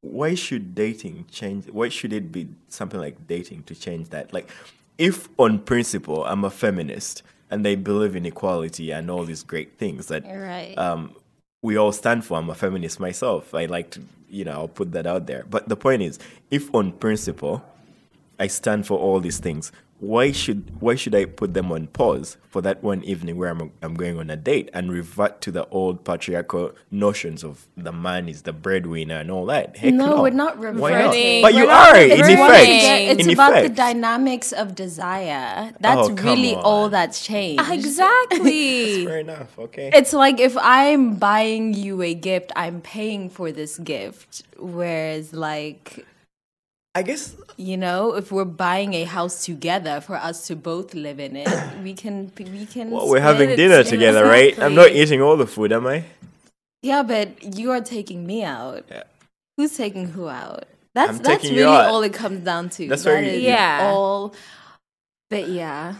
why 0.00 0.34
should 0.34 0.74
dating 0.74 1.26
change? 1.30 1.66
Why 1.70 1.88
should 1.90 2.12
it 2.12 2.32
be 2.32 2.48
something 2.68 3.00
like 3.00 3.26
dating 3.26 3.64
to 3.64 3.74
change 3.74 4.08
that? 4.10 4.32
Like, 4.32 4.48
if 4.96 5.28
on 5.38 5.58
principle 5.58 6.24
I'm 6.24 6.44
a 6.44 6.50
feminist 6.50 7.22
and 7.50 7.64
they 7.66 7.74
believe 7.74 8.16
in 8.16 8.24
equality 8.24 8.90
and 8.92 9.10
all 9.10 9.24
these 9.24 9.42
great 9.42 9.76
things 9.78 10.06
that 10.06 10.24
Right. 10.24 10.74
um 10.78 11.14
we 11.62 11.76
all 11.76 11.92
stand 11.92 12.24
for. 12.24 12.38
I'm 12.38 12.50
a 12.50 12.54
feminist 12.54 13.00
myself. 13.00 13.54
I 13.54 13.66
like 13.66 13.90
to, 13.90 14.02
you 14.28 14.44
know, 14.44 14.52
I'll 14.52 14.68
put 14.68 14.92
that 14.92 15.06
out 15.06 15.26
there. 15.26 15.44
But 15.48 15.68
the 15.68 15.76
point 15.76 16.02
is, 16.02 16.18
if 16.50 16.72
on 16.74 16.92
principle, 16.92 17.64
I 18.38 18.46
stand 18.46 18.86
for 18.86 18.98
all 18.98 19.20
these 19.20 19.38
things, 19.38 19.72
why 20.00 20.30
should 20.30 20.80
why 20.80 20.94
should 20.94 21.14
I 21.14 21.24
put 21.24 21.54
them 21.54 21.72
on 21.72 21.88
pause 21.88 22.36
for 22.48 22.62
that 22.62 22.82
one 22.84 23.02
evening 23.02 23.36
where 23.36 23.50
I'm 23.50 23.72
I'm 23.82 23.94
going 23.94 24.16
on 24.18 24.30
a 24.30 24.36
date 24.36 24.70
and 24.72 24.92
revert 24.92 25.40
to 25.42 25.50
the 25.50 25.66
old 25.70 26.04
patriarchal 26.04 26.72
notions 26.90 27.42
of 27.42 27.66
the 27.76 27.90
man 27.92 28.28
is 28.28 28.42
the 28.42 28.52
breadwinner 28.52 29.16
and 29.16 29.30
all 29.30 29.46
that? 29.46 29.76
Heck 29.76 29.92
no, 29.94 30.22
we're 30.22 30.30
not 30.30 30.56
Why 30.58 30.70
not? 30.70 30.74
reverting. 31.10 31.42
But 31.42 31.54
you 31.54 31.64
We're 31.64 31.70
not 31.70 31.96
are 31.96 32.00
in 32.00 32.12
effect. 32.12 32.68
It's 33.18 33.26
in 33.26 33.32
about 33.32 33.62
the 33.62 33.68
dynamics 33.70 34.52
of 34.52 34.74
desire. 34.74 35.72
Oh, 35.72 35.76
that's 35.80 36.08
Oh, 36.08 36.12
really 36.14 36.54
on. 36.54 36.62
all 36.62 36.88
that's 36.88 37.24
changed. 37.24 37.62
Exactly. 37.70 39.04
Fair 39.06 39.18
enough. 39.18 39.58
Okay. 39.58 39.90
It's 39.92 40.12
like 40.12 40.38
if 40.40 40.56
I'm 40.60 41.16
buying 41.16 41.74
you 41.74 42.02
a 42.02 42.14
gift, 42.14 42.52
I'm 42.56 42.80
paying 42.80 43.30
for 43.30 43.50
this 43.52 43.78
gift. 43.78 44.44
Whereas, 44.58 45.32
like, 45.32 46.06
I 46.94 47.02
guess 47.02 47.36
you 47.56 47.76
know, 47.76 48.14
if 48.14 48.32
we're 48.32 48.44
buying 48.44 48.94
a 48.94 49.04
house 49.04 49.44
together 49.44 50.00
for 50.00 50.16
us 50.16 50.46
to 50.48 50.56
both 50.56 50.94
live 50.94 51.20
in 51.20 51.36
it, 51.36 51.48
we 51.82 51.94
can 51.94 52.32
we 52.38 52.66
can. 52.66 52.90
well, 52.90 53.08
we're 53.08 53.20
having 53.20 53.54
dinner 53.56 53.84
together, 53.84 54.24
right? 54.24 54.58
I'm 54.58 54.74
not 54.74 54.90
eating 54.92 55.20
all 55.22 55.36
the 55.36 55.46
food, 55.46 55.72
am 55.72 55.86
I? 55.86 56.04
Yeah, 56.82 57.02
but 57.02 57.56
you 57.58 57.70
are 57.72 57.80
taking 57.80 58.26
me 58.26 58.44
out. 58.44 58.84
Yeah. 58.90 59.02
Who's 59.56 59.76
taking 59.76 60.06
who 60.08 60.28
out? 60.28 60.64
That's 60.94 61.18
I'm 61.18 61.22
that's 61.22 61.44
really 61.44 61.64
all 61.64 62.02
it 62.02 62.12
comes 62.14 62.44
down 62.44 62.70
to. 62.70 62.88
That's 62.88 63.02
That 63.04 63.10
where 63.10 63.22
you- 63.22 63.30
is 63.30 63.42
Yeah. 63.42 63.90
All. 63.92 64.34
But 65.30 65.48
yeah. 65.48 65.94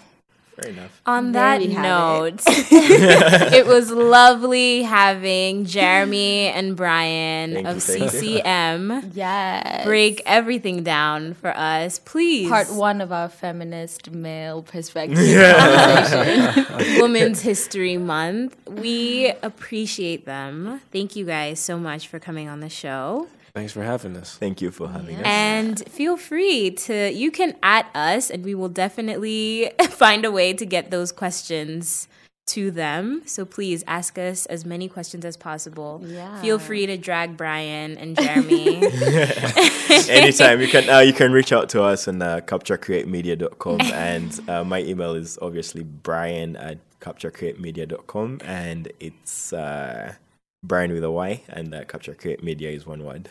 Fair 0.61 0.71
enough. 0.71 1.01
On 1.07 1.33
There 1.33 1.59
that 1.59 1.69
note, 1.69 2.43
it 2.47 3.67
was 3.67 3.91
lovely 3.91 4.83
having 4.83 5.65
Jeremy 5.65 6.47
and 6.49 6.77
Brian 6.77 7.55
Thank 7.55 7.67
of 7.67 7.75
you, 7.77 7.81
thank 7.81 8.13
you. 8.13 8.21
CCM 8.43 9.11
Yes. 9.15 9.85
break 9.85 10.21
everything 10.27 10.83
down 10.83 11.35
for 11.35 11.57
us. 11.57 11.99
Please. 11.99 12.49
part 12.49 12.71
one 12.73 13.01
of 13.01 13.13
our 13.13 13.29
feminist 13.29 14.11
male 14.11 14.63
perspective 14.63 15.17
conversation. 15.19 17.01
Women's 17.01 17.41
History 17.43 17.97
Month. 17.97 18.57
We 18.67 19.33
appreciate 19.43 20.27
them. 20.27 20.81
Thank 20.93 21.15
you 21.17 21.25
guys 21.25 21.61
so 21.61 21.79
much 21.79 22.09
for 22.09 22.19
coming 22.19 22.49
on 22.49 22.61
the 22.61 22.69
show. 22.69 23.29
Thanks 23.59 23.73
for 23.73 23.83
having 23.83 24.17
us. 24.17 24.37
Thank 24.37 24.63
you 24.63 24.71
for 24.71 24.89
having 24.89 25.17
us. 25.17 25.23
And 25.25 25.83
feel 25.89 26.17
free 26.17 26.71
to, 26.71 27.13
you 27.13 27.33
can 27.33 27.57
at 27.61 27.91
us, 27.93 28.31
and 28.31 28.45
we 28.45 28.55
will 28.55 28.69
definitely 28.69 29.73
find 29.91 30.25
a 30.25 30.31
way 30.31 30.53
to 30.53 30.65
get 30.65 30.93
those 30.93 31.11
questions 31.11 32.07
to 32.47 32.71
them. 32.71 33.23
So 33.27 33.45
please 33.45 33.83
ask 33.89 34.17
us 34.17 34.47
as 34.47 34.65
many 34.65 34.89
questions 34.89 35.25
as 35.25 35.37
possible. 35.37 36.01
Yeah. 36.05 36.41
Feel 36.41 36.61
free 36.61 36.87
to 36.87 36.97
drag 36.97 37.37
Bryan 37.37 37.99
and 37.99 38.17
Jeremy. 38.17 38.77
Anytime 40.09 40.61
you 40.61 40.69
can, 40.69 40.89
uh, 40.89 41.01
you 41.01 41.13
can 41.13 41.33
reach 41.33 41.53
out 41.53 41.69
to 41.71 41.83
us 41.83 42.07
on 42.07 42.23
uh, 42.23 42.39
capturecreatemedia.com, 42.47 43.81
and 43.81 44.41
uh, 44.49 44.63
my 44.63 44.83
email 44.83 45.15
is 45.15 45.37
obviously 45.43 45.83
bryan 45.83 46.55
at 46.55 46.79
capturecreatemedia.com, 47.01 48.39
and 48.45 48.93
it's 49.01 49.53
uh, 49.53 50.15
Bryan 50.63 50.93
with 50.93 51.05
a 51.05 51.11
Y, 51.11 51.43
and 51.49 51.75
uh, 51.75 51.85
Capture 51.85 52.15
Create 52.15 52.43
Media 52.43 52.71
is 52.71 52.87
one 52.87 53.05
word. 53.05 53.29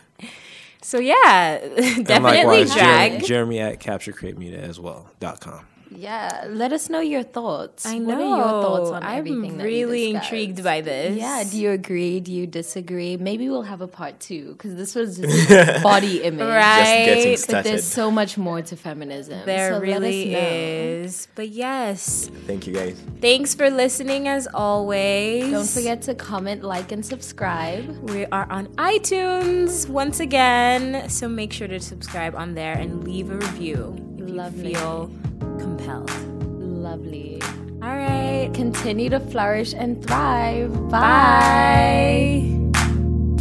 so 0.82 1.00
yeah, 1.00 1.58
And 1.78 2.06
definitely 2.06 2.44
likewise, 2.44 2.74
drag. 2.74 3.12
Jeremy, 3.12 3.28
Jeremy 3.28 3.60
at 3.60 3.80
capturecreatemedia 3.80 4.60
as 4.60 4.80
well 4.80 5.10
dot 5.20 5.42
com. 5.42 5.66
Yeah. 5.90 6.46
Let 6.50 6.74
us 6.74 6.90
know 6.90 7.00
your 7.00 7.24
thoughts. 7.24 7.86
I 7.86 7.96
What 8.00 8.18
know. 8.18 8.32
are 8.34 8.38
your 8.38 8.64
thoughts 8.64 8.90
on 8.92 9.04
I'm 9.04 9.18
everything 9.20 9.58
that 9.58 9.64
we 9.64 9.70
really 9.84 10.12
discussed? 10.14 10.32
intrigued 10.32 10.64
by 10.64 10.82
this. 10.82 11.18
Yeah. 11.18 11.44
Do 11.50 11.58
you 11.60 11.72
agree? 11.72 12.20
Do 12.20 12.32
you 12.32 12.48
disagree? 12.48 13.18
Maybe 13.18 13.50
we'll 13.50 13.62
have 13.64 13.82
a 13.82 13.88
part 13.88 14.20
two 14.20 14.54
because 14.54 14.76
this 14.76 14.96
was 14.96 15.18
just 15.18 15.84
body 15.84 16.22
image. 16.24 16.40
Right. 16.48 17.06
Just 17.24 17.48
getting 17.48 17.56
But 17.58 17.64
there's 17.64 17.86
so 17.86 18.12
much 18.12 18.38
more 18.38 18.62
to 18.62 18.76
feminism. 18.76 19.46
There 19.46 19.74
so 19.74 19.80
really 19.80 20.32
let 20.32 20.38
us 20.38 20.44
know. 20.44 21.04
is. 21.06 21.28
But 21.36 21.50
yes, 21.50 22.30
Thank 22.48 22.68
you 22.68 22.74
guys. 22.74 23.02
thanks 23.22 23.54
for 23.56 23.70
listening 23.70 24.28
as 24.28 24.48
always. 24.54 25.52
Don't 25.52 25.70
forget 25.70 26.02
to 26.04 26.16
comment, 26.16 26.64
like, 26.64 26.92
and 26.92 27.06
subscribe. 27.06 27.88
We 28.10 28.26
are 28.28 28.48
on 28.52 28.68
iTunes 28.78 29.88
once 29.90 30.20
again, 30.20 31.10
so 31.10 31.28
make 31.28 31.52
sure 31.54 31.68
to 31.68 31.80
subscribe 31.80 32.36
on 32.36 32.54
there 32.56 32.74
and 32.74 33.04
leave 33.04 33.30
a 33.32 33.36
review 33.36 33.96
Love 34.28 34.56
Lovely. 34.56 34.70
you 34.70 34.76
feel 34.76 35.12
compelled. 35.60 36.12
Lovely. 36.60 37.42
All 37.82 37.96
right. 37.96 38.50
Continue 38.54 39.10
to 39.10 39.20
flourish 39.20 39.74
and 39.74 40.04
thrive. 40.06 40.72
Bye. 40.90 42.44